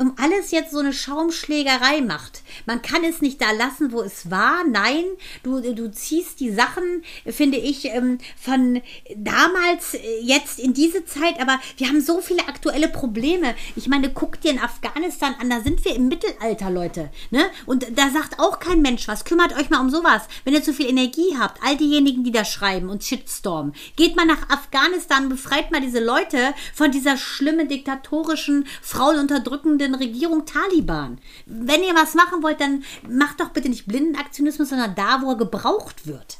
um 0.00 0.14
alles 0.16 0.52
jetzt 0.52 0.70
so 0.70 0.78
eine 0.78 0.92
Schaumschlägerei 0.92 2.00
macht. 2.02 2.42
Man 2.66 2.82
kann 2.82 3.02
es 3.04 3.20
nicht 3.20 3.40
da 3.40 3.50
lassen, 3.50 3.92
wo 3.92 4.02
es 4.02 4.30
war. 4.30 4.64
Nein, 4.64 5.04
du, 5.42 5.60
du 5.60 5.90
ziehst 5.90 6.40
die 6.40 6.52
Sachen, 6.52 7.02
finde 7.26 7.58
ich, 7.58 7.86
ähm, 7.86 8.18
von 8.40 8.80
damals 9.16 9.94
äh, 9.94 10.20
jetzt 10.20 10.60
in 10.60 10.72
diese 10.72 11.04
Zeit, 11.04 11.40
aber 11.40 11.58
wir 11.76 11.88
haben 11.88 12.00
so 12.00 12.20
viele 12.20 12.46
aktuelle 12.46 12.88
Probleme. 12.88 13.54
Ich 13.74 13.88
meine, 13.88 14.12
guck 14.12 14.40
dir 14.40 14.52
in 14.52 14.60
Afghanistan 14.60 15.34
an, 15.40 15.50
da 15.50 15.60
sind 15.60 15.84
wir 15.84 15.96
im 15.96 16.08
Mittelalter, 16.08 16.70
Leute. 16.70 17.10
Ne? 17.30 17.50
Und 17.66 17.86
da 17.98 18.10
sagt 18.10 18.38
auch 18.38 18.60
kein 18.60 18.82
Mensch 18.82 19.08
was. 19.08 19.24
Kümmert 19.24 19.56
euch 19.58 19.70
mal 19.70 19.80
um 19.80 19.90
sowas 19.90 20.22
wenn 20.44 20.54
ihr 20.54 20.62
zu 20.62 20.72
viel 20.72 20.88
Energie 20.88 21.36
habt, 21.38 21.60
all 21.62 21.76
diejenigen, 21.76 22.24
die 22.24 22.32
da 22.32 22.44
schreiben 22.44 22.88
und 22.88 23.02
Shitstorm, 23.04 23.72
geht 23.96 24.16
mal 24.16 24.26
nach 24.26 24.48
Afghanistan, 24.50 25.28
befreit 25.28 25.70
mal 25.70 25.80
diese 25.80 26.00
Leute 26.00 26.54
von 26.74 26.90
dieser 26.90 27.16
schlimmen, 27.16 27.68
diktatorischen, 27.68 28.66
frauenunterdrückenden 28.82 29.94
Regierung 29.94 30.46
Taliban. 30.46 31.18
Wenn 31.46 31.82
ihr 31.82 31.94
was 31.94 32.14
machen 32.14 32.42
wollt, 32.42 32.60
dann 32.60 32.84
macht 33.08 33.40
doch 33.40 33.50
bitte 33.50 33.68
nicht 33.68 33.86
Blindenaktionismus, 33.86 34.68
sondern 34.68 34.94
da, 34.94 35.20
wo 35.22 35.30
er 35.30 35.36
gebraucht 35.36 36.06
wird. 36.06 36.38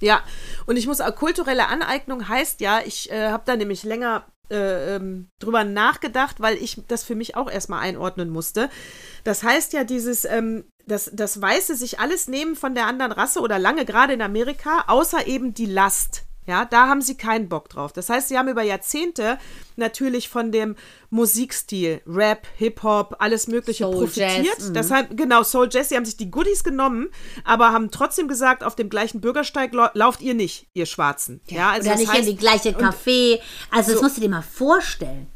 Ja, 0.00 0.22
und 0.66 0.76
ich 0.76 0.88
muss 0.88 1.00
auch, 1.00 1.14
kulturelle 1.14 1.68
Aneignung 1.68 2.28
heißt 2.28 2.60
ja, 2.60 2.80
ich 2.84 3.10
äh, 3.12 3.30
habe 3.30 3.44
da 3.46 3.56
nämlich 3.56 3.84
länger 3.84 4.26
äh, 4.50 4.96
ähm, 4.96 5.28
drüber 5.38 5.64
nachgedacht, 5.64 6.40
weil 6.40 6.56
ich 6.56 6.82
das 6.88 7.04
für 7.04 7.14
mich 7.14 7.36
auch 7.36 7.50
erstmal 7.50 7.80
einordnen 7.80 8.28
musste. 8.28 8.68
Das 9.24 9.42
heißt 9.42 9.72
ja, 9.72 9.84
dieses, 9.84 10.24
ähm, 10.24 10.64
das, 10.86 11.10
das 11.12 11.40
Weiße 11.40 11.76
sich 11.76 12.00
alles 12.00 12.28
nehmen 12.28 12.56
von 12.56 12.74
der 12.74 12.86
anderen 12.86 13.12
Rasse 13.12 13.40
oder 13.40 13.58
lange 13.58 13.84
gerade 13.84 14.12
in 14.12 14.22
Amerika, 14.22 14.84
außer 14.86 15.26
eben 15.26 15.54
die 15.54 15.66
Last. 15.66 16.24
Ja, 16.44 16.64
da 16.64 16.88
haben 16.88 17.02
sie 17.02 17.16
keinen 17.16 17.48
Bock 17.48 17.68
drauf. 17.68 17.92
Das 17.92 18.08
heißt, 18.08 18.28
sie 18.28 18.36
haben 18.36 18.48
über 18.48 18.62
Jahrzehnte 18.62 19.38
natürlich 19.76 20.28
von 20.28 20.50
dem 20.50 20.74
Musikstil, 21.08 22.02
Rap, 22.04 22.48
Hip-Hop, 22.56 23.16
alles 23.20 23.46
Mögliche 23.46 23.84
Soul 23.84 24.06
profitiert. 24.06 24.46
Jazz, 24.46 24.68
mhm. 24.68 24.74
Deshalb, 24.74 25.16
genau, 25.16 25.44
Soul 25.44 25.68
Jazz, 25.70 25.90
sie 25.90 25.96
haben 25.96 26.04
sich 26.04 26.16
die 26.16 26.32
Goodies 26.32 26.64
genommen, 26.64 27.10
aber 27.44 27.72
haben 27.72 27.92
trotzdem 27.92 28.26
gesagt, 28.26 28.64
auf 28.64 28.74
dem 28.74 28.90
gleichen 28.90 29.20
Bürgersteig 29.20 29.72
lauft 29.94 30.20
ihr 30.20 30.34
nicht, 30.34 30.66
ihr 30.74 30.86
Schwarzen. 30.86 31.40
Ja, 31.46 31.56
ja 31.56 31.70
also 31.70 31.88
Oder 31.88 31.98
nicht 31.98 32.12
heißt, 32.12 32.20
in 32.20 32.26
die 32.26 32.36
gleiche 32.36 32.70
Café. 32.70 33.38
Also, 33.70 33.90
so, 33.90 33.94
das 33.94 34.02
musst 34.02 34.16
du 34.16 34.22
dir 34.22 34.30
mal 34.30 34.42
vorstellen. 34.42 35.28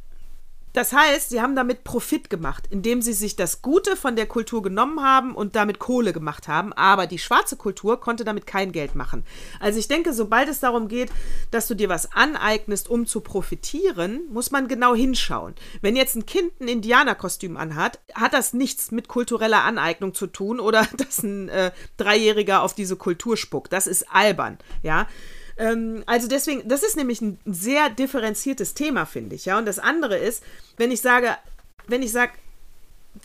Das 0.77 0.93
heißt, 0.93 1.31
sie 1.31 1.41
haben 1.41 1.57
damit 1.57 1.85
Profit 1.85 2.29
gemacht, 2.29 2.65
indem 2.69 3.01
sie 3.01 3.15
sich 3.15 3.35
das 3.35 3.63
Gute 3.63 3.97
von 3.97 4.15
der 4.15 4.27
Kultur 4.27 4.61
genommen 4.61 5.03
haben 5.03 5.35
und 5.35 5.57
damit 5.57 5.79
Kohle 5.79 6.13
gemacht 6.13 6.49
haben. 6.49 6.75
Aber 6.75 7.07
die 7.07 7.19
schwarze 7.19 7.57
Kultur 7.57 7.99
konnte 7.99 8.25
damit 8.27 8.47
kein 8.47 8.73
Geld 8.73 8.95
machen. 8.95 9.25
Also 9.59 9.79
ich 9.79 9.89
denke, 9.89 10.13
sobald 10.13 10.51
es 10.51 10.61
darum 10.61 10.89
geht, 10.89 11.11
dass 11.51 11.67
du 11.67 11.75
dir 11.75 11.89
was 11.89 12.13
aneignest, 12.13 12.91
um 12.91 13.07
zu 13.07 13.23
profitieren, 13.23 14.27
muss 14.31 14.51
man 14.51 14.69
genau 14.69 14.95
hinschauen. 14.95 15.55
Wenn 15.81 15.97
jetzt 15.97 16.15
ein 16.15 16.27
Kind 16.27 16.61
ein 16.61 16.69
Indianerkostüm 16.69 17.57
anhat, 17.57 17.99
hat 18.13 18.35
das 18.35 18.53
nichts 18.53 18.91
mit 18.91 19.09
kultureller 19.09 19.65
Aneignung 19.65 20.13
zu 20.13 20.27
tun 20.27 20.61
oder 20.61 20.87
dass 20.99 21.23
ein 21.23 21.49
äh, 21.49 21.71
Dreijähriger 21.97 22.61
auf 22.61 22.75
diese 22.75 22.97
Kultur 22.97 23.39
spuckt. 23.39 23.73
Das 23.73 23.87
ist 23.87 24.13
albern, 24.13 24.59
ja. 24.83 25.07
Ähm, 25.59 26.03
also 26.07 26.29
deswegen, 26.29 26.69
das 26.69 26.83
ist 26.83 26.97
nämlich 26.97 27.21
ein 27.21 27.39
sehr 27.45 27.91
differenziertes 27.91 28.75
Thema, 28.75 29.07
finde 29.07 29.37
ich. 29.37 29.47
Ja, 29.47 29.59
und 29.59 29.67
das 29.67 29.79
andere 29.79 30.17
ist, 30.17 30.43
wenn 30.77 30.91
ich 30.91 31.01
sage, 31.01 31.37
wenn 31.87 32.03
ich 32.03 32.13
sage, 32.13 32.33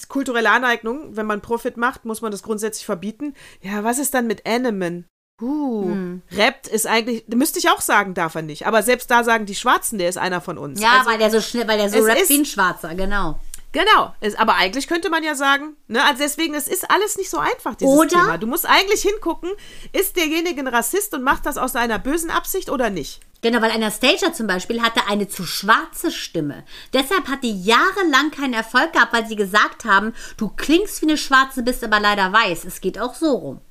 kulturelle 0.08 0.50
Aneignung, 0.50 1.16
wenn 1.16 1.26
man 1.26 1.42
Profit 1.42 1.78
macht, 1.78 2.06
muss 2.06 2.22
man 2.22 2.32
das 2.32 2.44
grundsätzlich 2.44 2.86
verbieten. 2.86 3.36
Ja, 3.62 3.84
was 3.84 4.00
ist 4.00 4.14
dann 4.14 4.28
mit 4.28 4.46
Animen? 4.46 5.06
Uh, 5.42 5.86
hm. 5.86 6.22
rappt 6.34 6.68
ist 6.68 6.86
eigentlich, 6.86 7.26
müsste 7.28 7.58
ich 7.58 7.70
auch 7.70 7.82
sagen, 7.82 8.14
darf 8.14 8.36
er 8.36 8.44
nicht. 8.44 8.68
Aber 8.68 8.84
selbst 8.84 9.10
da 9.10 9.24
sagen 9.24 9.48
die 9.48 9.56
Schwarzen, 9.56 9.98
der 9.98 10.08
ist 10.08 10.20
einer 10.20 10.40
von 10.40 10.60
uns. 10.60 10.80
Ja, 10.80 11.00
also, 11.00 11.10
weil 11.10 11.18
der 11.18 11.32
so 11.32 11.42
schnell, 11.42 11.68
weil 11.68 11.80
der 11.80 11.90
so 11.90 12.00
rappt 12.00 12.30
wie 12.30 12.38
ein 12.38 12.46
Schwarzer, 12.46 12.94
genau. 12.94 13.40
Genau, 13.74 14.14
es, 14.20 14.36
aber 14.36 14.56
eigentlich 14.56 14.88
könnte 14.88 15.10
man 15.10 15.24
ja 15.24 15.34
sagen, 15.34 15.78
ne, 15.88 16.04
also 16.04 16.22
deswegen, 16.22 16.54
es 16.56 16.68
ist 16.68 16.92
alles 16.92 17.18
nicht 17.18 17.30
so 17.30 17.38
einfach, 17.38 17.76
dieses 17.76 17.94
oder? 17.94 18.10
Thema. 18.10 18.38
Du 18.38 18.48
musst 18.48 18.66
eigentlich 18.66 19.02
hingucken, 19.02 19.50
ist 19.94 20.18
derjenige 20.18 20.60
ein 20.60 20.68
Rassist 20.68 21.14
und 21.14 21.24
macht 21.24 21.46
das 21.46 21.58
aus 21.58 21.76
einer 21.76 21.98
bösen 21.98 22.32
Absicht 22.32 22.70
oder 22.70 22.90
nicht? 22.90 23.22
Genau, 23.42 23.62
weil 23.62 23.72
Anastasia 23.72 24.34
zum 24.34 24.46
Beispiel 24.46 24.82
hatte 24.82 25.08
eine 25.08 25.28
zu 25.28 25.44
schwarze 25.44 26.12
Stimme. 26.12 26.64
Deshalb 26.94 27.28
hat 27.28 27.44
die 27.44 27.64
jahrelang 27.64 28.30
keinen 28.30 28.54
Erfolg 28.54 28.94
gehabt, 28.94 29.14
weil 29.14 29.26
sie 29.26 29.36
gesagt 29.38 29.86
haben, 29.86 30.14
du 30.38 30.50
klingst 30.50 31.02
wie 31.02 31.08
eine 31.08 31.18
Schwarze, 31.18 31.64
bist 31.64 31.84
aber 31.84 32.00
leider 32.00 32.32
weiß. 32.32 32.66
Es 32.66 32.82
geht 32.82 33.00
auch 33.00 33.16
so 33.16 33.34
rum. 33.34 33.62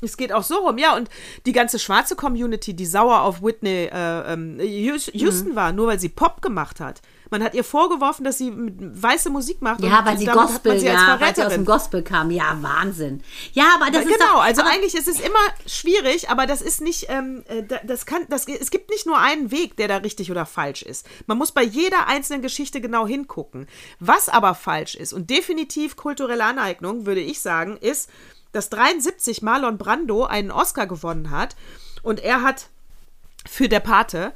Es 0.00 0.16
geht 0.16 0.32
auch 0.32 0.42
so 0.42 0.56
rum, 0.56 0.78
ja. 0.78 0.96
Und 0.96 1.10
die 1.46 1.52
ganze 1.52 1.78
schwarze 1.78 2.16
Community, 2.16 2.74
die 2.74 2.86
sauer 2.86 3.22
auf 3.22 3.42
Whitney 3.42 3.90
äh, 3.92 4.32
ähm, 4.32 4.58
Houston 4.60 5.50
mhm. 5.50 5.56
war, 5.56 5.72
nur 5.72 5.88
weil 5.88 6.00
sie 6.00 6.08
Pop 6.08 6.40
gemacht 6.40 6.80
hat. 6.80 7.02
Man 7.34 7.42
hat 7.42 7.54
ihr 7.54 7.64
vorgeworfen, 7.64 8.22
dass 8.22 8.38
sie 8.38 8.52
weiße 8.54 9.28
Musik 9.28 9.60
macht. 9.60 9.82
Ja, 9.82 10.06
weil 10.06 10.16
sie 10.16 10.26
Gospel, 10.26 10.78
sie 10.78 10.86
ja, 10.86 11.18
weil 11.18 11.34
sie 11.34 11.42
aus 11.42 11.52
dem 11.52 11.64
Gospel 11.64 12.04
kam. 12.04 12.30
Ja, 12.30 12.58
Wahnsinn. 12.60 13.24
Ja, 13.54 13.74
aber 13.74 13.86
das 13.86 14.04
ja, 14.04 14.10
ist 14.10 14.18
genau. 14.20 14.38
Also 14.38 14.62
eigentlich 14.62 14.94
ist 14.94 15.08
es 15.08 15.18
immer 15.18 15.40
schwierig, 15.66 16.30
aber 16.30 16.46
das 16.46 16.62
ist 16.62 16.80
nicht, 16.80 17.06
ähm, 17.08 17.42
äh, 17.48 17.64
das 17.84 18.06
kann, 18.06 18.24
das, 18.28 18.46
es 18.46 18.70
gibt 18.70 18.88
nicht 18.88 19.04
nur 19.04 19.18
einen 19.18 19.50
Weg, 19.50 19.76
der 19.76 19.88
da 19.88 19.96
richtig 19.96 20.30
oder 20.30 20.46
falsch 20.46 20.82
ist. 20.82 21.08
Man 21.26 21.36
muss 21.36 21.50
bei 21.50 21.64
jeder 21.64 22.06
einzelnen 22.06 22.40
Geschichte 22.40 22.80
genau 22.80 23.04
hingucken. 23.04 23.66
Was 23.98 24.28
aber 24.28 24.54
falsch 24.54 24.94
ist 24.94 25.12
und 25.12 25.28
definitiv 25.28 25.96
kulturelle 25.96 26.44
Aneignung, 26.44 27.04
würde 27.04 27.20
ich 27.20 27.40
sagen, 27.40 27.78
ist, 27.78 28.10
dass 28.52 28.70
73 28.70 29.42
Marlon 29.42 29.76
Brando 29.76 30.22
einen 30.22 30.52
Oscar 30.52 30.86
gewonnen 30.86 31.32
hat 31.32 31.56
und 32.04 32.20
er 32.20 32.42
hat 32.42 32.68
für 33.44 33.68
der 33.68 33.80
Pate 33.80 34.32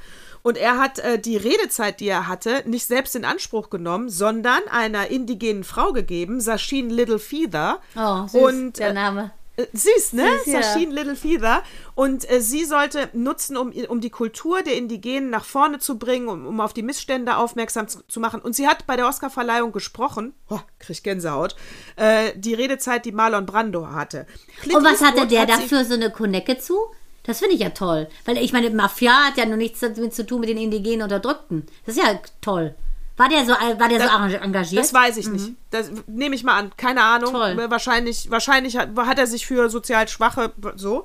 und 0.49 0.57
er 0.57 0.79
hat 0.79 0.99
äh, 1.01 1.19
die 1.19 1.37
Redezeit, 1.37 2.01
die 2.01 2.09
er 2.09 2.27
hatte, 2.27 2.63
nicht 2.65 2.87
selbst 2.87 3.15
in 3.15 3.27
Anspruch 3.27 3.69
genommen, 3.69 4.09
sondern 4.09 4.63
einer 4.71 5.09
indigenen 5.09 5.63
Frau 5.63 5.93
gegeben, 5.93 6.41
Sasheen 6.41 6.89
Little 6.89 7.19
Feather. 7.19 7.81
Oh, 7.95 8.27
süß, 8.27 8.41
und, 8.41 8.79
der 8.79 8.89
äh, 8.89 8.93
Name. 8.95 9.33
Äh, 9.59 9.67
süß, 9.75 10.15
ne? 10.15 10.27
Süß, 10.45 10.55
ja. 10.55 10.63
Sasheen 10.63 10.91
Little 10.91 11.17
Feather. 11.17 11.63
Und 11.95 12.31
äh, 12.31 12.41
sie 12.41 12.65
sollte 12.65 13.11
nutzen, 13.13 13.59
um, 13.59 13.73
um 13.89 14.01
die 14.01 14.09
Kultur 14.09 14.63
der 14.63 14.79
Indigenen 14.79 15.29
nach 15.29 15.45
vorne 15.45 15.81
zu 15.81 15.99
bringen, 15.99 16.29
um, 16.29 16.47
um 16.47 16.61
auf 16.63 16.73
die 16.73 16.83
Missstände 16.83 17.37
aufmerksam 17.37 17.87
zu, 17.87 18.01
zu 18.09 18.19
machen. 18.19 18.41
Und 18.41 18.57
sie 18.57 18.67
hat 18.67 18.87
bei 18.87 18.97
der 18.97 19.07
Oscarverleihung 19.07 19.73
gesprochen, 19.73 20.33
oh, 20.49 20.61
krieg 20.79 21.05
Gänsehaut, 21.05 21.57
äh, 21.97 22.33
die 22.37 22.55
Redezeit, 22.55 23.05
die 23.05 23.13
Marlon 23.13 23.45
Brando 23.45 23.89
hatte. 23.89 24.27
Clint 24.63 24.79
Und 24.79 24.85
was 24.87 25.03
hatte 25.03 25.27
der 25.27 25.43
hat 25.43 25.51
dafür 25.51 25.85
so 25.85 25.93
eine 25.93 26.11
Konecke 26.11 26.57
zu? 26.57 26.79
Das 27.29 27.41
finde 27.41 27.57
ich 27.57 27.61
ja 27.61 27.69
toll. 27.69 28.09
Weil 28.25 28.39
ich 28.39 28.55
meine, 28.55 28.71
Mafia 28.71 29.27
hat 29.27 29.37
ja 29.37 29.45
nur 29.45 29.59
nichts 29.59 29.81
damit 29.81 30.15
zu 30.15 30.25
tun 30.25 30.41
mit 30.41 30.49
den 30.49 30.57
indigenen 30.57 31.03
Unterdrückten. 31.03 31.67
Das 31.85 31.95
ist 31.95 32.03
ja 32.03 32.19
toll. 32.41 32.75
War 33.19 33.29
der 33.29 33.45
so, 33.45 33.51
war 33.53 33.89
der 33.89 33.99
das, 33.99 34.11
so 34.11 34.37
engagiert? 34.39 34.83
Das 34.83 34.95
weiß 34.95 35.19
ich 35.19 35.27
mhm. 35.27 35.33
nicht. 35.35 35.53
Das 35.71 35.91
nehme 36.07 36.35
ich 36.35 36.43
mal 36.43 36.57
an. 36.59 36.73
Keine 36.79 37.03
Ahnung. 37.03 37.35
Toll. 37.35 37.67
Wahrscheinlich, 37.69 38.31
wahrscheinlich 38.31 38.79
hat, 38.79 38.97
hat 38.97 39.19
er 39.19 39.27
sich 39.27 39.47
für 39.47 39.69
sozial 39.69 40.09
Schwache 40.09 40.55
so. 40.77 41.05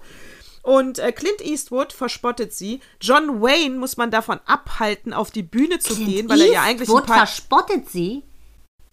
Und 0.62 1.00
äh, 1.00 1.12
Clint 1.12 1.42
Eastwood 1.42 1.92
verspottet 1.92 2.54
sie. 2.54 2.80
John 3.02 3.42
Wayne 3.42 3.78
muss 3.78 3.98
man 3.98 4.10
davon 4.10 4.40
abhalten, 4.46 5.12
auf 5.12 5.30
die 5.30 5.44
Bühne 5.44 5.80
zu 5.80 5.94
Clint 5.94 6.10
gehen, 6.10 6.30
weil 6.30 6.38
Eastwood 6.38 6.56
er 6.56 6.62
ja 6.62 6.62
eigentlich 6.64 6.90
ein 6.90 7.06
paar 7.06 7.18
verspottet 7.18 7.90
sie. 7.90 8.24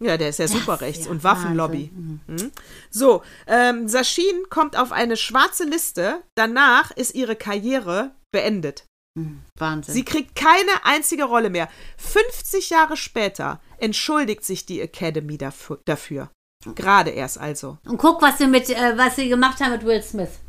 Ja, 0.03 0.17
der 0.17 0.31
ist 0.31 0.39
ja 0.39 0.49
super 0.49 0.81
rechts 0.81 1.05
ja 1.05 1.11
und 1.11 1.25
Waffenlobby. 1.25 1.91
Mhm. 1.93 2.21
mhm. 2.27 2.51
So, 2.91 3.23
ähm, 3.47 3.87
Sashin 3.87 4.45
kommt 4.49 4.77
auf 4.77 4.93
eine 4.93 5.17
schwarze 5.17 5.65
Liste. 5.65 6.23
Danach 6.35 6.91
ist 6.91 7.15
ihre 7.15 7.37
Karriere 7.37 8.13
beendet. 8.33 8.87
Mhm. 9.19 9.43
Wahnsinn. 9.59 9.95
Sie 9.95 10.05
kriegt 10.05 10.35
keine 10.35 10.85
einzige 10.85 11.25
Rolle 11.25 11.51
mehr. 11.51 11.69
50 11.99 12.71
Jahre 12.71 12.97
später 12.97 13.61
entschuldigt 13.79 14.45
sich 14.45 14.65
die 14.65 14.81
Academy 14.81 15.37
dafür. 15.37 15.81
dafür. 15.85 16.31
Gerade 16.75 17.11
erst 17.11 17.39
also. 17.39 17.79
Und 17.87 17.97
guck, 17.97 18.21
was 18.21 18.39
sie, 18.39 18.47
mit, 18.47 18.69
äh, 18.69 18.97
was 18.97 19.17
sie 19.17 19.29
gemacht 19.29 19.61
haben 19.61 19.73
mit 19.73 19.85
Will 19.85 20.03
Smith. 20.03 20.41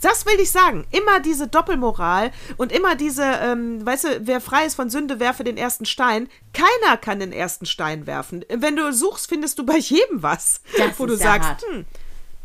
Das 0.00 0.26
will 0.26 0.38
ich 0.40 0.50
sagen. 0.50 0.86
Immer 0.90 1.20
diese 1.20 1.48
Doppelmoral 1.48 2.30
und 2.56 2.72
immer 2.72 2.94
diese, 2.94 3.24
ähm, 3.24 3.84
weißt 3.84 4.04
du, 4.04 4.08
wer 4.26 4.40
frei 4.40 4.64
ist 4.64 4.74
von 4.74 4.90
Sünde, 4.90 5.20
werfe 5.20 5.44
den 5.44 5.56
ersten 5.56 5.86
Stein. 5.86 6.28
Keiner 6.52 6.96
kann 6.96 7.20
den 7.20 7.32
ersten 7.32 7.66
Stein 7.66 8.06
werfen. 8.06 8.44
Wenn 8.48 8.76
du 8.76 8.92
suchst, 8.92 9.28
findest 9.28 9.58
du 9.58 9.66
bei 9.66 9.76
jedem 9.76 10.22
was, 10.22 10.60
das 10.76 10.98
wo 10.98 11.06
du 11.06 11.16
sagst, 11.16 11.64
hm, 11.68 11.84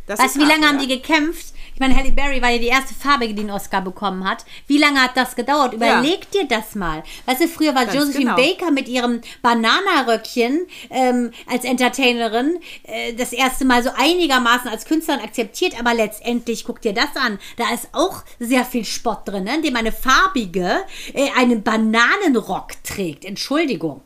das 0.08 0.20
weißt 0.20 0.36
du, 0.36 0.40
wie 0.40 0.46
lange 0.46 0.64
hart, 0.66 0.74
haben 0.74 0.80
die 0.80 0.88
gekämpft? 0.88 1.54
Ich 1.78 1.80
meine, 1.80 1.96
Halle 1.96 2.12
Berry 2.12 2.42
war 2.42 2.50
ja 2.50 2.58
die 2.58 2.70
erste 2.70 2.96
Farbige, 2.96 3.36
die 3.36 3.42
einen 3.42 3.52
Oscar 3.52 3.84
bekommen 3.84 4.28
hat. 4.28 4.46
Wie 4.66 4.80
lange 4.80 5.00
hat 5.00 5.16
das 5.16 5.36
gedauert? 5.36 5.76
Überleg 5.76 6.26
ja. 6.34 6.42
dir 6.42 6.48
das 6.48 6.74
mal. 6.74 7.04
Weißt 7.28 7.42
du, 7.42 7.48
früher 7.48 7.76
war 7.76 7.86
Ganz 7.86 7.96
Josephine 7.96 8.32
genau. 8.32 8.36
Baker 8.36 8.72
mit 8.72 8.88
ihrem 8.88 9.22
Bananaröckchen 9.44 10.66
ähm, 10.90 11.30
als 11.46 11.66
Entertainerin 11.66 12.58
äh, 12.82 13.14
das 13.14 13.32
erste 13.32 13.64
Mal 13.64 13.84
so 13.84 13.92
einigermaßen 13.96 14.68
als 14.68 14.86
Künstlerin 14.86 15.22
akzeptiert, 15.22 15.80
aber 15.80 15.94
letztendlich, 15.94 16.64
guck 16.64 16.82
dir 16.82 16.94
das 16.94 17.16
an, 17.16 17.38
da 17.58 17.72
ist 17.72 17.90
auch 17.92 18.24
sehr 18.40 18.66
viel 18.66 18.84
Spott 18.84 19.28
drin, 19.28 19.44
ne? 19.44 19.58
indem 19.58 19.76
eine 19.76 19.92
Farbige 19.92 20.80
äh, 21.14 21.30
einen 21.38 21.62
Bananenrock 21.62 22.84
trägt. 22.84 23.24
Entschuldigung. 23.24 24.02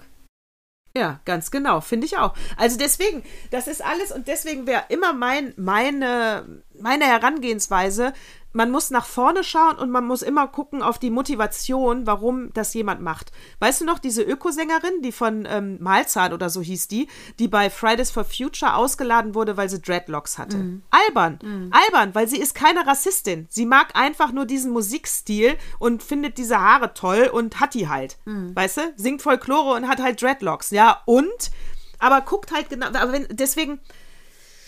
Ja, 0.95 1.21
ganz 1.23 1.51
genau, 1.51 1.79
finde 1.79 2.05
ich 2.05 2.17
auch. 2.17 2.33
Also 2.57 2.77
deswegen, 2.77 3.23
das 3.49 3.67
ist 3.67 3.83
alles 3.83 4.11
und 4.11 4.27
deswegen 4.27 4.67
wäre 4.67 4.83
immer 4.89 5.13
mein, 5.13 5.53
meine, 5.55 6.63
meine 6.79 7.05
Herangehensweise, 7.05 8.13
man 8.53 8.71
muss 8.71 8.89
nach 8.89 9.05
vorne 9.05 9.43
schauen 9.43 9.77
und 9.77 9.91
man 9.91 10.05
muss 10.05 10.21
immer 10.21 10.47
gucken 10.47 10.81
auf 10.81 10.99
die 10.99 11.09
Motivation, 11.09 12.05
warum 12.07 12.53
das 12.53 12.73
jemand 12.73 13.01
macht. 13.01 13.31
Weißt 13.59 13.81
du 13.81 13.85
noch, 13.85 13.99
diese 13.99 14.23
Ökosängerin, 14.23 15.01
die 15.01 15.11
von 15.11 15.47
ähm, 15.49 15.77
Malzahn 15.81 16.33
oder 16.33 16.49
so 16.49 16.61
hieß 16.61 16.87
die, 16.87 17.07
die 17.39 17.47
bei 17.47 17.69
Fridays 17.69 18.11
for 18.11 18.25
Future 18.25 18.75
ausgeladen 18.75 19.35
wurde, 19.35 19.57
weil 19.57 19.69
sie 19.69 19.81
Dreadlocks 19.81 20.37
hatte. 20.37 20.57
Mhm. 20.57 20.83
Albern. 20.89 21.39
Mhm. 21.41 21.71
Albern, 21.71 22.15
weil 22.15 22.27
sie 22.27 22.39
ist 22.39 22.55
keine 22.55 22.85
Rassistin. 22.85 23.47
Sie 23.49 23.65
mag 23.65 23.95
einfach 23.95 24.31
nur 24.31 24.45
diesen 24.45 24.71
Musikstil 24.71 25.55
und 25.79 26.03
findet 26.03 26.37
diese 26.37 26.59
Haare 26.59 26.93
toll 26.93 27.29
und 27.31 27.59
hat 27.59 27.73
die 27.73 27.89
halt. 27.89 28.17
Mhm. 28.25 28.55
Weißt 28.55 28.77
du? 28.77 28.81
Singt 28.95 29.21
Folklore 29.21 29.75
und 29.75 29.87
hat 29.87 30.01
halt 30.01 30.21
Dreadlocks. 30.21 30.71
Ja, 30.71 31.01
und? 31.05 31.51
Aber 31.99 32.21
guckt 32.21 32.51
halt 32.51 32.69
genau, 32.69 32.87
aber 32.87 33.13
wenn, 33.13 33.27
deswegen, 33.29 33.79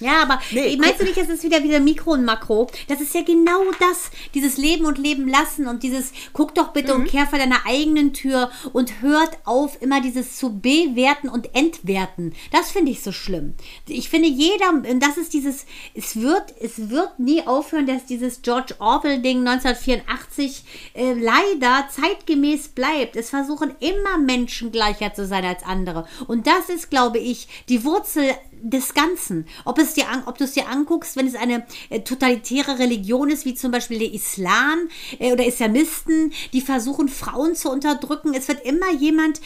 ja, 0.03 0.21
aber 0.21 0.39
nee, 0.51 0.75
meinst 0.77 0.99
du 0.99 1.05
nicht, 1.05 1.17
es 1.17 1.29
ist 1.29 1.43
wieder 1.43 1.63
wieder 1.63 1.79
Mikro 1.79 2.11
und 2.11 2.25
Makro? 2.25 2.69
Das 2.89 2.99
ist 2.99 3.15
ja 3.15 3.21
genau 3.21 3.61
das, 3.79 4.11
dieses 4.33 4.57
Leben 4.57 4.85
und 4.85 4.97
Leben 4.97 5.29
lassen 5.29 5.65
und 5.67 5.81
dieses 5.81 6.11
guck 6.33 6.53
doch 6.55 6.73
bitte 6.73 6.93
mhm. 6.93 7.01
und 7.01 7.07
kehr 7.07 7.25
vor 7.25 7.39
deiner 7.39 7.65
eigenen 7.65 8.11
Tür 8.11 8.51
und 8.73 9.01
hört 9.01 9.37
auf, 9.45 9.81
immer 9.81 10.01
dieses 10.01 10.37
zu 10.37 10.59
bewerten 10.59 11.29
und 11.29 11.55
entwerten. 11.55 12.33
Das 12.51 12.71
finde 12.71 12.91
ich 12.91 13.01
so 13.01 13.13
schlimm. 13.13 13.53
Ich 13.87 14.09
finde 14.09 14.27
jeder, 14.27 14.73
das 14.99 15.17
ist 15.17 15.33
dieses, 15.33 15.65
es 15.93 16.19
wird, 16.19 16.53
es 16.59 16.89
wird 16.89 17.19
nie 17.19 17.47
aufhören, 17.47 17.87
dass 17.87 18.05
dieses 18.05 18.41
George 18.41 18.75
Orwell-Ding 18.79 19.47
1984 19.47 20.65
äh, 20.95 21.13
leider 21.13 21.87
zeitgemäß 21.89 22.69
bleibt. 22.69 23.15
Es 23.15 23.29
versuchen 23.29 23.73
immer 23.79 24.17
Menschen 24.17 24.71
gleicher 24.73 25.13
zu 25.13 25.25
sein 25.25 25.45
als 25.45 25.63
andere. 25.63 26.05
Und 26.27 26.45
das 26.45 26.67
ist, 26.67 26.89
glaube 26.89 27.19
ich, 27.19 27.47
die 27.69 27.85
Wurzel 27.85 28.33
des 28.63 28.93
Ganzen. 28.93 29.45
Ob, 29.65 29.77
es 29.77 29.93
dir, 29.93 30.05
ob 30.25 30.37
du 30.37 30.45
es 30.45 30.53
dir 30.53 30.69
anguckst, 30.69 31.17
wenn 31.17 31.27
es 31.27 31.35
eine 31.35 31.65
äh, 31.89 31.99
totalitäre 31.99 32.79
Religion 32.79 33.29
ist, 33.29 33.45
wie 33.45 33.53
zum 33.53 33.71
Beispiel 33.71 33.99
der 33.99 34.13
Islam 34.13 34.89
äh, 35.19 35.33
oder 35.33 35.45
Islamisten, 35.45 36.33
die 36.53 36.61
versuchen, 36.61 37.09
Frauen 37.09 37.55
zu 37.55 37.69
unterdrücken. 37.69 38.33
Es 38.33 38.47
wird 38.47 38.65
immer 38.65 38.91
jemand, 38.91 39.41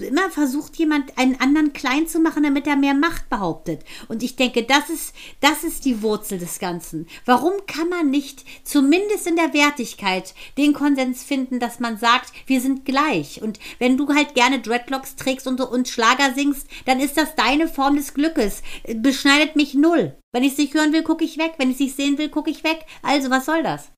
immer 0.00 0.30
versucht 0.30 0.76
jemand, 0.76 1.18
einen 1.18 1.40
anderen 1.40 1.72
klein 1.72 2.06
zu 2.06 2.20
machen, 2.20 2.44
damit 2.44 2.66
er 2.68 2.76
mehr 2.76 2.94
Macht 2.94 3.28
behauptet. 3.28 3.84
Und 4.08 4.22
ich 4.22 4.36
denke, 4.36 4.62
das 4.62 4.88
ist, 4.88 5.14
das 5.40 5.64
ist 5.64 5.84
die 5.84 6.02
Wurzel 6.02 6.38
des 6.38 6.60
Ganzen. 6.60 7.08
Warum 7.24 7.52
kann 7.66 7.88
man 7.88 8.10
nicht 8.10 8.44
zumindest 8.62 9.26
in 9.26 9.36
der 9.36 9.52
Wertigkeit 9.52 10.34
den 10.56 10.72
Konsens 10.74 11.24
finden, 11.24 11.58
dass 11.58 11.80
man 11.80 11.98
sagt, 11.98 12.32
wir 12.46 12.60
sind 12.60 12.84
gleich. 12.84 13.42
Und 13.42 13.58
wenn 13.80 13.96
du 13.96 14.08
halt 14.14 14.34
gerne 14.34 14.60
Dreadlocks 14.60 15.16
trägst 15.16 15.48
und, 15.48 15.60
und 15.60 15.88
Schlager 15.88 16.32
singst, 16.34 16.68
dann 16.86 17.00
ist 17.00 17.16
das 17.16 17.34
deine 17.34 17.66
Form 17.66 17.96
des 17.96 18.14
Glückes 18.14 18.59
beschneidet 18.94 19.56
mich 19.56 19.74
null. 19.74 20.16
Wenn 20.32 20.44
ich 20.44 20.52
es 20.52 20.58
nicht 20.58 20.74
hören 20.74 20.92
will, 20.92 21.02
gucke 21.02 21.24
ich 21.24 21.38
weg. 21.38 21.54
Wenn 21.58 21.68
ich 21.70 21.76
es 21.76 21.80
nicht 21.80 21.96
sehen 21.96 22.18
will, 22.18 22.28
gucke 22.28 22.50
ich 22.50 22.64
weg. 22.64 22.86
Also, 23.02 23.30
was 23.30 23.46
soll 23.46 23.62
das? 23.62 23.92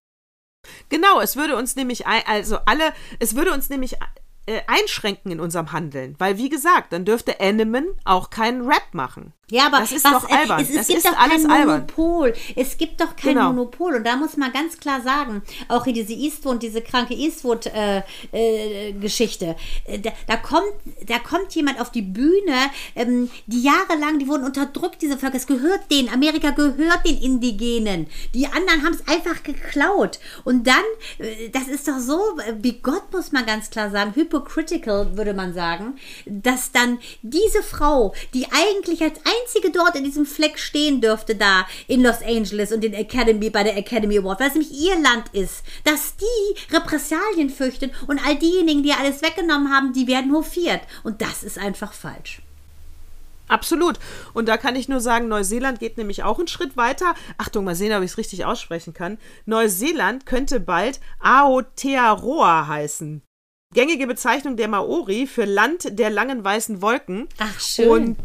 Genau, 0.88 1.20
es 1.20 1.36
würde 1.36 1.56
uns 1.56 1.74
nämlich, 1.76 2.06
also 2.06 2.58
alle, 2.66 2.92
es 3.18 3.34
würde 3.34 3.52
uns 3.52 3.68
nämlich 3.68 3.96
äh, 4.46 4.60
einschränken 4.66 5.30
in 5.30 5.40
unserem 5.40 5.72
Handeln. 5.72 6.14
Weil, 6.18 6.38
wie 6.38 6.48
gesagt, 6.48 6.92
dann 6.92 7.04
dürfte 7.04 7.40
Eneman 7.40 7.86
auch 8.04 8.30
keinen 8.30 8.66
Rap 8.66 8.92
machen. 8.92 9.32
Ja, 9.52 9.66
aber 9.66 9.80
das 9.80 9.92
ist 9.92 10.06
was, 10.06 10.12
doch 10.12 10.30
äh, 10.30 10.34
albern. 10.34 10.62
Es, 10.62 10.70
es, 10.70 10.76
es 10.76 10.86
gibt 10.88 11.04
doch 11.04 11.14
kein 11.14 11.42
Monopol. 11.42 12.28
Albern. 12.28 12.40
Es 12.56 12.78
gibt 12.78 12.98
doch 13.02 13.14
kein 13.16 13.34
genau. 13.34 13.52
Monopol. 13.52 13.96
Und 13.96 14.04
da 14.04 14.16
muss 14.16 14.38
man 14.38 14.50
ganz 14.50 14.78
klar 14.78 15.02
sagen, 15.02 15.42
auch 15.68 15.84
hier 15.84 15.92
diese 15.92 16.14
Eastwood, 16.14 16.62
diese 16.62 16.80
kranke 16.80 17.12
Eastwood-Geschichte, 17.12 19.56
äh, 19.84 19.94
äh, 19.94 19.98
da, 19.98 20.10
da, 20.26 20.38
kommt, 20.38 20.72
da 21.06 21.18
kommt 21.18 21.54
jemand 21.54 21.82
auf 21.82 21.92
die 21.92 22.00
Bühne, 22.00 22.70
ähm, 22.96 23.28
die 23.46 23.62
jahrelang, 23.62 24.18
die 24.18 24.26
wurden 24.26 24.44
unterdrückt, 24.44 25.02
diese 25.02 25.18
Völker. 25.18 25.36
Es 25.36 25.46
gehört 25.46 25.90
denen. 25.90 26.08
Amerika 26.08 26.52
gehört 26.52 27.06
den 27.06 27.20
Indigenen. 27.20 28.06
Die 28.32 28.46
anderen 28.46 28.82
haben 28.82 28.94
es 28.94 29.06
einfach 29.06 29.42
geklaut. 29.42 30.18
Und 30.44 30.66
dann, 30.66 30.82
äh, 31.18 31.50
das 31.50 31.68
ist 31.68 31.86
doch 31.86 31.98
so, 31.98 32.18
wie 32.60 32.80
Gott 32.80 33.12
muss 33.12 33.32
man 33.32 33.44
ganz 33.44 33.68
klar 33.68 33.90
sagen, 33.90 34.14
hypocritical, 34.32 35.16
würde 35.16 35.34
man 35.34 35.52
sagen, 35.52 35.98
dass 36.26 36.72
dann 36.72 36.98
diese 37.22 37.62
Frau, 37.62 38.14
die 38.32 38.46
eigentlich 38.50 39.02
als 39.02 39.18
ein 39.24 39.32
einzige 39.42 39.70
dort 39.70 39.96
in 39.96 40.04
diesem 40.04 40.26
Fleck 40.26 40.58
stehen 40.58 41.00
dürfte 41.00 41.34
da 41.34 41.66
in 41.86 42.02
Los 42.02 42.22
Angeles 42.22 42.72
und 42.72 42.82
den 42.82 42.94
Academy 42.94 43.50
bei 43.50 43.62
der 43.62 43.76
Academy 43.76 44.18
Award, 44.18 44.40
weil 44.40 44.48
es 44.48 44.54
nämlich 44.54 44.72
ihr 44.72 44.98
Land 45.00 45.28
ist, 45.32 45.62
dass 45.84 46.16
die 46.16 46.74
Repressalien 46.74 47.50
fürchten 47.50 47.90
und 48.06 48.24
all 48.24 48.36
diejenigen, 48.36 48.82
die 48.82 48.92
alles 48.92 49.22
weggenommen 49.22 49.72
haben, 49.72 49.92
die 49.92 50.06
werden 50.06 50.32
hofiert. 50.32 50.80
Und 51.02 51.20
das 51.20 51.42
ist 51.42 51.58
einfach 51.58 51.92
falsch. 51.92 52.42
Absolut. 53.48 53.98
Und 54.32 54.48
da 54.48 54.56
kann 54.56 54.76
ich 54.76 54.88
nur 54.88 55.00
sagen, 55.00 55.28
Neuseeland 55.28 55.78
geht 55.78 55.98
nämlich 55.98 56.22
auch 56.22 56.38
einen 56.38 56.48
Schritt 56.48 56.76
weiter. 56.76 57.14
Achtung, 57.36 57.64
mal 57.64 57.74
sehen, 57.74 57.92
ob 57.92 58.02
ich 58.02 58.12
es 58.12 58.18
richtig 58.18 58.46
aussprechen 58.46 58.94
kann. 58.94 59.18
Neuseeland 59.44 60.24
könnte 60.24 60.58
bald 60.58 61.00
Aotearoa 61.20 62.66
heißen. 62.66 63.22
Gängige 63.74 64.06
Bezeichnung 64.06 64.56
der 64.56 64.68
Maori 64.68 65.26
für 65.26 65.44
Land 65.44 65.98
der 65.98 66.10
langen 66.10 66.44
weißen 66.44 66.82
Wolken. 66.82 67.28
Ach, 67.38 67.58
schön. 67.58 67.88
Und, 67.88 68.18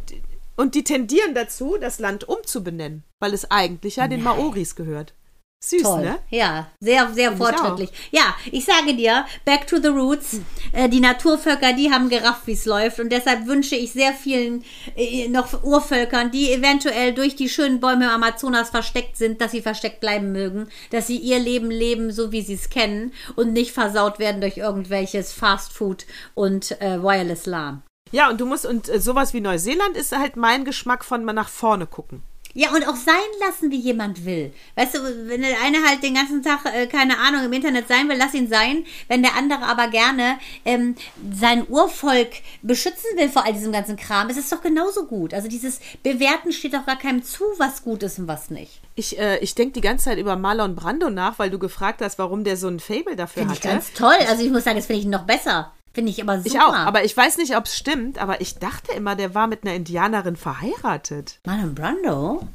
und 0.57 0.75
die 0.75 0.83
tendieren 0.83 1.33
dazu, 1.33 1.77
das 1.79 1.99
Land 1.99 2.27
umzubenennen, 2.27 3.03
weil 3.19 3.33
es 3.33 3.49
eigentlich 3.49 3.95
ja 3.97 4.07
den 4.07 4.23
Maoris 4.23 4.75
gehört. 4.75 5.13
Süß, 5.59 5.81
Toll. 5.81 6.01
ne? 6.03 6.19
Ja, 6.29 6.67
sehr, 6.79 7.11
sehr 7.13 7.31
ich 7.31 7.37
fortschrittlich. 7.37 7.89
Ja, 8.11 8.35
ich 8.51 8.63
sage 8.63 8.95
dir, 8.95 9.25
back 9.43 9.65
to 9.65 9.77
the 9.77 9.87
roots. 9.87 10.39
Äh, 10.71 10.87
die 10.87 10.99
Naturvölker, 10.99 11.73
die 11.73 11.91
haben 11.91 12.09
gerafft, 12.09 12.45
wie 12.45 12.53
es 12.53 12.65
läuft. 12.65 12.99
Und 12.99 13.09
deshalb 13.09 13.47
wünsche 13.47 13.75
ich 13.75 13.91
sehr 13.91 14.13
vielen 14.13 14.63
äh, 14.95 15.27
noch 15.29 15.63
Urvölkern, 15.63 16.29
die 16.29 16.51
eventuell 16.51 17.13
durch 17.13 17.35
die 17.35 17.49
schönen 17.49 17.79
Bäume 17.79 18.05
im 18.05 18.11
Amazonas 18.11 18.69
versteckt 18.69 19.17
sind, 19.17 19.41
dass 19.41 19.51
sie 19.51 19.63
versteckt 19.63 19.99
bleiben 19.99 20.31
mögen, 20.31 20.69
dass 20.91 21.07
sie 21.07 21.17
ihr 21.17 21.39
Leben 21.39 21.71
leben, 21.71 22.11
so 22.11 22.31
wie 22.31 22.43
sie 22.43 22.53
es 22.53 22.69
kennen 22.69 23.11
und 23.35 23.53
nicht 23.53 23.71
versaut 23.71 24.19
werden 24.19 24.41
durch 24.41 24.57
irgendwelches 24.57 25.31
Fast 25.31 25.73
Food 25.73 26.05
und 26.35 26.79
äh, 26.81 27.01
Wireless 27.01 27.47
LAN. 27.47 27.81
Ja, 28.11 28.29
und 28.29 28.39
du 28.39 28.45
musst, 28.45 28.65
und 28.65 28.89
äh, 28.89 29.01
sowas 29.01 29.33
wie 29.33 29.41
Neuseeland 29.41 29.97
ist 29.97 30.15
halt 30.15 30.35
mein 30.37 30.65
Geschmack 30.65 31.03
von 31.03 31.25
mal 31.25 31.33
nach 31.33 31.49
vorne 31.49 31.87
gucken. 31.87 32.21
Ja, 32.57 32.73
und 32.73 32.87
auch 32.87 32.95
sein 32.95 33.13
lassen, 33.39 33.69
wie 33.69 33.77
jemand 33.77 34.25
will. 34.25 34.51
Weißt 34.75 34.95
du, 34.95 35.27
wenn 35.27 35.43
der 35.43 35.61
eine 35.63 35.77
halt 35.87 36.01
den 36.01 36.15
ganzen 36.15 36.41
Tag, 36.41 36.61
äh, 36.65 36.87
keine 36.87 37.19
Ahnung, 37.19 37.45
im 37.45 37.53
Internet 37.53 37.87
sein 37.87 38.09
will, 38.09 38.17
lass 38.17 38.33
ihn 38.33 38.49
sein. 38.49 38.83
Wenn 39.07 39.21
der 39.21 39.35
andere 39.35 39.61
aber 39.61 39.89
gerne 39.89 40.39
ähm, 40.65 40.95
sein 41.31 41.67
Urvolk 41.69 42.31
beschützen 42.63 43.11
will 43.15 43.29
vor 43.29 43.45
all 43.45 43.53
diesem 43.53 43.71
ganzen 43.71 43.95
Kram, 43.95 44.29
ist 44.29 44.39
es 44.39 44.49
doch 44.49 44.63
genauso 44.63 45.05
gut. 45.05 45.35
Also 45.35 45.47
dieses 45.47 45.79
Bewerten 46.01 46.51
steht 46.51 46.73
doch 46.73 46.87
gar 46.87 46.97
keinem 46.97 47.21
zu, 47.21 47.43
was 47.59 47.83
gut 47.83 48.01
ist 48.01 48.17
und 48.17 48.27
was 48.27 48.49
nicht. 48.49 48.81
Ich, 48.95 49.19
äh, 49.19 49.37
ich 49.37 49.53
denke 49.53 49.73
die 49.73 49.81
ganze 49.81 50.05
Zeit 50.05 50.17
über 50.17 50.35
Marlon 50.35 50.73
Brando 50.73 51.11
nach, 51.11 51.37
weil 51.37 51.51
du 51.51 51.59
gefragt 51.59 52.01
hast, 52.01 52.17
warum 52.17 52.43
der 52.43 52.57
so 52.57 52.69
ein 52.69 52.79
Fable 52.79 53.15
dafür 53.15 53.43
Finde 53.43 53.53
ich 53.53 53.61
ganz 53.61 53.93
toll. 53.93 54.17
Also 54.27 54.43
ich 54.43 54.49
muss 54.49 54.63
sagen, 54.63 54.77
das 54.77 54.87
finde 54.87 55.01
ich 55.01 55.07
noch 55.07 55.27
besser. 55.27 55.73
Finde 55.97 56.11
ich 56.11 56.21
aber 56.21 56.37
super. 56.37 56.47
Ich 56.47 56.61
auch, 56.61 56.75
aber 56.75 57.05
ich 57.05 57.17
weiß 57.17 57.37
nicht, 57.37 57.57
ob 57.57 57.65
es 57.65 57.75
stimmt, 57.75 58.19
aber 58.19 58.39
ich 58.39 58.59
dachte 58.59 58.91
immer, 58.91 59.15
der 59.15 59.33
war 59.33 59.47
mit 59.47 59.63
einer 59.63 59.73
Indianerin 59.73 60.35
verheiratet. 60.35 61.39
Marlon 61.43 61.73
Brando? 61.73 62.47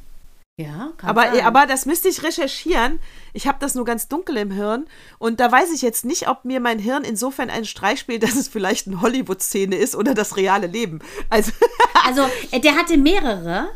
Ja, 0.57 0.93
kann 0.97 1.11
Aber, 1.11 1.23
sein. 1.33 1.45
aber 1.45 1.67
das 1.67 1.85
müsste 1.85 2.09
ich 2.09 2.23
recherchieren. 2.23 3.01
Ich 3.33 3.49
habe 3.49 3.59
das 3.59 3.75
nur 3.75 3.85
ganz 3.85 4.07
dunkel 4.07 4.37
im 4.37 4.53
Hirn. 4.53 4.87
Und 5.19 5.41
da 5.41 5.51
weiß 5.51 5.73
ich 5.73 5.83
jetzt 5.83 6.05
nicht, 6.05 6.29
ob 6.29 6.45
mir 6.45 6.61
mein 6.61 6.79
Hirn 6.79 7.03
insofern 7.03 7.51
einen 7.51 7.65
Streich 7.65 7.99
spielt, 7.99 8.23
dass 8.23 8.37
es 8.37 8.47
vielleicht 8.47 8.87
eine 8.87 9.01
Hollywood-Szene 9.01 9.75
ist 9.75 9.97
oder 9.97 10.15
das 10.15 10.37
reale 10.37 10.69
Leben. 10.69 11.01
Also, 11.29 11.51
Also, 12.07 12.23
äh, 12.53 12.61
der 12.61 12.77
hatte 12.77 12.97
mehrere. 12.97 13.71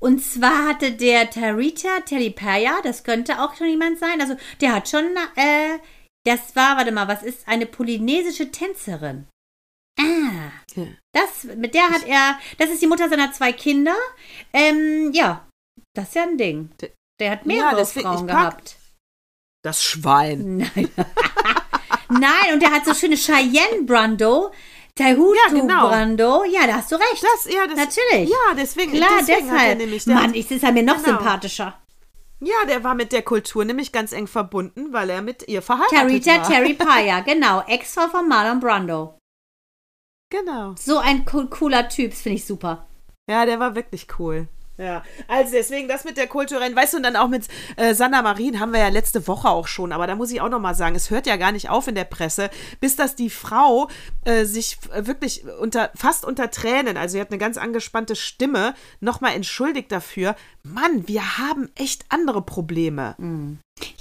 Und 0.00 0.24
zwar 0.24 0.66
hatte 0.70 0.90
der 0.90 1.30
Tarita 1.30 2.00
Telipaya, 2.04 2.72
das 2.82 3.04
könnte 3.04 3.40
auch 3.40 3.54
schon 3.54 3.68
jemand 3.68 4.00
sein. 4.00 4.20
Also, 4.20 4.34
der 4.60 4.74
hat 4.74 4.88
schon, 4.88 5.04
äh, 5.36 5.78
das 6.26 6.54
war, 6.56 6.76
warte 6.76 6.92
mal, 6.92 7.08
was 7.08 7.22
ist 7.22 7.46
eine 7.46 7.66
polynesische 7.66 8.50
Tänzerin? 8.50 9.26
Ah, 9.98 10.50
Ja. 10.74 10.86
das, 11.12 11.44
mit 11.56 11.74
der 11.74 11.88
hat 11.90 12.04
er, 12.06 12.38
das 12.58 12.70
ist 12.70 12.82
die 12.82 12.86
Mutter 12.88 13.08
seiner 13.08 13.30
zwei 13.32 13.52
Kinder. 13.52 13.94
Ähm, 14.52 15.10
ja, 15.12 15.46
das 15.94 16.08
ist 16.08 16.14
ja 16.16 16.22
ein 16.24 16.36
Ding. 16.38 16.70
Der 17.20 17.30
hat 17.30 17.46
mehrere 17.46 17.76
deswegen, 17.76 18.08
Frauen 18.08 18.26
gehabt. 18.26 18.76
das 19.62 19.84
Schwein. 19.84 20.56
Nein. 20.74 20.90
Nein, 22.08 22.52
und 22.54 22.60
der 22.60 22.70
hat 22.72 22.84
so 22.84 22.92
schöne 22.94 23.16
Cheyenne 23.16 23.82
Brando, 23.84 24.52
Taihutu 24.96 25.34
Ja, 25.46 25.52
genau. 25.60 25.88
Brando. 25.88 26.44
Ja, 26.44 26.66
da 26.66 26.74
hast 26.74 26.90
du 26.92 26.96
recht. 26.96 27.22
Das, 27.22 27.52
ja, 27.52 27.66
das, 27.66 27.76
Natürlich. 27.76 28.30
Ja, 28.30 28.54
deswegen, 28.56 28.92
Klar, 28.92 29.08
deswegen 29.20 29.50
hat 29.50 29.56
er 29.56 29.60
deshalb. 29.62 29.78
nämlich 29.78 30.06
Mann, 30.06 30.34
ich 30.34 30.50
ist 30.50 30.62
er 30.64 30.72
mir 30.72 30.82
noch 30.82 30.96
Genau. 31.02 31.18
sympathischer. 31.18 31.80
Ja, 32.40 32.66
der 32.66 32.84
war 32.84 32.94
mit 32.94 33.12
der 33.12 33.22
Kultur 33.22 33.64
nämlich 33.64 33.92
ganz 33.92 34.12
eng 34.12 34.26
verbunden, 34.26 34.92
weil 34.92 35.10
er 35.10 35.22
mit 35.22 35.48
ihr 35.48 35.62
verheiratet 35.62 35.98
Tarita 35.98 36.36
war. 36.36 36.48
Terry 36.48 36.74
Paya, 36.78 37.20
genau. 37.20 37.62
Ex-Frau 37.66 38.08
von 38.08 38.28
Marlon 38.28 38.60
Brando. 38.60 39.18
Genau. 40.30 40.74
So 40.76 40.98
ein 40.98 41.24
co 41.24 41.46
cooler 41.46 41.88
Typ, 41.88 42.10
das 42.10 42.20
finde 42.20 42.36
ich 42.36 42.44
super. 42.44 42.88
Ja, 43.30 43.46
der 43.46 43.60
war 43.60 43.74
wirklich 43.74 44.06
cool. 44.18 44.48
Ja, 44.76 45.04
also 45.28 45.52
deswegen 45.52 45.86
das 45.86 46.04
mit 46.04 46.16
der 46.16 46.26
kulturellen, 46.26 46.74
weißt 46.74 46.94
du, 46.94 46.96
und 46.96 47.04
dann 47.04 47.14
auch 47.14 47.28
mit 47.28 47.46
äh, 47.76 47.94
Sanna 47.94 48.22
Marin 48.22 48.58
haben 48.58 48.72
wir 48.72 48.80
ja 48.80 48.88
letzte 48.88 49.28
Woche 49.28 49.48
auch 49.48 49.68
schon, 49.68 49.92
aber 49.92 50.08
da 50.08 50.16
muss 50.16 50.32
ich 50.32 50.40
auch 50.40 50.48
noch 50.48 50.58
mal 50.58 50.74
sagen, 50.74 50.96
es 50.96 51.10
hört 51.10 51.28
ja 51.28 51.36
gar 51.36 51.52
nicht 51.52 51.70
auf 51.70 51.86
in 51.86 51.94
der 51.94 52.04
Presse, 52.04 52.50
bis 52.80 52.96
dass 52.96 53.14
die 53.14 53.30
Frau 53.30 53.88
äh, 54.24 54.44
sich 54.44 54.78
äh, 54.92 55.06
wirklich 55.06 55.44
unter 55.60 55.90
fast 55.94 56.24
unter 56.24 56.50
Tränen, 56.50 56.96
also 56.96 57.12
sie 57.12 57.20
hat 57.20 57.30
eine 57.30 57.38
ganz 57.38 57.56
angespannte 57.56 58.16
Stimme, 58.16 58.74
noch 58.98 59.20
mal 59.20 59.32
entschuldigt 59.32 59.92
dafür. 59.92 60.34
Mann, 60.64 61.06
wir 61.06 61.38
haben 61.38 61.70
echt 61.76 62.06
andere 62.08 62.42
Probleme. 62.42 63.14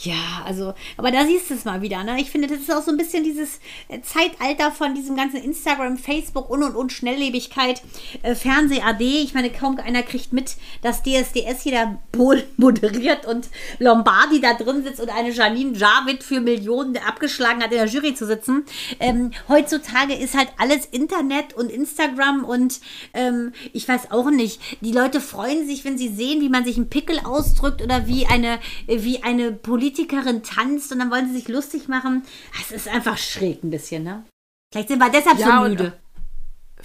Ja, 0.03 0.43
also, 0.45 0.73
aber 0.97 1.11
da 1.11 1.25
siehst 1.25 1.49
du 1.49 1.55
es 1.55 1.65
mal 1.65 1.81
wieder, 1.81 2.03
ne? 2.03 2.19
Ich 2.19 2.29
finde, 2.29 2.47
das 2.47 2.59
ist 2.59 2.71
auch 2.71 2.83
so 2.83 2.91
ein 2.91 2.97
bisschen 2.97 3.23
dieses 3.23 3.59
äh, 3.87 4.01
Zeitalter 4.01 4.71
von 4.71 4.93
diesem 4.93 5.15
ganzen 5.15 5.37
Instagram, 5.37 5.97
Facebook 5.97 6.49
und 6.49 6.61
und 6.61 6.75
und 6.75 6.91
Schnelllebigkeit, 6.91 7.81
äh, 8.21 8.35
Fernseh 8.35 8.81
AD. 8.81 9.01
Ich 9.01 9.33
meine, 9.33 9.49
kaum 9.49 9.79
einer 9.79 10.03
kriegt 10.03 10.31
mit, 10.31 10.57
dass 10.83 11.01
DSDS 11.01 11.63
hier 11.63 11.71
da 11.71 11.99
Pol 12.11 12.43
moderiert 12.57 13.25
und 13.25 13.49
Lombardi 13.79 14.41
da 14.41 14.53
drin 14.53 14.83
sitzt 14.83 14.99
und 14.99 15.09
eine 15.09 15.31
Janine 15.31 15.75
Javid 15.75 16.21
für 16.21 16.39
Millionen 16.39 16.97
abgeschlagen 16.97 17.63
hat, 17.63 17.71
in 17.71 17.77
der 17.77 17.87
Jury 17.87 18.13
zu 18.13 18.27
sitzen. 18.27 18.65
Ähm, 18.99 19.31
heutzutage 19.47 20.13
ist 20.13 20.37
halt 20.37 20.49
alles 20.59 20.85
Internet 20.85 21.53
und 21.55 21.71
Instagram 21.71 22.43
und 22.43 22.79
ähm, 23.13 23.53
ich 23.71 23.87
weiß 23.87 24.11
auch 24.11 24.29
nicht. 24.29 24.61
Die 24.81 24.91
Leute 24.91 25.19
freuen 25.19 25.65
sich, 25.65 25.83
wenn 25.83 25.97
sie 25.97 26.09
sehen, 26.09 26.41
wie 26.41 26.49
man 26.49 26.63
sich 26.65 26.75
einen 26.75 26.89
Pickel 26.89 27.19
ausdrückt 27.23 27.81
oder 27.81 28.05
wie 28.05 28.27
eine, 28.27 28.59
wie 28.87 29.23
eine 29.23 29.62
Politikerin 29.63 30.43
tanzt 30.43 30.91
und 30.91 30.99
dann 30.99 31.09
wollen 31.09 31.27
sie 31.27 31.39
sich 31.39 31.47
lustig 31.47 31.87
machen. 31.87 32.23
Das 32.59 32.71
ist 32.71 32.87
einfach 32.87 33.17
schräg 33.17 33.63
ein 33.63 33.71
bisschen, 33.71 34.03
ne? 34.03 34.23
Vielleicht 34.71 34.89
sind 34.89 34.99
wir 34.99 35.09
deshalb 35.09 35.39
Ja, 35.39 35.63
so 35.63 35.69
müde. 35.69 35.93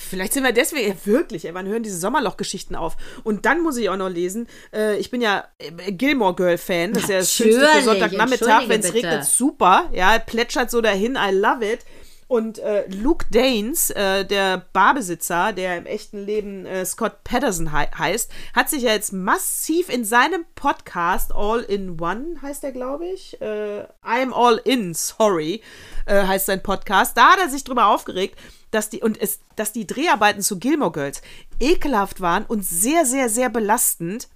Vielleicht 0.01 0.33
sind 0.33 0.45
wir 0.45 0.53
deswegen, 0.53 0.91
ja, 0.91 0.95
wirklich, 1.07 1.45
ey, 1.45 1.55
wann 1.55 1.67
hören 1.67 1.83
diese 1.83 1.99
Sommerloch-Geschichten 1.99 2.77
auf? 2.77 2.97
Und 3.25 3.47
dann 3.47 3.63
muss 3.63 3.77
ich 3.77 3.91
auch 3.91 3.97
noch 3.97 4.09
lesen, 4.09 4.47
äh, 4.73 4.97
ich 4.97 5.11
bin 5.11 5.21
ja 5.21 5.45
äh, 5.59 5.91
Gilmore 5.91 6.37
Girl-Fan, 6.37 6.93
das 6.93 7.05
ist 7.05 7.09
ja 7.09 7.19
das 7.19 7.33
Schönste 7.33 7.67
für 7.67 7.83
Sonntagnachmittag, 7.83 8.69
wenn 8.69 8.81
es 8.81 8.95
regnet, 8.95 9.25
super, 9.25 9.91
ja, 9.93 10.17
plätschert 10.21 10.71
so 10.71 10.81
dahin, 10.81 11.17
I 11.17 11.35
love 11.35 11.69
it. 11.69 11.81
Und 12.29 12.59
äh, 12.59 12.87
Luke 12.89 13.25
Danes, 13.31 13.89
äh, 13.89 14.27
der 14.27 14.59
Barbesitzer, 14.75 15.55
der 15.55 15.79
im 15.79 15.87
echten 15.87 16.19
Leben 16.19 16.67
äh, 16.67 16.85
Scott 16.85 17.25
Patterson 17.25 17.73
hei 17.73 17.87
heißt, 17.87 18.31
hat 18.55 18.69
sich 18.69 18.83
ja 18.83 18.93
jetzt 18.93 19.15
massiv 19.15 19.89
in 19.89 20.05
seinem 20.05 20.45
Podcast 20.55 21.35
All 21.35 21.61
in 21.61 21.99
One, 21.99 22.37
heißt 22.43 22.65
er, 22.65 22.73
glaube 22.73 23.07
ich, 23.07 23.41
äh, 23.41 23.87
I'm 24.05 24.35
All 24.35 24.61
In, 24.63 24.93
sorry, 24.93 25.63
äh, 26.05 26.27
heißt 26.27 26.47
sein 26.47 26.63
Podcast. 26.63 27.17
Da 27.17 27.33
hat 27.33 27.41
er 27.41 27.49
sich 27.49 27.65
drüber 27.65 27.87
aufgeregt, 27.87 28.39
dass 28.71 28.91
die, 28.91 29.01
und 29.01 29.19
es, 29.19 29.41
dass 29.57 29.73
die 29.73 29.87
Dreharbeiten 29.87 30.43
zu 30.43 30.59
Gilmore 30.59 30.93
Girls 30.93 31.23
ekelhaft 31.59 32.21
waren 32.21 32.45
und 32.45 32.63
sehr, 32.63 33.07
sehr, 33.07 33.31
sehr 33.31 33.49
belastend. 33.49 34.29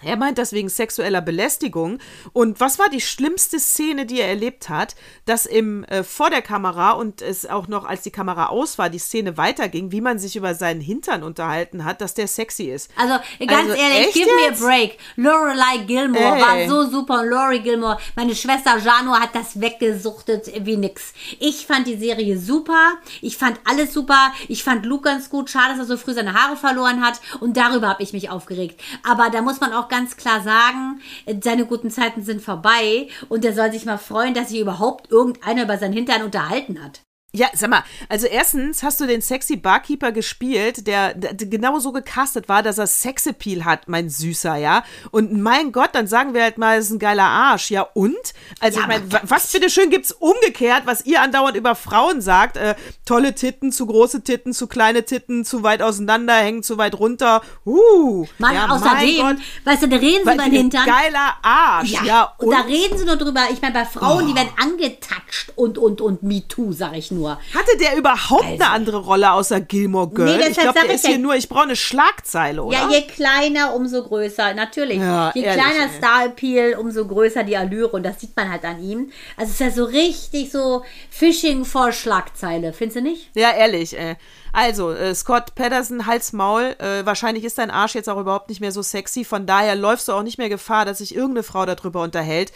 Er 0.00 0.16
meint 0.16 0.38
das 0.38 0.52
wegen 0.52 0.68
sexueller 0.68 1.20
Belästigung. 1.20 1.98
Und 2.32 2.58
was 2.58 2.78
war 2.78 2.88
die 2.88 3.00
schlimmste 3.00 3.60
Szene, 3.60 4.04
die 4.04 4.20
er 4.20 4.28
erlebt 4.28 4.68
hat, 4.68 4.96
dass 5.26 5.46
im 5.46 5.84
äh, 5.84 6.02
vor 6.02 6.28
der 6.28 6.42
Kamera 6.42 6.92
und 6.92 7.22
es 7.22 7.46
auch 7.46 7.68
noch, 7.68 7.84
als 7.84 8.02
die 8.02 8.10
Kamera 8.10 8.46
aus 8.46 8.78
war, 8.78 8.90
die 8.90 8.98
Szene 8.98 9.36
weiterging, 9.36 9.92
wie 9.92 10.00
man 10.00 10.18
sich 10.18 10.34
über 10.34 10.54
seinen 10.54 10.80
Hintern 10.80 11.22
unterhalten 11.22 11.84
hat, 11.84 12.00
dass 12.00 12.14
der 12.14 12.26
sexy 12.26 12.64
ist. 12.64 12.90
Also 12.96 13.14
ganz 13.46 13.70
Also, 13.70 13.74
ehrlich, 13.74 14.12
give 14.12 14.26
me 14.26 14.48
a 14.48 14.58
break. 14.58 14.98
Lorelei 15.16 15.84
Gilmore 15.86 16.36
Ey. 16.36 16.68
war 16.68 16.68
so 16.68 16.90
super 16.90 17.20
und 17.20 17.28
Lori 17.28 17.60
Gilmore, 17.60 17.98
meine 18.16 18.34
Schwester 18.34 18.78
Jano 18.78 19.12
hat 19.14 19.34
das 19.34 19.60
weggesuchtet 19.60 20.50
wie 20.64 20.76
nix. 20.76 21.12
Ich 21.38 21.66
fand 21.66 21.86
die 21.86 21.96
Serie 21.96 22.38
super, 22.38 22.94
ich 23.20 23.36
fand 23.36 23.60
alles 23.64 23.92
super, 23.92 24.32
ich 24.48 24.64
fand 24.64 24.84
Luke 24.84 25.04
ganz 25.04 25.30
gut, 25.30 25.48
schade, 25.48 25.76
dass 25.76 25.78
er 25.78 25.84
so 25.84 25.96
früh 25.96 26.12
seine 26.12 26.34
Haare 26.34 26.56
verloren 26.56 27.04
hat 27.04 27.20
und 27.40 27.56
darüber 27.56 27.88
habe 27.88 28.02
ich 28.02 28.12
mich 28.12 28.30
aufgeregt. 28.30 28.80
Aber 29.08 29.30
da 29.30 29.42
muss 29.42 29.60
man 29.60 29.72
auch 29.72 29.81
ganz 29.88 30.16
klar 30.16 30.42
sagen, 30.42 31.00
seine 31.42 31.66
guten 31.66 31.90
Zeiten 31.90 32.22
sind 32.22 32.42
vorbei 32.42 33.08
und 33.28 33.44
er 33.44 33.52
soll 33.52 33.72
sich 33.72 33.84
mal 33.84 33.98
freuen, 33.98 34.34
dass 34.34 34.50
sich 34.50 34.60
überhaupt 34.60 35.10
irgendeiner 35.10 35.64
über 35.64 35.78
seinen 35.78 35.94
Hintern 35.94 36.22
unterhalten 36.22 36.82
hat. 36.82 37.02
Ja, 37.34 37.46
sag 37.54 37.70
mal, 37.70 37.82
also 38.10 38.26
erstens 38.26 38.82
hast 38.82 39.00
du 39.00 39.06
den 39.06 39.22
sexy 39.22 39.56
Barkeeper 39.56 40.12
gespielt, 40.12 40.86
der, 40.86 41.14
der 41.14 41.32
genau 41.32 41.78
so 41.78 41.90
gecastet 41.90 42.46
war, 42.50 42.62
dass 42.62 42.76
er 42.76 42.86
Sexappeal 42.86 43.64
hat, 43.64 43.88
mein 43.88 44.10
Süßer, 44.10 44.56
ja. 44.56 44.84
Und 45.12 45.40
mein 45.40 45.72
Gott, 45.72 45.94
dann 45.94 46.06
sagen 46.06 46.34
wir 46.34 46.42
halt 46.42 46.58
mal, 46.58 46.76
es 46.76 46.86
ist 46.86 46.90
ein 46.90 46.98
geiler 46.98 47.22
Arsch, 47.22 47.70
ja. 47.70 47.88
Und? 47.94 48.14
Also 48.60 48.80
Ja, 48.80 48.84
ich 48.84 48.86
meine, 48.86 49.22
was 49.22 49.50
bitteschön 49.50 49.88
gibt's 49.88 50.12
umgekehrt, 50.12 50.82
was 50.84 51.06
ihr 51.06 51.22
andauernd 51.22 51.56
über 51.56 51.74
Frauen 51.74 52.20
sagt? 52.20 52.58
Äh, 52.58 52.74
tolle 53.06 53.34
Titten, 53.34 53.72
zu 53.72 53.86
große 53.86 54.22
Titten, 54.22 54.52
zu 54.52 54.66
kleine 54.66 55.04
Titten, 55.04 55.46
zu 55.46 55.62
weit 55.62 55.80
auseinander, 55.80 56.34
hängen 56.34 56.62
zu 56.62 56.76
weit 56.76 56.98
runter. 56.98 57.40
Uh. 57.64 58.26
Mann, 58.36 58.54
ja, 58.54 58.68
außerdem, 58.68 59.22
mein 59.22 59.36
Gott, 59.36 59.44
weißt 59.64 59.82
du, 59.84 59.88
da 59.88 59.96
reden 59.96 60.24
sie 60.26 60.34
über 60.34 60.44
den 60.44 60.52
Hintern. 60.52 60.84
Geiler 60.84 61.36
Arsch, 61.40 61.92
ja. 62.04 62.34
und, 62.36 62.50
da 62.50 62.60
reden 62.60 62.98
sie 62.98 63.06
nur 63.06 63.16
drüber. 63.16 63.46
Ich 63.50 63.62
meine, 63.62 63.72
bei 63.72 63.86
Frauen, 63.86 64.26
die 64.26 64.34
werden 64.34 64.50
angetatscht 64.60 65.52
und, 65.56 65.78
und, 65.78 66.02
und 66.02 66.22
MeToo, 66.22 66.72
sag 66.72 66.94
ich 66.94 67.10
nur. 67.10 67.21
Nur. 67.22 67.38
Hatte 67.54 67.76
der 67.80 67.96
überhaupt 67.96 68.44
eine 68.44 68.68
andere 68.68 68.98
Rolle 68.98 69.32
außer 69.32 69.60
Gilmore 69.60 70.10
Girl? 70.10 70.36
Nee, 70.36 70.48
ich 70.50 70.56
glaube, 70.58 70.74
der 70.80 70.84
ich 70.90 70.94
ist 70.96 71.04
ja- 71.04 71.10
hier 71.10 71.18
nur, 71.18 71.34
ich 71.34 71.48
brauche 71.48 71.62
eine 71.64 71.76
Schlagzeile, 71.76 72.62
oder? 72.62 72.76
Ja, 72.76 72.90
je 72.90 73.02
kleiner, 73.02 73.74
umso 73.74 74.02
größer. 74.02 74.54
Natürlich. 74.54 74.98
Ja, 74.98 75.32
je 75.34 75.42
ehrlich, 75.42 75.62
kleiner. 75.64 75.90
Star-Appeal, 75.96 76.74
umso 76.78 77.06
größer 77.06 77.44
die 77.44 77.56
Allüre. 77.56 77.88
Und 77.90 78.02
das 78.04 78.20
sieht 78.20 78.36
man 78.36 78.50
halt 78.50 78.64
an 78.64 78.82
ihm. 78.82 79.10
Also 79.36 79.50
es 79.50 79.52
ist 79.52 79.60
ja 79.60 79.70
so 79.70 79.84
richtig 79.84 80.50
so 80.50 80.82
Fishing 81.10 81.64
vor 81.64 81.92
Schlagzeile. 81.92 82.72
Findest 82.72 82.96
du 82.96 83.02
nicht? 83.02 83.30
Ja, 83.34 83.50
ehrlich, 83.52 83.98
ey. 83.98 84.16
Also, 84.54 84.92
äh, 84.92 85.14
Scott 85.14 85.54
Patterson, 85.54 86.06
Hals, 86.06 86.34
Maul. 86.34 86.76
Äh, 86.78 87.06
wahrscheinlich 87.06 87.42
ist 87.44 87.56
dein 87.56 87.70
Arsch 87.70 87.94
jetzt 87.94 88.08
auch 88.10 88.18
überhaupt 88.20 88.50
nicht 88.50 88.60
mehr 88.60 88.70
so 88.72 88.82
sexy. 88.82 89.24
Von 89.24 89.46
daher 89.46 89.74
läufst 89.76 90.08
du 90.08 90.12
auch 90.12 90.22
nicht 90.22 90.36
mehr 90.36 90.50
Gefahr, 90.50 90.84
dass 90.84 90.98
sich 90.98 91.14
irgendeine 91.14 91.42
Frau 91.42 91.64
darüber 91.64 92.02
unterhält. 92.02 92.52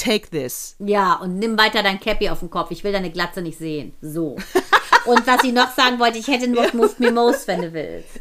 Take 0.00 0.30
this. 0.30 0.76
Ja, 0.78 1.14
und 1.16 1.38
nimm 1.38 1.58
weiter 1.58 1.82
dein 1.82 2.00
Cappy 2.00 2.30
auf 2.30 2.40
den 2.40 2.48
Kopf. 2.50 2.70
Ich 2.70 2.84
will 2.84 2.92
deine 2.92 3.10
Glatze 3.10 3.42
nicht 3.42 3.58
sehen. 3.58 3.92
So. 4.00 4.36
Und 5.06 5.26
was 5.26 5.44
ich 5.44 5.52
noch 5.52 5.70
sagen 5.74 5.98
wollte, 5.98 6.18
ich 6.18 6.28
hätte 6.28 6.48
nur 6.48 6.64
Move 6.74 6.94
Me 6.98 7.10
Most, 7.12 7.46
wenn 7.48 7.60
du 7.62 7.72
willst. 7.72 8.20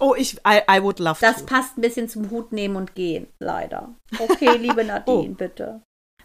Oh, 0.00 0.14
ich, 0.16 0.34
I, 0.46 0.60
I 0.70 0.82
would 0.82 0.98
love 0.98 1.18
Das 1.20 1.38
to. 1.38 1.46
passt 1.46 1.76
ein 1.76 1.80
bisschen 1.80 2.08
zum 2.08 2.30
Hut 2.30 2.52
nehmen 2.52 2.76
und 2.76 2.94
gehen, 2.94 3.26
leider. 3.40 3.94
Okay, 4.18 4.56
liebe 4.58 4.84
Nadine, 4.84 5.34
bitte. 5.34 5.80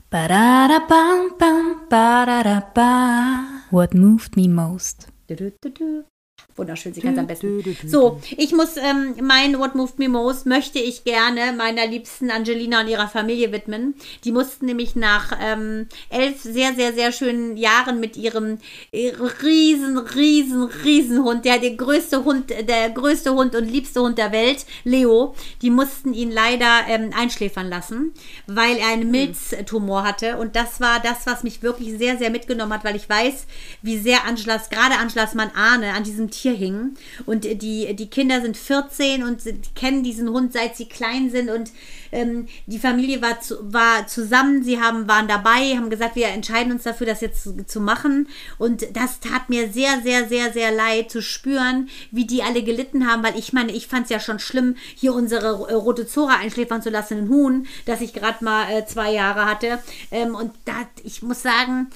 Bam, 0.10 1.32
ba-da-da-ba. 1.90 3.46
What 3.72 3.94
moved 3.94 4.36
me 4.36 4.48
most? 4.48 5.08
Du, 5.28 5.36
du, 5.36 5.52
du, 5.62 5.70
du. 5.72 6.04
Wunderschön, 6.56 6.94
sie 6.94 7.02
kann 7.02 7.14
es 7.14 7.20
am 7.20 7.26
besten. 7.26 7.64
So, 7.88 8.22
ich 8.38 8.52
muss 8.54 8.78
ähm, 8.78 9.16
mein 9.24 9.58
What 9.58 9.74
Moved 9.74 9.98
Me 9.98 10.08
Most 10.08 10.46
möchte 10.46 10.78
ich 10.78 11.04
gerne 11.04 11.52
meiner 11.58 11.88
liebsten 11.88 12.30
Angelina 12.30 12.82
und 12.82 12.90
ihrer 12.90 13.08
Familie 13.08 13.52
widmen. 13.52 13.96
Die 14.24 14.32
mussten 14.32 14.68
nämlich 14.68 14.96
nach 14.96 15.36
ähm, 15.42 15.88
elf 16.10 16.42
sehr, 16.42 16.76
sehr, 16.76 16.94
sehr 16.94 17.12
schönen 17.12 17.58
Jahren 17.58 18.00
mit 18.00 18.18
ihrem 18.18 18.60
äh, 18.92 19.14
riesen, 19.42 19.98
riesen, 19.98 20.64
riesen 20.86 21.24
Hund, 21.24 21.44
der 21.44 21.58
der 21.58 21.72
größte 21.72 22.24
Hund, 22.24 22.52
der 22.52 22.92
größte 22.92 23.34
Hund 23.34 23.56
und 23.56 23.66
liebste 23.66 24.02
Hund 24.02 24.20
der 24.20 24.32
Welt, 24.32 24.68
Leo, 24.84 25.34
die 25.64 25.72
mussten 25.72 26.14
ihn 26.14 26.30
leider 26.30 26.82
ähm, 26.88 27.10
einschläfern 27.18 27.68
lassen, 27.68 28.14
weil 28.46 28.78
er 28.78 28.90
einen 28.90 29.10
Milztumor 29.10 30.04
hatte. 30.04 30.38
Und 30.38 30.56
das 30.56 30.80
war 30.80 31.00
das, 31.00 31.26
was 31.26 31.42
mich 31.42 31.64
wirklich 31.64 31.98
sehr, 31.98 32.20
sehr 32.20 32.30
mitgenommen 32.30 32.74
hat, 32.74 32.84
weil 32.84 32.96
ich 32.96 33.10
weiß, 33.10 33.48
wie 33.82 33.98
sehr 33.98 34.26
Angelas, 34.26 34.70
gerade 34.70 35.00
Angelas 35.00 35.34
Mann 35.34 35.50
Arne 35.56 35.94
an 35.94 36.04
diesem 36.04 36.30
Tier 36.30 36.43
hing. 36.52 36.96
Und 37.26 37.46
die, 37.46 37.96
die 37.96 38.10
Kinder 38.10 38.42
sind 38.42 38.58
14 38.58 39.24
und 39.24 39.42
sie 39.42 39.60
kennen 39.76 40.04
diesen 40.04 40.30
Hund, 40.30 40.54
seit 40.54 40.76
sie 40.76 40.88
klein 40.88 41.30
sind. 41.30 41.50
Und 41.50 41.72
ähm, 42.14 42.48
die 42.68 42.80
Familie 42.80 43.22
war, 43.22 43.42
zu, 43.42 43.56
war 43.74 44.08
zusammen, 44.08 44.64
sie 44.64 44.80
haben, 44.80 45.08
waren 45.08 45.28
dabei, 45.28 45.76
haben 45.76 45.90
gesagt, 45.90 46.16
wir 46.16 46.28
entscheiden 46.28 46.72
uns 46.72 46.84
dafür, 46.84 47.08
das 47.08 47.22
jetzt 47.22 47.44
zu, 47.44 47.66
zu 47.66 47.82
machen. 47.82 48.28
Und 48.58 48.96
das 48.96 49.20
tat 49.20 49.50
mir 49.50 49.72
sehr, 49.72 50.02
sehr, 50.02 50.28
sehr, 50.28 50.54
sehr 50.54 50.72
leid 50.72 51.12
zu 51.12 51.22
spüren, 51.22 51.90
wie 52.12 52.26
die 52.26 52.44
alle 52.44 52.64
gelitten 52.64 53.08
haben, 53.08 53.24
weil 53.24 53.38
ich 53.38 53.54
meine, 53.54 53.72
ich 53.72 53.88
fand 53.88 54.06
es 54.06 54.10
ja 54.10 54.20
schon 54.20 54.40
schlimm, 54.40 54.76
hier 54.96 55.14
unsere 55.14 55.48
äh, 55.70 55.74
rote 55.74 56.08
Zora 56.08 56.38
einschläfern 56.38 56.82
zu 56.82 56.90
lassen, 56.90 57.18
ein 57.18 57.30
Huhn, 57.30 57.68
das 57.86 58.02
ich 58.02 58.14
gerade 58.14 58.44
mal 58.44 58.72
äh, 58.72 58.86
zwei 58.86 59.12
Jahre 59.12 59.46
hatte. 59.46 59.80
Ähm, 60.12 60.36
und 60.36 60.52
da, 60.66 60.74
ich 61.04 61.22
muss 61.24 61.42
sagen, 61.42 61.90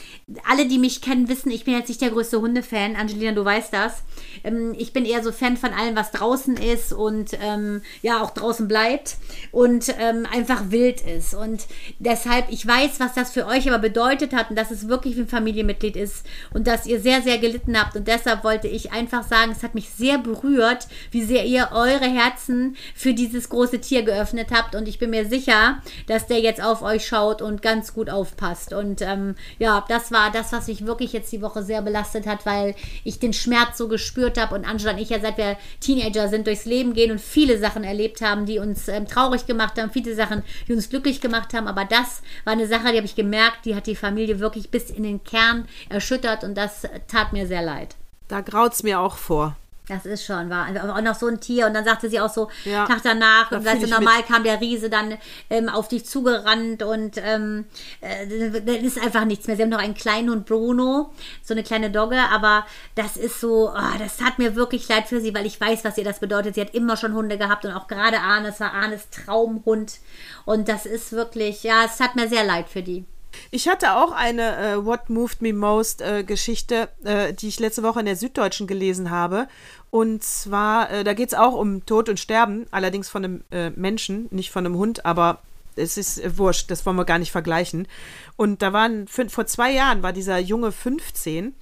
alle, 0.49 0.65
die 0.65 0.79
mich 0.79 1.01
kennen, 1.01 1.29
wissen, 1.29 1.51
ich 1.51 1.63
bin 1.63 1.75
jetzt 1.75 1.89
nicht 1.89 2.01
der 2.01 2.11
größte 2.11 2.41
Hundefan. 2.41 2.95
Angelina, 2.95 3.33
du 3.33 3.45
weißt 3.45 3.73
das. 3.73 4.03
Ähm, 4.43 4.73
ich 4.77 4.93
bin 4.93 5.05
eher 5.05 5.23
so 5.23 5.31
Fan 5.31 5.57
von 5.57 5.73
allem, 5.73 5.95
was 5.95 6.11
draußen 6.11 6.57
ist 6.57 6.93
und 6.93 7.31
ähm, 7.41 7.81
ja, 8.01 8.21
auch 8.21 8.31
draußen 8.31 8.67
bleibt 8.67 9.17
und 9.51 9.89
ähm, 10.09 10.27
einfach 10.31 10.71
wild 10.71 11.01
ist. 11.01 11.33
Und 11.33 11.65
deshalb, 11.99 12.51
ich 12.51 12.65
weiß, 12.65 12.99
was 12.99 13.13
das 13.13 13.31
für 13.31 13.45
euch 13.47 13.67
aber 13.67 13.79
bedeutet 13.79 14.33
hat 14.33 14.49
und 14.49 14.55
dass 14.57 14.71
es 14.71 14.87
wirklich 14.87 15.17
ein 15.17 15.27
Familienmitglied 15.27 15.95
ist 15.95 16.25
und 16.53 16.67
dass 16.67 16.85
ihr 16.85 16.99
sehr, 16.99 17.21
sehr 17.21 17.37
gelitten 17.37 17.79
habt. 17.79 17.95
Und 17.95 18.07
deshalb 18.07 18.43
wollte 18.43 18.67
ich 18.67 18.91
einfach 18.91 19.23
sagen, 19.23 19.51
es 19.51 19.63
hat 19.63 19.75
mich 19.75 19.89
sehr 19.89 20.17
berührt, 20.17 20.87
wie 21.11 21.23
sehr 21.23 21.45
ihr 21.45 21.69
eure 21.73 22.05
Herzen 22.05 22.75
für 22.95 23.13
dieses 23.13 23.49
große 23.49 23.79
Tier 23.79 24.03
geöffnet 24.03 24.49
habt. 24.51 24.75
Und 24.75 24.87
ich 24.87 24.99
bin 24.99 25.09
mir 25.09 25.27
sicher, 25.27 25.81
dass 26.07 26.27
der 26.27 26.39
jetzt 26.39 26.63
auf 26.63 26.81
euch 26.81 27.05
schaut 27.05 27.41
und 27.41 27.61
ganz 27.61 27.93
gut 27.93 28.09
aufpasst. 28.09 28.73
Und 28.73 29.01
ähm, 29.01 29.35
ja, 29.59 29.85
das 29.87 30.11
war 30.11 30.31
das, 30.31 30.51
was 30.51 30.67
mich 30.67 30.85
wirklich 30.85 31.13
jetzt 31.13 31.31
die 31.31 31.41
Woche 31.41 31.63
sehr 31.63 31.81
belastet 31.81 32.25
hat, 32.27 32.45
weil 32.45 32.75
ich 33.03 33.19
den 33.19 33.33
Schmerz 33.33 33.77
so 33.77 33.87
gespürt 33.87 34.39
habe. 34.39 34.55
Und 34.55 34.65
Angela 34.65 34.91
und 34.91 34.99
ich 34.99 35.09
ja, 35.09 35.19
seit 35.19 35.37
wir 35.37 35.57
Teenager 35.79 36.29
sind, 36.29 36.47
durchs 36.47 36.65
Leben 36.65 36.93
gehen 36.93 37.11
und 37.11 37.21
viele 37.21 37.57
Sachen 37.57 37.83
erlebt 37.83 38.21
haben, 38.21 38.45
die 38.45 38.59
uns 38.59 38.87
ähm, 38.87 39.07
traurig 39.07 39.45
gemacht 39.45 39.79
haben, 39.79 39.89
viele 40.03 40.15
Sachen, 40.15 40.43
die 40.67 40.73
uns 40.73 40.89
glücklich 40.89 41.21
gemacht 41.21 41.53
haben. 41.53 41.67
Aber 41.67 41.85
das 41.85 42.21
war 42.43 42.53
eine 42.53 42.67
Sache, 42.67 42.91
die 42.91 42.97
habe 42.97 43.05
ich 43.05 43.15
gemerkt, 43.15 43.65
die 43.65 43.75
hat 43.75 43.87
die 43.87 43.95
Familie 43.95 44.39
wirklich 44.39 44.69
bis 44.69 44.89
in 44.89 45.03
den 45.03 45.23
Kern 45.23 45.67
erschüttert 45.89 46.43
und 46.43 46.55
das 46.55 46.87
tat 47.07 47.33
mir 47.33 47.47
sehr 47.47 47.61
leid. 47.61 47.95
Da 48.27 48.41
graut's 48.41 48.83
mir 48.83 48.99
auch 48.99 49.17
vor. 49.17 49.55
Das 49.87 50.05
ist 50.05 50.25
schon 50.25 50.49
wahr. 50.49 50.67
Aber 50.67 50.95
auch 50.95 51.01
noch 51.01 51.15
so 51.15 51.27
ein 51.27 51.39
Tier. 51.39 51.65
Und 51.67 51.73
dann 51.73 51.85
sagte 51.85 52.09
sie 52.09 52.19
auch 52.19 52.29
so, 52.29 52.49
Ja, 52.65 52.85
Tag 52.85 52.99
danach, 53.03 53.49
da 53.49 53.57
und 53.57 53.65
weißt 53.65 53.83
du, 53.83 53.87
normal 53.87 54.23
kam 54.23 54.43
der 54.43 54.59
Riese 54.59 54.89
dann 54.89 55.17
ähm, 55.49 55.69
auf 55.69 55.87
dich 55.87 56.05
zugerannt 56.05 56.83
und 56.83 57.17
ähm, 57.17 57.65
äh, 58.01 58.27
dann 58.61 58.75
ist 58.75 59.01
einfach 59.01 59.23
nichts 59.23 59.47
mehr. 59.47 59.55
Sie 59.55 59.61
haben 59.63 59.69
noch 59.69 59.79
einen 59.79 59.93
kleinen 59.93 60.29
Hund, 60.29 60.45
Bruno, 60.45 61.13
so 61.41 61.53
eine 61.53 61.63
kleine 61.63 61.89
Dogge, 61.89 62.19
aber 62.31 62.65
das 62.95 63.15
ist 63.15 63.39
so, 63.39 63.69
oh, 63.69 63.97
das 63.97 64.17
tat 64.17 64.39
mir 64.39 64.55
wirklich 64.55 64.87
leid 64.89 65.07
für 65.07 65.21
sie, 65.21 65.33
weil 65.33 65.45
ich 65.45 65.59
weiß, 65.59 65.85
was 65.85 65.97
ihr 65.97 66.03
das 66.03 66.19
bedeutet. 66.19 66.55
Sie 66.55 66.61
hat 66.61 66.73
immer 66.73 66.97
schon 66.97 67.13
Hunde 67.13 67.37
gehabt 67.37 67.63
und 67.63 67.71
auch 67.71 67.87
gerade 67.87 68.19
Arne, 68.19 68.49
es 68.49 68.59
war 68.59 68.73
Arnes 68.73 69.09
Traumhund. 69.09 69.99
Und 70.43 70.67
das 70.67 70.85
ist 70.85 71.13
wirklich, 71.13 71.63
ja, 71.63 71.85
es 71.85 71.97
tat 71.97 72.15
mir 72.15 72.27
sehr 72.27 72.43
leid 72.43 72.67
für 72.67 72.83
die. 72.83 73.05
Ich 73.51 73.67
hatte 73.67 73.93
auch 73.93 74.11
eine 74.11 74.57
äh, 74.57 74.85
What 74.85 75.09
Moved 75.09 75.41
Me 75.41 75.53
Most 75.53 76.01
äh, 76.01 76.23
Geschichte, 76.23 76.89
äh, 77.03 77.33
die 77.33 77.47
ich 77.47 77.59
letzte 77.59 77.83
Woche 77.83 77.99
in 77.99 78.05
der 78.05 78.15
Süddeutschen 78.15 78.67
gelesen 78.67 79.09
habe. 79.09 79.47
Und 79.89 80.23
zwar, 80.23 80.91
äh, 80.91 81.03
da 81.03 81.13
geht 81.13 81.29
es 81.29 81.33
auch 81.33 81.53
um 81.53 81.85
Tod 81.85 82.09
und 82.09 82.19
Sterben, 82.19 82.65
allerdings 82.71 83.09
von 83.09 83.23
einem 83.23 83.43
äh, 83.51 83.69
Menschen, 83.71 84.27
nicht 84.31 84.51
von 84.51 84.65
einem 84.65 84.75
Hund, 84.75 85.05
aber 85.05 85.39
es 85.75 85.97
ist 85.97 86.19
äh, 86.19 86.37
wurscht, 86.37 86.69
das 86.71 86.85
wollen 86.85 86.97
wir 86.97 87.05
gar 87.05 87.19
nicht 87.19 87.31
vergleichen. 87.31 87.87
Und 88.35 88.61
da 88.61 88.73
waren, 88.73 89.07
vor 89.07 89.45
zwei 89.45 89.71
Jahren 89.71 90.03
war 90.03 90.13
dieser 90.13 90.39
Junge 90.39 90.71
15 90.71 91.53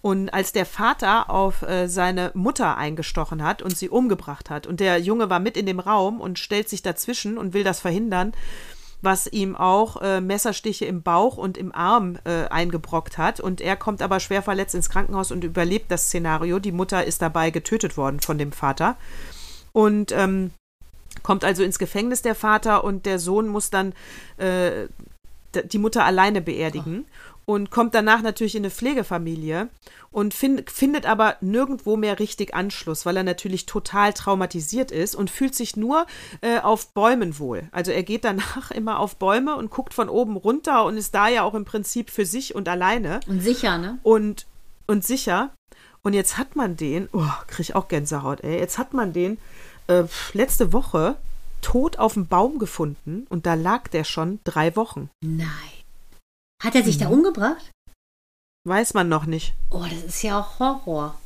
und 0.00 0.30
als 0.30 0.52
der 0.52 0.66
Vater 0.66 1.30
auf 1.30 1.62
äh, 1.62 1.88
seine 1.88 2.30
Mutter 2.34 2.76
eingestochen 2.76 3.42
hat 3.42 3.62
und 3.62 3.76
sie 3.76 3.88
umgebracht 3.88 4.50
hat 4.50 4.66
und 4.66 4.80
der 4.80 4.98
Junge 4.98 5.28
war 5.28 5.40
mit 5.40 5.56
in 5.56 5.66
dem 5.66 5.80
Raum 5.80 6.20
und 6.20 6.38
stellt 6.38 6.68
sich 6.68 6.82
dazwischen 6.82 7.36
und 7.36 7.52
will 7.52 7.64
das 7.64 7.80
verhindern, 7.80 8.32
was 9.00 9.26
ihm 9.26 9.54
auch 9.54 10.00
äh, 10.02 10.20
Messerstiche 10.20 10.84
im 10.84 11.02
Bauch 11.02 11.36
und 11.36 11.56
im 11.56 11.74
Arm 11.74 12.18
äh, 12.24 12.48
eingebrockt 12.48 13.18
hat. 13.18 13.40
Und 13.40 13.60
er 13.60 13.76
kommt 13.76 14.02
aber 14.02 14.20
schwer 14.20 14.42
verletzt 14.42 14.74
ins 14.74 14.90
Krankenhaus 14.90 15.30
und 15.30 15.44
überlebt 15.44 15.90
das 15.90 16.06
Szenario. 16.06 16.58
Die 16.58 16.72
Mutter 16.72 17.04
ist 17.04 17.22
dabei 17.22 17.50
getötet 17.50 17.96
worden 17.96 18.20
von 18.20 18.38
dem 18.38 18.52
Vater. 18.52 18.96
Und 19.72 20.12
ähm, 20.12 20.50
kommt 21.22 21.44
also 21.44 21.62
ins 21.62 21.78
Gefängnis 21.78 22.22
der 22.22 22.34
Vater 22.34 22.84
und 22.84 23.06
der 23.06 23.18
Sohn 23.18 23.48
muss 23.48 23.70
dann 23.70 23.92
äh, 24.38 24.86
die 25.64 25.78
Mutter 25.78 26.04
alleine 26.04 26.40
beerdigen 26.40 27.06
und 27.48 27.70
kommt 27.70 27.94
danach 27.94 28.20
natürlich 28.20 28.56
in 28.56 28.60
eine 28.60 28.70
Pflegefamilie 28.70 29.70
und 30.10 30.34
find, 30.34 30.70
findet 30.70 31.06
aber 31.06 31.36
nirgendwo 31.40 31.96
mehr 31.96 32.18
richtig 32.18 32.52
Anschluss, 32.52 33.06
weil 33.06 33.16
er 33.16 33.22
natürlich 33.22 33.64
total 33.64 34.12
traumatisiert 34.12 34.90
ist 34.90 35.14
und 35.14 35.30
fühlt 35.30 35.54
sich 35.54 35.74
nur 35.74 36.04
äh, 36.42 36.58
auf 36.58 36.88
Bäumen 36.88 37.38
wohl. 37.38 37.66
Also 37.72 37.90
er 37.90 38.02
geht 38.02 38.26
danach 38.26 38.70
immer 38.74 38.98
auf 38.98 39.16
Bäume 39.16 39.56
und 39.56 39.70
guckt 39.70 39.94
von 39.94 40.10
oben 40.10 40.36
runter 40.36 40.84
und 40.84 40.98
ist 40.98 41.14
da 41.14 41.28
ja 41.28 41.42
auch 41.42 41.54
im 41.54 41.64
Prinzip 41.64 42.10
für 42.10 42.26
sich 42.26 42.54
und 42.54 42.68
alleine 42.68 43.20
Und 43.26 43.40
sicher, 43.40 43.78
ne? 43.78 43.98
und, 44.02 44.44
und 44.86 45.06
sicher. 45.06 45.50
Und 46.02 46.12
jetzt 46.12 46.36
hat 46.36 46.54
man 46.54 46.76
den, 46.76 47.08
oh, 47.14 47.32
krieg 47.46 47.60
ich 47.60 47.74
auch 47.74 47.88
Gänsehaut, 47.88 48.44
ey. 48.44 48.58
Jetzt 48.58 48.76
hat 48.76 48.92
man 48.92 49.14
den 49.14 49.38
äh, 49.86 50.04
letzte 50.34 50.74
Woche 50.74 51.16
tot 51.62 51.98
auf 51.98 52.12
dem 52.12 52.26
Baum 52.26 52.58
gefunden 52.58 53.26
und 53.30 53.46
da 53.46 53.54
lag 53.54 53.88
der 53.88 54.04
schon 54.04 54.38
drei 54.44 54.76
Wochen. 54.76 55.08
Nein. 55.22 55.77
Hat 56.62 56.74
er 56.74 56.82
sich 56.82 56.96
Mhm. 56.96 57.00
da 57.00 57.08
umgebracht? 57.08 57.70
Weiß 58.66 58.94
man 58.94 59.08
noch 59.08 59.26
nicht. 59.26 59.54
Oh, 59.70 59.84
das 59.88 60.02
ist 60.04 60.22
ja 60.22 60.40
auch 60.40 60.58
Horror. 60.58 61.18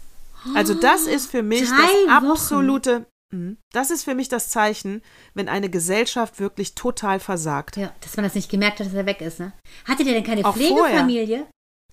Also 0.54 0.74
das 0.74 1.06
ist 1.06 1.30
für 1.30 1.42
mich 1.42 1.68
Drei 1.68 1.76
das 1.76 2.22
Wochen. 2.22 2.30
absolute, 2.30 3.06
Mhm. 3.32 3.56
das 3.72 3.90
ist 3.90 4.04
für 4.04 4.14
mich 4.14 4.28
das 4.28 4.48
Zeichen, 4.50 5.02
wenn 5.34 5.48
eine 5.48 5.70
Gesellschaft 5.70 6.38
wirklich 6.40 6.74
total 6.74 7.20
versagt. 7.20 7.76
Ja, 7.76 7.92
dass 8.00 8.16
man 8.16 8.24
das 8.24 8.34
nicht 8.34 8.50
gemerkt 8.50 8.80
hat, 8.80 8.86
dass 8.86 8.94
er 8.94 9.06
weg 9.06 9.20
ist, 9.20 9.38
ne? 9.40 9.52
Hatte 9.86 10.04
der 10.04 10.14
denn 10.14 10.24
keine 10.24 10.44
Auch 10.44 10.54
Pflegefamilie? 10.54 11.46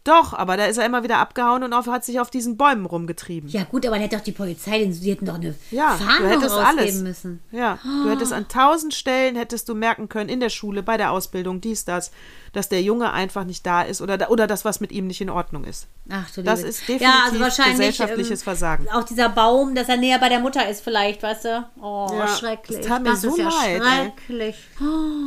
Doch, 0.09 0.33
aber 0.33 0.57
da 0.57 0.65
ist 0.65 0.77
er 0.77 0.85
immer 0.87 1.03
wieder 1.03 1.17
abgehauen 1.19 1.61
und 1.61 1.71
auf, 1.71 1.85
hat 1.85 2.03
sich 2.03 2.19
auf 2.19 2.31
diesen 2.31 2.57
Bäumen 2.57 2.87
rumgetrieben. 2.87 3.47
Ja, 3.49 3.63
gut, 3.63 3.85
aber 3.85 3.97
der 3.97 4.05
hat 4.05 4.13
doch 4.13 4.19
die 4.21 4.31
Polizei, 4.31 4.79
den- 4.79 4.91
die 4.99 5.11
hätten 5.11 5.25
doch 5.27 5.35
eine 5.35 5.53
Ja, 5.69 5.99
hättest 5.99 6.55
rausgeben 6.55 6.79
alles. 6.79 6.95
müssen. 7.01 7.39
Ja, 7.51 7.77
du 7.83 8.09
hättest 8.09 8.33
an 8.33 8.47
tausend 8.47 8.95
Stellen 8.95 9.35
hättest 9.35 9.69
du 9.69 9.75
merken 9.75 10.09
können, 10.09 10.27
in 10.29 10.39
der 10.39 10.49
Schule, 10.49 10.81
bei 10.81 10.97
der 10.97 11.11
Ausbildung, 11.11 11.61
dies, 11.61 11.85
das, 11.85 12.09
dass 12.53 12.69
der 12.69 12.81
Junge 12.81 13.13
einfach 13.13 13.43
nicht 13.43 13.63
da 13.67 13.83
ist 13.83 14.01
oder, 14.01 14.31
oder 14.31 14.47
das, 14.47 14.65
was 14.65 14.79
mit 14.79 14.91
ihm 14.91 15.05
nicht 15.05 15.21
in 15.21 15.29
Ordnung 15.29 15.63
ist. 15.63 15.85
Ach 16.09 16.27
du 16.31 16.41
Das 16.41 16.63
ist 16.63 16.81
definitiv 16.87 17.01
ja, 17.07 17.23
also 17.31 17.61
gesellschaftliches 17.71 18.41
ähm, 18.41 18.43
Versagen. 18.43 18.87
Auch 18.91 19.03
dieser 19.03 19.29
Baum, 19.29 19.75
dass 19.75 19.89
er 19.89 19.97
näher 19.97 20.17
bei 20.17 20.29
der 20.29 20.39
Mutter 20.39 20.67
ist 20.67 20.83
vielleicht, 20.83 21.21
weißt 21.21 21.45
du? 21.45 21.69
Oh, 21.79 22.07
Ja, 22.17 22.27
schrecklich. 22.27 22.79
das 22.79 22.87
tat 22.87 23.03
mir 23.03 23.15
so 23.15 23.29
ist 23.29 23.37
ja 23.37 23.49
leid, 23.49 23.81
ey. 23.83 24.11
schrecklich. 24.25 24.55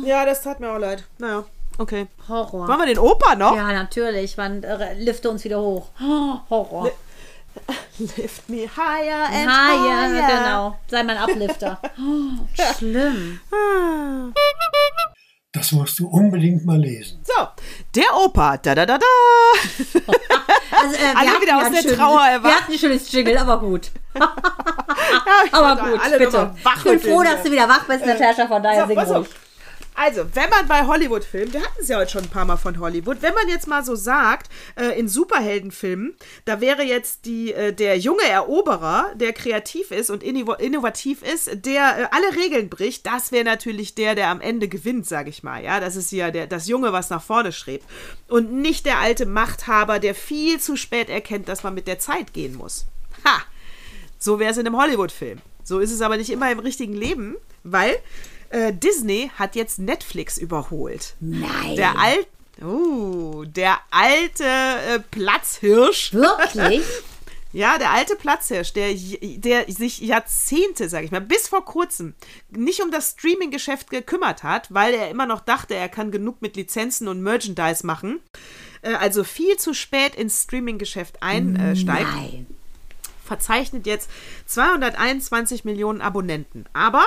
Ja, 0.05 0.25
das 0.25 0.41
tat 0.43 0.59
mir 0.59 0.71
auch 0.73 0.79
leid. 0.79 1.05
Naja. 1.19 1.45
Okay. 1.77 2.07
Horror. 2.27 2.67
Wollen 2.67 2.79
wir 2.79 2.85
den 2.85 2.99
Opa 2.99 3.35
noch? 3.35 3.55
Ja, 3.55 3.71
natürlich. 3.71 4.37
Man 4.37 4.63
äh, 4.63 4.93
lifte 4.95 5.29
uns 5.29 5.43
wieder 5.43 5.59
hoch. 5.59 5.87
Oh, 6.01 6.35
Horror. 6.49 6.91
Lift 7.99 8.49
me 8.49 8.67
higher 8.67 9.25
and 9.27 9.45
ja, 9.45 9.67
higher. 9.67 10.27
genau. 10.27 10.75
Sei 10.87 11.03
mein 11.03 11.17
Uplifter. 11.17 11.79
Oh, 11.99 12.45
schlimm. 12.77 13.39
Das 15.51 15.71
musst 15.71 15.99
du 15.99 16.07
unbedingt 16.07 16.65
mal 16.65 16.79
lesen. 16.79 17.21
So, 17.23 17.47
der 17.93 18.15
Opa. 18.15 18.57
Da, 18.57 18.73
da, 18.73 18.85
da, 18.85 18.97
da. 18.97 19.05
Also, 20.75 20.95
äh, 20.95 21.13
Alle 21.15 21.39
wieder 21.39 21.51
ja 21.51 21.61
aus 21.61 21.71
der 21.71 21.81
schönes- 21.83 21.97
Trauer 21.97 22.25
erwacht. 22.25 22.43
Wir 22.51 22.55
hatten 22.61 22.71
ein 22.71 22.79
schönes 22.79 23.11
Jingle, 23.11 23.37
aber 23.37 23.59
gut. 23.59 23.91
ich 24.15 25.53
Aber 25.53 25.75
gut, 25.83 25.99
alle 26.03 26.17
bitte. 26.17 26.55
Ich 26.77 26.83
bin 26.83 26.99
froh, 26.99 27.21
dass 27.23 27.43
du 27.43 27.51
wieder 27.51 27.69
wach 27.69 27.83
bist, 27.85 28.03
Natascha, 28.03 28.47
von 28.47 28.63
daher 28.63 28.81
So, 28.81 28.87
sing 28.87 28.97
auf. 28.97 29.27
Also, 29.95 30.25
wenn 30.33 30.49
man 30.49 30.67
bei 30.67 30.85
Hollywood-Filmen, 30.87 31.53
wir 31.53 31.61
hatten 31.61 31.79
es 31.79 31.87
ja 31.87 31.97
heute 31.97 32.11
schon 32.11 32.23
ein 32.23 32.29
paar 32.29 32.45
Mal 32.45 32.57
von 32.57 32.79
Hollywood, 32.79 33.21
wenn 33.21 33.33
man 33.33 33.47
jetzt 33.47 33.67
mal 33.67 33.85
so 33.85 33.95
sagt, 33.95 34.49
äh, 34.75 34.97
in 34.97 35.07
Superheldenfilmen, 35.07 36.15
da 36.45 36.61
wäre 36.61 36.83
jetzt 36.83 37.25
die, 37.25 37.53
äh, 37.53 37.73
der 37.73 37.97
junge 37.99 38.23
Eroberer, 38.23 39.11
der 39.15 39.33
kreativ 39.33 39.91
ist 39.91 40.09
und 40.09 40.23
inno 40.23 40.53
innovativ 40.53 41.21
ist, 41.21 41.65
der 41.65 41.99
äh, 41.99 42.07
alle 42.11 42.35
Regeln 42.35 42.69
bricht, 42.69 43.05
das 43.05 43.31
wäre 43.31 43.43
natürlich 43.43 43.93
der, 43.93 44.15
der 44.15 44.29
am 44.29 44.41
Ende 44.41 44.67
gewinnt, 44.67 45.05
sage 45.05 45.29
ich 45.29 45.43
mal. 45.43 45.63
Ja, 45.63 45.79
das 45.79 45.95
ist 45.95 46.11
ja 46.11 46.31
der, 46.31 46.47
das 46.47 46.67
Junge, 46.67 46.91
was 46.91 47.09
nach 47.09 47.21
vorne 47.21 47.51
strebt. 47.51 47.85
Und 48.27 48.51
nicht 48.51 48.85
der 48.85 48.99
alte 48.99 49.25
Machthaber, 49.25 49.99
der 49.99 50.15
viel 50.15 50.59
zu 50.59 50.75
spät 50.75 51.09
erkennt, 51.09 51.47
dass 51.47 51.63
man 51.63 51.75
mit 51.75 51.87
der 51.87 51.99
Zeit 51.99 52.33
gehen 52.33 52.55
muss. 52.55 52.85
Ha! 53.25 53.43
So 54.17 54.39
wäre 54.39 54.51
es 54.51 54.57
in 54.57 54.65
einem 54.65 54.77
Hollywood-Film. 54.77 55.39
So 55.63 55.79
ist 55.79 55.91
es 55.91 56.01
aber 56.01 56.17
nicht 56.17 56.29
immer 56.29 56.51
im 56.51 56.59
richtigen 56.59 56.93
Leben, 56.93 57.35
weil 57.63 57.95
äh, 58.53 58.73
Disney 58.73 59.31
hat 59.35 59.55
jetzt 59.55 59.79
Netflix 59.79 60.37
überholt. 60.37 61.15
Nein. 61.19 61.75
Der 61.75 61.97
alte, 61.97 62.27
uh, 62.61 63.45
der 63.45 63.79
alte 63.89 64.43
äh, 64.43 64.99
Platzhirsch, 65.11 66.13
Wirklich? 66.13 66.83
ja, 67.51 67.77
der 67.79 67.91
alte 67.91 68.15
Platzhirsch, 68.15 68.73
der, 68.73 68.93
der 68.93 69.65
sich 69.71 69.99
Jahrzehnte, 69.99 70.87
sag 70.87 71.03
ich 71.03 71.11
mal, 71.11 71.21
bis 71.21 71.47
vor 71.47 71.65
kurzem 71.65 72.13
nicht 72.51 72.81
um 72.81 72.91
das 72.91 73.11
Streaming-Geschäft 73.11 73.89
gekümmert 73.89 74.43
hat, 74.43 74.71
weil 74.73 74.93
er 74.93 75.09
immer 75.09 75.25
noch 75.25 75.41
dachte, 75.41 75.73
er 75.73 75.89
kann 75.89 76.11
genug 76.11 76.41
mit 76.41 76.55
Lizenzen 76.55 77.07
und 77.07 77.21
Merchandise 77.21 77.85
machen. 77.85 78.19
Äh, 78.83 78.93
also 78.93 79.23
viel 79.23 79.57
zu 79.57 79.73
spät 79.73 80.15
ins 80.15 80.43
Streaming-Geschäft 80.43 81.23
einsteigt 81.23 82.07
Nein. 82.13 82.47
Verzeichnet 83.23 83.85
jetzt 83.85 84.09
221 84.45 85.65
Millionen 85.65 86.01
Abonnenten. 86.01 86.65
Aber 86.73 87.05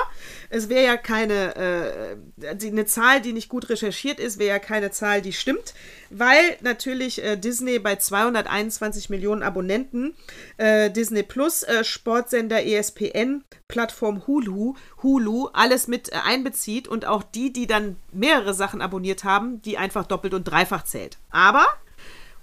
es 0.49 0.69
wäre 0.69 0.85
ja 0.85 0.97
keine, 0.97 1.55
äh, 1.55 2.55
die, 2.55 2.67
eine 2.67 2.85
Zahl, 2.85 3.21
die 3.21 3.33
nicht 3.33 3.49
gut 3.49 3.69
recherchiert 3.69 4.19
ist, 4.19 4.39
wäre 4.39 4.49
ja 4.49 4.59
keine 4.59 4.91
Zahl, 4.91 5.21
die 5.21 5.33
stimmt, 5.33 5.73
weil 6.09 6.57
natürlich 6.61 7.23
äh, 7.23 7.37
Disney 7.37 7.79
bei 7.79 7.95
221 7.95 9.09
Millionen 9.09 9.43
Abonnenten 9.43 10.15
äh, 10.57 10.89
Disney 10.89 11.23
Plus, 11.23 11.63
äh, 11.63 11.83
Sportsender 11.83 12.65
ESPN, 12.65 13.43
Plattform 13.67 14.25
Hulu, 14.27 14.75
Hulu, 15.03 15.49
alles 15.53 15.87
mit 15.87 16.11
äh, 16.11 16.15
einbezieht 16.25 16.87
und 16.87 17.05
auch 17.05 17.23
die, 17.23 17.53
die 17.53 17.67
dann 17.67 17.97
mehrere 18.11 18.53
Sachen 18.53 18.81
abonniert 18.81 19.23
haben, 19.23 19.61
die 19.61 19.77
einfach 19.77 20.05
doppelt 20.05 20.33
und 20.33 20.45
dreifach 20.45 20.83
zählt. 20.83 21.17
Aber 21.29 21.65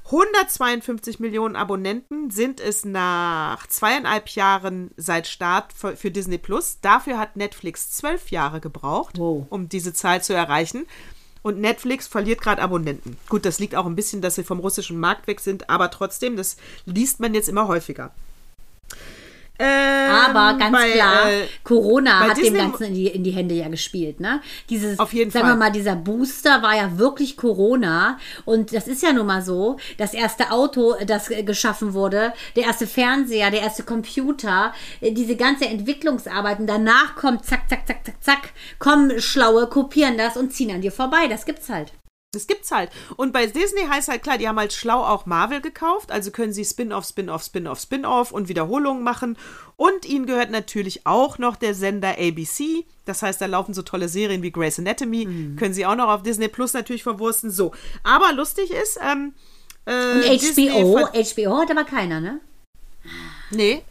152 0.05 1.19
Millionen 1.19 1.57
Abonnenten 1.57 2.31
sind 2.31 2.61
es 2.61 2.85
nach 2.85 3.67
zweieinhalb 3.67 4.29
Jahren 4.31 4.91
seit 4.97 5.27
Start 5.27 5.73
für, 5.73 5.97
für 5.97 6.11
Disney 6.11 6.37
Plus. 6.37 6.79
Dafür 6.83 7.19
hat 7.19 7.37
Netflix 7.37 7.91
zwölf 7.91 8.31
Jahre 8.31 8.61
gebraucht, 8.61 9.19
Wow. 9.19 9.47
um 9.49 9.69
diese 9.69 9.95
Zahl 9.95 10.23
zu 10.23 10.35
erreichen. 10.35 10.87
Und 11.43 11.59
Netflix 11.59 12.07
verliert 12.07 12.41
gerade 12.41 12.63
Abonnenten. 12.63 13.17
Gut, 13.29 13.45
das 13.45 13.59
liegt 13.59 13.75
auch 13.75 13.87
ein 13.87 13.97
bisschen, 13.97 14.21
dass 14.23 14.35
sie 14.35 14.45
vom 14.45 14.61
russischen 14.61 14.99
Markt 14.99 15.27
weg 15.27 15.41
sind, 15.41 15.69
aber 15.69 15.91
trotzdem, 15.91 16.37
das 16.37 16.57
liest 16.87 17.21
man 17.21 17.35
jetzt 17.35 17.49
immer 17.49 17.69
häufiger. 17.69 18.13
Ähm, 19.57 20.11
Aber 20.11 20.59
ganz 20.59 20.73
bei, 20.73 20.91
klar, 20.93 21.31
äh, 21.31 21.47
Corona 21.63 22.21
hat 22.21 22.37
Disney- 22.37 22.51
dem 22.51 22.57
Ganzen 22.59 22.85
in 22.87 22.95
die, 22.95 23.07
in 23.07 23.23
die 23.23 23.31
Hände 23.31 23.55
ja 23.55 23.69
gespielt, 23.69 24.19
ne? 24.19 24.41
Dieses, 24.69 24.99
Auf 24.99 25.13
jeden 25.13 25.31
sagen 25.31 25.47
Fall. 25.47 25.55
wir 25.55 25.59
mal, 25.59 25.71
dieser 25.71 25.95
Booster 25.95 26.61
war 26.63 26.75
ja 26.75 26.99
wirklich 26.99 27.37
Corona. 27.37 28.19
Und 28.45 28.75
das 28.75 28.89
ist 28.89 29.03
ja 29.03 29.13
nun 29.13 29.27
mal 29.27 29.43
so, 29.43 29.77
das 29.97 30.13
erste 30.13 30.51
Auto, 30.51 30.97
das 31.07 31.29
geschaffen 31.29 31.95
wurde, 31.95 32.33
der 32.57 32.65
erste 32.65 32.89
Fernseher, 32.89 33.53
der 33.53 33.61
erste 33.63 33.85
Computer, 33.85 34.73
äh, 35.01 35.13
diese 35.13 35.37
ganze 35.37 35.67
Entwicklungsarbeit. 35.67 36.59
Und 36.59 36.67
danach 36.67 37.15
kommt 37.15 37.45
zack, 37.45 37.69
zack, 37.69 37.87
zack, 37.87 38.05
zack, 38.05 38.17
zack, 38.21 38.51
kommen 38.81 39.21
Schlaue, 39.21 39.69
kopieren 39.69 40.19
das 40.19 40.37
und 40.37 40.53
ziehen 40.53 40.73
an 40.73 40.81
dir 40.81 40.93
vorbei. 40.93 41.29
Das 41.29 41.47
gibt's 41.47 41.69
halt. 41.69 41.93
Das 42.35 42.47
gibt's 42.47 42.71
halt. 42.71 42.91
Und 43.17 43.33
bei 43.33 43.47
Disney 43.47 43.83
heißt 43.89 44.09
halt 44.09 44.23
klar, 44.23 44.39
die 44.39 44.49
haben 44.49 44.59
halt 44.59 44.73
schlau 44.73 45.03
auch 45.05 45.27
Marvel 45.27 45.61
gekauft, 45.61 46.11
also 46.13 46.31
können 46.31 46.53
sie 46.53 46.65
Spin-off, 46.65 47.05
Spin-off, 47.07 47.43
Spin-off, 47.45 47.81
Spin-off 47.81 48.33
und 48.33 48.49
Wiederholungen 48.49 49.03
machen. 49.03 49.37
Und 49.77 50.05
ihnen 50.05 50.27
gehört 50.27 50.51
natürlich 50.51 51.07
auch 51.07 51.39
noch 51.39 51.57
der 51.57 51.75
Sender 51.75 52.17
ABC. 52.19 52.85
Das 53.07 53.23
heißt, 53.23 53.41
da 53.41 53.47
laufen 53.47 53.75
so 53.75 53.83
tolle 53.83 54.09
Serien 54.09 54.43
wie 54.43 54.51
Grey's 54.53 54.79
Anatomy, 54.79 55.27
Mhm. 55.27 55.57
können 55.57 55.75
sie 55.75 55.85
auch 55.87 55.97
noch 55.97 56.09
auf 56.09 56.23
Disney 56.23 56.49
Plus 56.49 56.73
natürlich 56.73 57.03
verwursten. 57.03 57.51
So. 57.51 57.73
Aber 58.03 58.33
lustig 58.33 58.71
ist, 58.71 58.99
ähm, 59.03 59.35
äh, 59.87 59.93
Und 59.93 60.25
HBO, 60.43 61.07
HBO 61.13 61.59
hat 61.59 61.71
aber 61.71 61.85
keiner, 61.85 62.21
ne? 62.21 62.41
Nee, 63.51 63.83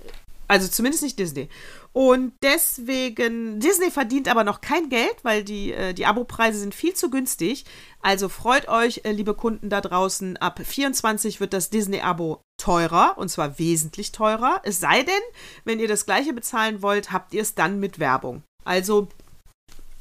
also 0.48 0.68
zumindest 0.68 1.04
nicht 1.04 1.18
Disney. 1.20 1.50
Und 1.94 2.34
deswegen, 2.42 3.60
Disney 3.60 3.92
verdient 3.92 4.28
aber 4.28 4.44
noch 4.44 4.62
kein 4.62 4.90
Geld, 4.90 5.16
weil 5.22 5.44
die, 5.44 5.72
äh, 5.74 5.94
die 5.94 6.08
Abopreise 6.08 6.58
sind 6.58 6.74
viel 6.74 6.96
zu 6.96 7.12
günstig. 7.12 7.66
Also 8.02 8.30
freut 8.30 8.68
euch, 8.68 9.02
äh, 9.04 9.12
liebe 9.12 9.36
Kunden 9.36 9.70
da 9.70 9.80
draußen, 9.80 10.38
ab 10.38 10.60
24 10.64 11.40
wird 11.40 11.54
das 11.54 11.70
Disney-Abo 11.70 12.42
teurer 12.58 13.14
und 13.18 13.30
zwar 13.30 13.60
wesentlich 13.60 14.12
teurer. 14.12 14.60
Es 14.64 14.80
sei 14.80 15.04
denn, 15.04 15.14
wenn 15.66 15.80
ihr 15.80 15.88
das 15.88 16.08
gleiche 16.08 16.34
bezahlen 16.34 16.82
wollt, 16.82 17.12
habt 17.12 17.32
ihr 17.34 17.44
es 17.44 17.54
dann 17.54 17.80
mit 17.80 18.00
Werbung. 18.00 18.42
Also, 18.66 19.08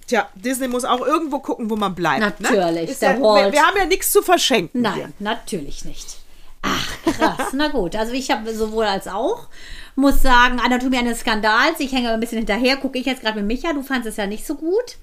tja, 0.07 0.31
Disney 0.35 0.69
muss 0.69 0.85
auch 0.85 1.07
irgendwo 1.07 1.41
gucken, 1.41 1.69
wo 1.69 1.77
man 1.77 1.95
bleibt. 1.95 2.21
Natürlich, 2.21 2.89
Ne? 2.89 2.97
Der 3.01 3.11
ja, 3.11 3.19
wir, 3.19 3.23
Walt. 3.23 3.53
wir 3.53 3.67
haben 3.67 3.77
ja 3.77 3.85
nichts 3.85 4.11
zu 4.13 4.23
verschenken. 4.23 4.81
Nein, 4.81 4.95
hier. 4.95 5.13
natürlich 5.19 5.85
nicht. 5.85 6.17
Ach, 6.63 6.89
krass. 7.05 7.49
Na 7.53 7.69
gut, 7.69 7.97
also 7.97 8.13
ich 8.13 8.31
habe 8.31 8.55
sowohl 8.55 8.85
als 8.85 9.09
auch. 9.09 9.49
Muss 9.95 10.23
sagen, 10.23 10.59
Anatomie 10.61 10.99
eines 10.99 11.21
Skandals. 11.21 11.79
Ich 11.81 11.93
hänge 11.93 12.11
ein 12.13 12.21
bisschen 12.21 12.39
hinterher. 12.39 12.77
Gucke 12.79 12.99
ich 12.99 13.07
jetzt 13.07 13.21
gerade 13.23 13.39
mit 13.43 13.47
Micha. 13.47 13.73
Du 13.73 13.83
fandest 13.83 14.09
es 14.11 14.17
ja 14.17 14.27
nicht 14.27 14.47
so 14.47 14.55
gut. 14.55 14.97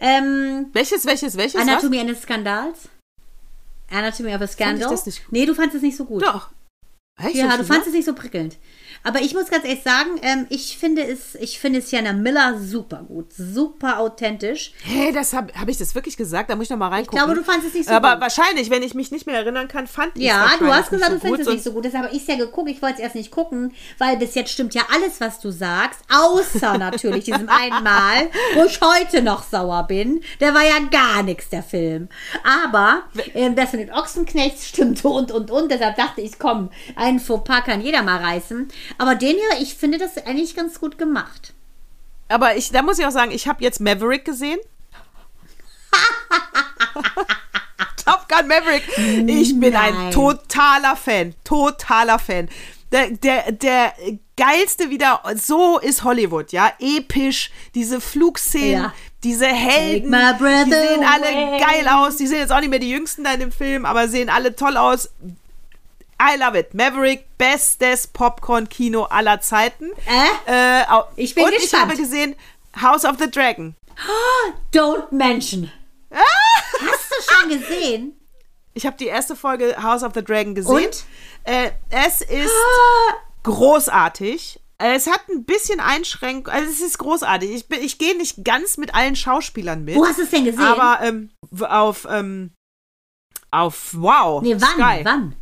Ähm, 0.00 0.66
Welches, 0.72 1.04
welches, 1.04 1.36
welches? 1.36 1.60
Anatomie 1.60 2.00
eines 2.00 2.22
Skandals. 2.22 2.88
Anatomy 3.90 4.34
of 4.34 4.40
a 4.40 4.46
Scandal. 4.46 4.88
das 4.88 5.04
nicht 5.06 5.24
gut. 5.24 5.32
nee, 5.32 5.46
du 5.46 5.54
fandest 5.54 5.76
es 5.76 5.82
nicht 5.82 5.96
so 5.96 6.04
gut. 6.04 6.22
was? 6.22 6.32
Doch. 6.32 6.50
Echt? 7.22 7.34
Ja, 7.34 7.56
du 7.56 7.64
fandest 7.64 7.88
es 7.88 7.94
nicht 7.94 8.06
so 8.06 8.14
prickelnd. 8.14 8.56
Aber 9.02 9.20
ich 9.22 9.34
muss 9.34 9.48
ganz 9.50 9.64
ehrlich 9.64 9.82
sagen, 9.82 10.10
ähm, 10.22 10.46
ich 10.50 10.76
finde 10.78 11.02
es, 11.02 11.34
ich 11.36 11.58
finde 11.58 11.80
Sienna 11.80 12.12
Miller 12.12 12.58
super 12.60 13.02
gut, 13.06 13.32
super 13.32 13.98
authentisch. 13.98 14.72
Hey, 14.82 15.12
das 15.12 15.32
habe 15.32 15.52
hab 15.58 15.68
ich 15.68 15.78
das 15.78 15.94
wirklich 15.94 16.16
gesagt? 16.16 16.50
Da 16.50 16.56
muss 16.56 16.64
ich 16.64 16.70
noch 16.70 16.76
mal 16.76 16.88
reingucken. 16.88 17.18
glaube, 17.18 17.34
du 17.34 17.42
fandest 17.42 17.68
es 17.68 17.74
nicht 17.74 17.88
so 17.88 17.94
Aber 17.94 18.12
gut. 18.12 18.20
wahrscheinlich, 18.22 18.68
wenn 18.70 18.82
ich 18.82 18.94
mich 18.94 19.10
nicht 19.10 19.26
mehr 19.26 19.36
erinnern 19.36 19.68
kann, 19.68 19.86
fand 19.86 20.16
ich 20.16 20.22
es 20.24 20.28
Ja, 20.28 20.50
du 20.58 20.72
hast 20.72 20.90
gesagt, 20.90 21.12
du 21.12 21.14
so 21.16 21.20
findest 21.20 21.44
gut. 21.44 21.48
es 21.48 21.54
nicht 21.54 21.64
so 21.64 21.72
gut. 21.72 21.84
Deshalb 21.84 22.04
habe 22.04 22.14
ich 22.14 22.22
es 22.22 22.28
ja 22.28 22.36
geguckt. 22.36 22.68
Ich 22.70 22.82
wollte 22.82 22.96
es 22.96 23.00
erst 23.00 23.14
nicht 23.14 23.30
gucken, 23.30 23.72
weil 23.98 24.16
bis 24.18 24.34
jetzt 24.34 24.50
stimmt 24.52 24.74
ja 24.74 24.82
alles, 24.94 25.20
was 25.20 25.40
du 25.40 25.50
sagst. 25.50 26.00
Außer 26.14 26.76
natürlich 26.78 27.24
diesem 27.24 27.48
einen 27.48 27.82
Mal, 27.82 28.28
wo 28.54 28.64
ich 28.64 28.80
heute 28.82 29.22
noch 29.22 29.42
sauer 29.44 29.84
bin. 29.84 30.22
Der 30.40 30.52
war 30.54 30.62
ja 30.64 30.78
gar 30.90 31.22
nichts, 31.22 31.48
der 31.48 31.62
Film. 31.62 32.08
Aber 32.44 33.04
ähm, 33.34 33.56
das 33.56 33.72
mit 33.72 33.80
den 33.80 33.92
Ochsenknechts 33.92 34.68
stimmte 34.68 35.08
und, 35.08 35.32
und, 35.32 35.50
und. 35.50 35.70
Deshalb 35.70 35.96
dachte 35.96 36.20
ich, 36.20 36.38
komm, 36.38 36.70
einen 36.96 37.18
Fauxpas 37.18 37.64
kann 37.64 37.80
jeder 37.80 38.02
mal 38.02 38.18
reißen. 38.22 38.68
Aber 38.98 39.14
den 39.14 39.36
hier, 39.36 39.60
ich 39.62 39.74
finde 39.74 39.98
das 39.98 40.16
eigentlich 40.18 40.54
ganz 40.56 40.80
gut 40.80 40.98
gemacht. 40.98 41.52
Aber 42.28 42.56
ich, 42.56 42.70
da 42.70 42.82
muss 42.82 42.98
ich 42.98 43.06
auch 43.06 43.10
sagen, 43.10 43.30
ich 43.32 43.48
habe 43.48 43.62
jetzt 43.62 43.80
Maverick 43.80 44.24
gesehen. 44.24 44.58
Top 48.04 48.28
Gun 48.28 48.48
Maverick. 48.48 48.82
Ich 49.28 49.58
bin 49.58 49.72
Nein. 49.72 49.96
ein 49.96 50.10
totaler 50.12 50.96
Fan. 50.96 51.34
Totaler 51.44 52.18
Fan. 52.18 52.48
Der, 52.92 53.08
der, 53.10 53.52
der 53.52 53.92
geilste 54.36 54.90
wieder, 54.90 55.22
so 55.36 55.78
ist 55.78 56.02
Hollywood, 56.02 56.50
ja. 56.50 56.72
Episch, 56.80 57.50
diese 57.74 58.00
Flugszenen, 58.00 58.82
Ja. 58.84 58.92
diese 59.22 59.46
Helden, 59.46 60.10
die 60.10 60.70
sehen 60.72 61.04
alle 61.04 61.28
away. 61.28 61.60
geil 61.60 61.88
aus. 61.88 62.16
Die 62.16 62.26
sind 62.26 62.38
jetzt 62.38 62.50
auch 62.52 62.58
nicht 62.60 62.70
mehr 62.70 62.80
die 62.80 62.90
jüngsten 62.90 63.22
da 63.22 63.32
in 63.34 63.40
dem 63.40 63.52
Film, 63.52 63.84
aber 63.84 64.08
sehen 64.08 64.28
alle 64.28 64.56
toll 64.56 64.76
aus. 64.76 65.10
I 66.20 66.36
love 66.36 66.54
it. 66.58 66.74
Maverick, 66.74 67.24
bestes 67.38 68.06
Popcorn-Kino 68.06 69.04
aller 69.04 69.40
Zeiten. 69.40 69.90
Äh? 70.06 70.80
Äh, 70.80 70.84
Ich 71.16 71.34
bin 71.34 71.44
und 71.44 71.52
ich 71.52 71.62
gespannt. 71.62 71.84
habe 71.84 71.96
gesehen 71.96 72.36
House 72.80 73.04
of 73.06 73.16
the 73.18 73.30
Dragon. 73.30 73.74
Don't 74.72 75.10
mention. 75.12 75.70
Hast 76.12 77.10
du 77.10 77.32
schon 77.34 77.48
gesehen? 77.58 78.16
Ich 78.74 78.86
habe 78.86 78.96
die 78.98 79.06
erste 79.06 79.34
Folge 79.34 79.76
House 79.82 80.02
of 80.02 80.12
the 80.14 80.22
Dragon 80.22 80.54
gesehen. 80.54 80.86
Und? 80.86 81.04
Äh, 81.44 81.70
es 81.90 82.20
ist 82.20 82.50
großartig. 83.42 84.60
Es 84.78 85.06
hat 85.06 85.20
ein 85.28 85.44
bisschen 85.44 85.78
Einschränkung, 85.80 86.48
also 86.52 86.70
es 86.70 86.80
ist 86.80 86.96
großartig. 86.98 87.50
Ich, 87.50 87.68
bin- 87.68 87.82
ich 87.82 87.98
gehe 87.98 88.16
nicht 88.16 88.44
ganz 88.44 88.78
mit 88.78 88.94
allen 88.94 89.14
Schauspielern 89.16 89.84
mit. 89.84 89.94
Wo 89.96 90.06
hast 90.06 90.18
du 90.18 90.22
es 90.22 90.30
denn 90.30 90.44
gesehen? 90.46 90.60
Aber 90.62 91.00
ähm, 91.02 91.30
auf, 91.60 92.06
ähm, 92.10 92.52
Auf 93.50 93.90
Wow. 93.94 94.42
Nee, 94.42 94.56
wann? 94.58 94.70
Sky. 94.70 95.00
Wann? 95.04 95.36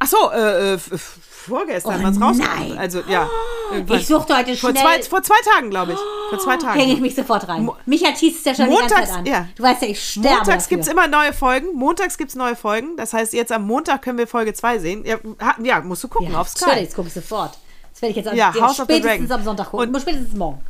Ach 0.00 0.06
so, 0.06 0.30
äh, 0.30 0.74
äh, 0.74 0.78
vorgestern, 0.78 2.04
Oh, 2.04 2.08
es 2.08 2.20
rauskommt. 2.20 2.38
nein. 2.38 2.78
Also, 2.78 3.02
ja. 3.08 3.28
irgendwann. 3.72 3.98
Ich 3.98 4.06
suchte 4.06 4.36
heute 4.36 4.56
vor 4.56 4.70
schnell. 4.70 4.82
zwei, 4.82 5.02
vor 5.02 5.22
zwei 5.22 5.40
Tagen, 5.54 5.70
glaube 5.70 5.92
ich. 5.92 5.98
Vor 6.30 6.38
zwei 6.38 6.56
Tagen. 6.56 6.78
Hänge 6.78 6.92
ich 6.92 7.00
mich 7.00 7.14
sofort 7.14 7.48
rein. 7.48 7.68
Micha 7.86 8.12
teast 8.12 8.38
es 8.38 8.44
ja 8.44 8.54
schon 8.54 8.70
die 8.70 8.76
ganze 8.76 8.94
Montags- 8.94 9.10
Zeit 9.10 9.18
an. 9.18 9.26
ja. 9.26 9.48
Du 9.56 9.62
weißt 9.62 9.82
ja, 9.82 9.88
ich 9.88 10.02
sterbe 10.10 10.28
Montags 10.36 10.68
gibt 10.68 10.82
es 10.82 10.88
immer 10.88 11.08
neue 11.08 11.32
Folgen. 11.32 11.74
Montags 11.74 12.16
gibt 12.18 12.30
es 12.30 12.36
neue 12.36 12.54
Folgen. 12.54 12.96
Das 12.96 13.12
heißt, 13.12 13.32
jetzt 13.32 13.50
am 13.50 13.66
Montag 13.66 14.02
können 14.02 14.18
wir 14.18 14.26
Folge 14.28 14.52
2 14.54 14.78
sehen. 14.78 15.04
Ja, 15.04 15.18
ja, 15.62 15.80
musst 15.80 16.04
du 16.04 16.08
gucken 16.08 16.32
ja, 16.32 16.40
auf 16.40 16.48
Sky. 16.48 16.66
Natürlich, 16.66 16.94
gucke 16.94 17.08
ich 17.08 17.14
sofort. 17.14 17.58
Das 17.92 18.02
werde 18.02 18.10
ich 18.10 18.16
jetzt 18.18 18.28
am- 18.28 18.36
Ja, 18.36 18.54
House 18.60 18.76
spätestens 18.76 19.30
am 19.32 19.42
Sonntag 19.42 19.70
gucken. 19.70 19.92
Und 19.92 20.00
spätestens 20.00 20.32
morgen. 20.36 20.60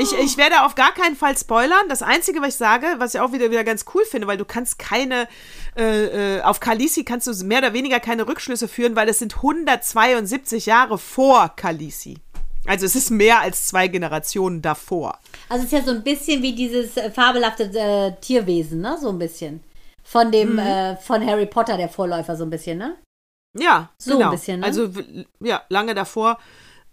Ich, 0.00 0.12
ich 0.18 0.36
werde 0.36 0.62
auf 0.64 0.74
gar 0.74 0.92
keinen 0.92 1.14
Fall 1.14 1.36
spoilern. 1.38 1.88
Das 1.88 2.02
Einzige, 2.02 2.40
was 2.40 2.48
ich 2.48 2.54
sage, 2.56 2.86
was 2.98 3.14
ich 3.14 3.20
auch 3.20 3.30
wieder, 3.30 3.48
wieder 3.52 3.62
ganz 3.62 3.84
cool 3.94 4.04
finde, 4.04 4.26
weil 4.26 4.38
du 4.38 4.44
kannst 4.44 4.76
keine, 4.80 5.28
äh, 5.76 6.36
äh, 6.38 6.42
auf 6.42 6.60
Khaleesi 6.60 7.04
kannst 7.04 7.26
du 7.26 7.44
mehr 7.44 7.58
oder 7.58 7.72
weniger 7.72 8.00
keine 8.00 8.26
Rückschlüsse 8.26 8.68
führen, 8.68 8.96
weil 8.96 9.08
es 9.08 9.18
sind 9.18 9.36
172 9.36 10.66
Jahre 10.66 10.98
vor 10.98 11.52
Khaleesi. 11.56 12.18
Also 12.66 12.86
es 12.86 12.96
ist 12.96 13.10
mehr 13.10 13.40
als 13.40 13.66
zwei 13.66 13.88
Generationen 13.88 14.62
davor. 14.62 15.18
Also 15.48 15.64
es 15.66 15.72
ist 15.72 15.78
ja 15.78 15.84
so 15.84 15.90
ein 15.90 16.02
bisschen 16.02 16.40
wie 16.42 16.54
dieses 16.54 16.96
äh, 16.96 17.10
fabelhafte 17.10 17.64
äh, 17.64 18.12
Tierwesen, 18.20 18.80
ne? 18.80 18.96
So 19.00 19.10
ein 19.10 19.18
bisschen. 19.18 19.62
Von 20.02 20.28
Mhm. 20.28 20.32
dem, 20.32 20.58
äh, 20.58 20.96
von 20.96 21.26
Harry 21.26 21.46
Potter, 21.46 21.76
der 21.76 21.88
Vorläufer, 21.88 22.36
so 22.36 22.44
ein 22.44 22.50
bisschen, 22.50 22.78
ne? 22.78 22.96
Ja, 23.58 23.90
So 23.98 24.12
ein 24.12 24.18
genau. 24.18 24.30
bisschen, 24.30 24.60
ne? 24.60 24.66
Also 24.66 24.88
ja, 25.40 25.62
lange 25.68 25.94
davor. 25.94 26.38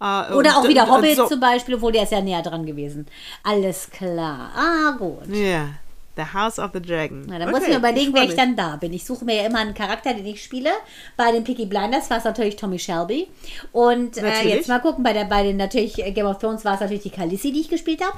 Äh, 0.02 0.34
Oder 0.34 0.58
auch 0.58 0.68
wieder 0.68 0.84
und 0.84 0.92
Hobbit 0.92 1.16
so. 1.16 1.28
zum 1.28 1.40
Beispiel, 1.40 1.76
obwohl 1.76 1.92
der 1.92 2.04
ist 2.04 2.12
ja 2.12 2.22
näher 2.22 2.42
dran 2.42 2.66
gewesen. 2.66 3.06
Alles 3.44 3.90
klar. 3.92 4.52
Ah, 4.56 4.92
gut. 4.98 5.28
Ja, 5.28 5.70
The 6.18 6.24
House 6.34 6.60
of 6.60 6.72
the 6.74 6.82
Dragon. 6.82 7.24
Na, 7.28 7.40
dann 7.40 7.48
Okay, 7.48 7.52
muss 7.52 7.64
ich 7.64 7.70
mir 7.70 7.78
überlegen, 7.78 8.14
wer 8.14 8.24
ich 8.24 8.36
dann 8.36 8.56
da 8.56 8.76
bin. 8.76 8.92
Ich 8.94 9.06
suche 9.06 9.24
mir 9.24 9.36
ja 9.36 9.46
immer 9.46 9.60
einen 9.60 9.74
Charakter, 9.74 10.14
den 10.14 10.26
ich 10.26 10.44
spiele. 10.44 10.70
Bei 11.16 11.32
den 11.32 11.44
Peaky 11.44 11.66
Blinders 11.66 12.10
war 12.10 12.18
es 12.18 12.24
natürlich 12.26 12.58
Tommy 12.58 12.80
Shelby. 12.80 13.28
Und 13.72 14.18
äh, 14.18 14.44
jetzt 14.48 14.68
mal 14.68 14.80
gucken, 14.80 15.04
bei, 15.04 15.14
der, 15.14 15.26
bei 15.26 15.44
den 15.44 15.58
natürlich 15.58 16.00
äh, 16.00 16.12
Game 16.12 16.26
of 16.26 16.40
Thrones 16.40 16.66
war 16.66 16.74
es 16.76 16.82
natürlich 16.82 17.04
die 17.04 17.10
Khaleesi, 17.12 17.52
die 17.52 17.62
ich 17.62 17.70
gespielt 17.70 18.02
habe. 18.04 18.18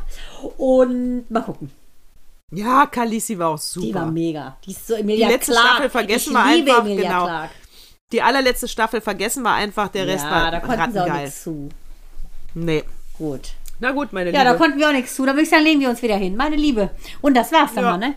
Und 0.57 1.29
mal 1.29 1.41
gucken. 1.41 1.71
Ja, 2.51 2.85
Khaleesi 2.85 3.37
war 3.37 3.49
auch 3.49 3.57
super. 3.57 3.87
Die 3.87 3.93
war 3.95 4.05
mega. 4.11 4.57
Die 4.65 4.71
ist 4.71 4.87
so 4.87 4.93
Emilia 4.95 5.27
letzte 5.27 5.51
Clarke. 5.51 5.69
Staffel 5.69 5.89
vergessen 5.89 6.29
ich 6.29 6.33
wir 6.33 6.43
einfach, 6.43 6.79
Emilia 6.85 7.09
genau. 7.09 7.23
Clarke. 7.25 7.53
Die 8.11 8.21
allerletzte 8.21 8.67
Staffel 8.67 9.01
vergessen 9.01 9.43
wir 9.43 9.53
einfach, 9.53 9.87
der 9.87 10.05
Rest 10.05 10.25
Ja, 10.25 10.31
war 10.31 10.51
da 10.51 10.59
konnten 10.59 10.93
sie 10.93 10.99
auch 10.99 11.13
nichts 11.13 11.43
zu. 11.43 11.69
Nee. 12.53 12.83
Gut. 13.17 13.53
Na 13.83 13.91
gut, 13.91 14.13
meine 14.13 14.31
Ja, 14.31 14.45
da 14.45 14.51
Liebe. 14.53 14.63
konnten 14.63 14.79
wir 14.79 14.87
auch 14.87 14.93
nichts 14.93 15.13
zu. 15.13 15.25
Da 15.25 15.33
würde 15.33 15.41
ich 15.43 15.49
sagen, 15.49 15.63
legen 15.63 15.81
wir 15.81 15.89
uns 15.89 16.01
wieder 16.01 16.15
hin. 16.15 16.37
Meine 16.37 16.55
Liebe. 16.55 16.89
Und 17.21 17.35
das 17.35 17.51
war's 17.51 17.73
dann 17.73 17.83
Ja. 17.83 17.91
mal, 17.91 17.97
ne? 17.97 18.13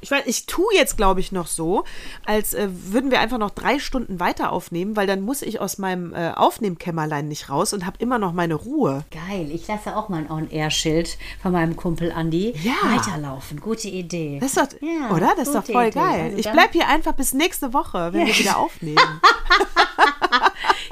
Ich 0.00 0.10
weiß, 0.10 0.22
ich 0.26 0.46
tue 0.46 0.72
jetzt, 0.74 0.96
glaube 0.98 1.18
ich, 1.20 1.32
noch 1.32 1.46
so, 1.48 1.82
als 2.26 2.52
äh, 2.54 2.68
würden 2.70 3.10
wir 3.10 3.18
einfach 3.20 3.38
noch 3.38 3.50
drei 3.50 3.78
Stunden 3.80 4.20
weiter 4.20 4.52
aufnehmen, 4.52 4.94
weil 4.96 5.06
dann 5.08 5.22
muss 5.22 5.40
ich 5.42 5.60
aus 5.60 5.78
meinem 5.78 6.14
äh, 6.14 6.30
Aufnehmkämmerlein 6.32 7.26
nicht 7.26 7.48
raus 7.50 7.72
und 7.72 7.86
habe 7.86 7.96
immer 7.98 8.18
noch 8.18 8.32
meine 8.34 8.54
Ruhe. 8.54 9.04
Geil. 9.10 9.50
Ich 9.50 9.66
lasse 9.66 9.96
auch 9.96 10.08
mein 10.10 10.30
On-Air-Schild 10.30 11.16
von 11.42 11.50
meinem 11.52 11.74
Kumpel 11.74 12.12
Andi 12.12 12.54
Ja. 12.62 12.74
weiterlaufen. 12.84 13.60
Gute 13.60 13.88
Idee. 13.88 14.38
Das 14.40 14.50
ist 14.50 14.58
doch, 14.58 14.68
Ja, 14.80 15.10
oder? 15.10 15.32
Das 15.36 15.48
ist 15.48 15.54
doch 15.56 15.64
voll 15.64 15.86
Idee. 15.86 15.98
geil. 15.98 16.20
Also 16.26 16.36
ich 16.36 16.44
dann- 16.44 16.52
bleib 16.52 16.72
hier 16.72 16.86
einfach 16.86 17.14
bis 17.14 17.32
nächste 17.32 17.72
Woche, 17.72 18.12
wenn 18.12 18.26
wir 18.28 18.36
wieder 18.38 18.58
aufnehmen. 18.58 19.00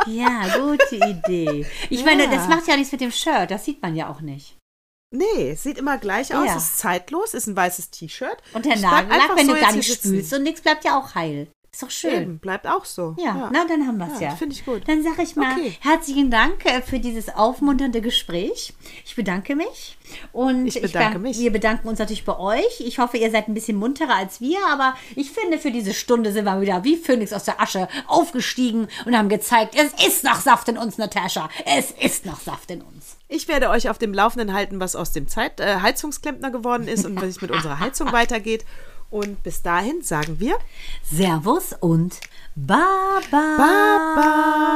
Ja, 0.06 0.58
gute 0.58 0.96
Idee. 0.96 1.66
Ich 1.90 2.04
meine, 2.04 2.28
das 2.28 2.48
macht 2.48 2.66
ja 2.66 2.76
nichts 2.76 2.92
mit 2.92 3.00
dem 3.00 3.12
Shirt. 3.12 3.50
Das 3.50 3.64
sieht 3.64 3.82
man 3.82 3.94
ja 3.94 4.08
auch 4.10 4.20
nicht. 4.20 4.56
Nee, 5.14 5.50
es 5.50 5.62
sieht 5.62 5.76
immer 5.78 5.98
gleich 5.98 6.34
aus, 6.34 6.46
Ja. 6.46 6.56
ist 6.56 6.78
zeitlos, 6.78 7.34
ist 7.34 7.46
ein 7.46 7.54
weißes 7.56 7.90
T-Shirt. 7.90 8.36
Und 8.54 8.64
der 8.64 8.78
Nagellack, 8.78 9.36
wenn 9.36 9.46
so 9.46 9.54
du 9.54 9.60
gar 9.60 9.72
nicht 9.72 9.92
spülst 9.92 10.32
und 10.32 10.42
nichts, 10.42 10.62
bleibt 10.62 10.84
ja 10.84 10.98
auch 10.98 11.14
heil. 11.14 11.48
Ist 11.74 11.82
doch 11.82 11.90
schön. 11.90 12.22
Eben, 12.22 12.38
bleibt 12.38 12.66
auch 12.66 12.84
so. 12.84 13.16
Ja, 13.18 13.48
na 13.50 13.64
dann 13.66 13.86
haben 13.86 13.96
wir 13.96 14.06
es 14.12 14.20
Ja, 14.20 14.28
ja. 14.28 14.36
finde 14.36 14.54
ich 14.54 14.62
gut. 14.66 14.82
Dann 14.86 15.02
sage 15.02 15.22
ich 15.22 15.36
mal 15.36 15.52
Okay. 15.58 15.74
herzlichen 15.80 16.30
Dank 16.30 16.66
äh, 16.66 16.82
für 16.82 16.98
dieses 16.98 17.30
aufmunternde 17.34 18.02
Gespräch. 18.02 18.74
Ich 19.06 19.16
bedanke 19.16 19.56
mich. 19.56 19.96
Und 20.32 20.66
Ich 20.66 20.74
bedanke 20.82 21.12
dank- 21.12 21.22
mich. 21.22 21.38
wir 21.38 21.50
bedanken 21.50 21.88
uns 21.88 21.98
natürlich 21.98 22.26
bei 22.26 22.38
euch. 22.38 22.80
Ich 22.80 22.98
hoffe, 22.98 23.16
ihr 23.16 23.30
seid 23.30 23.48
ein 23.48 23.54
bisschen 23.54 23.78
munterer 23.78 24.16
als 24.16 24.42
wir, 24.42 24.58
aber 24.70 24.94
ich 25.16 25.30
finde, 25.30 25.56
für 25.58 25.70
diese 25.70 25.94
Stunde 25.94 26.32
sind 26.34 26.44
wir 26.44 26.60
wieder 26.60 26.84
wie 26.84 26.98
Phönix 26.98 27.32
aus 27.32 27.44
der 27.44 27.58
Asche 27.58 27.88
aufgestiegen 28.06 28.88
und 29.06 29.16
haben 29.16 29.30
gezeigt, 29.30 29.74
es 29.74 29.94
ist 30.06 30.24
noch 30.24 30.42
Saft 30.42 30.68
in 30.68 30.76
uns, 30.76 30.98
Natascha. 30.98 31.48
Es 31.64 31.90
ist 31.92 32.26
noch 32.26 32.40
Saft 32.40 32.70
in 32.70 32.82
uns. 32.82 33.16
Ich 33.28 33.48
werde 33.48 33.70
euch 33.70 33.88
auf 33.88 33.96
dem 33.96 34.12
Laufenden 34.12 34.52
halten, 34.52 34.78
was 34.78 34.94
aus 34.94 35.12
dem 35.12 35.26
Zeit, 35.26 35.58
äh, 35.58 35.76
Heizungsklempner 35.80 36.50
geworden 36.50 36.86
ist 36.86 37.06
und 37.06 37.16
was 37.22 37.40
mit 37.40 37.50
unserer 37.50 37.80
Heizung 37.80 38.12
weitergeht. 38.12 38.66
Und 39.12 39.42
bis 39.42 39.60
dahin 39.60 40.02
sagen 40.02 40.40
wir 40.40 40.56
Servus 41.04 41.74
und 41.78 42.18
Baba. 42.54 43.20
Baba. 43.30 44.72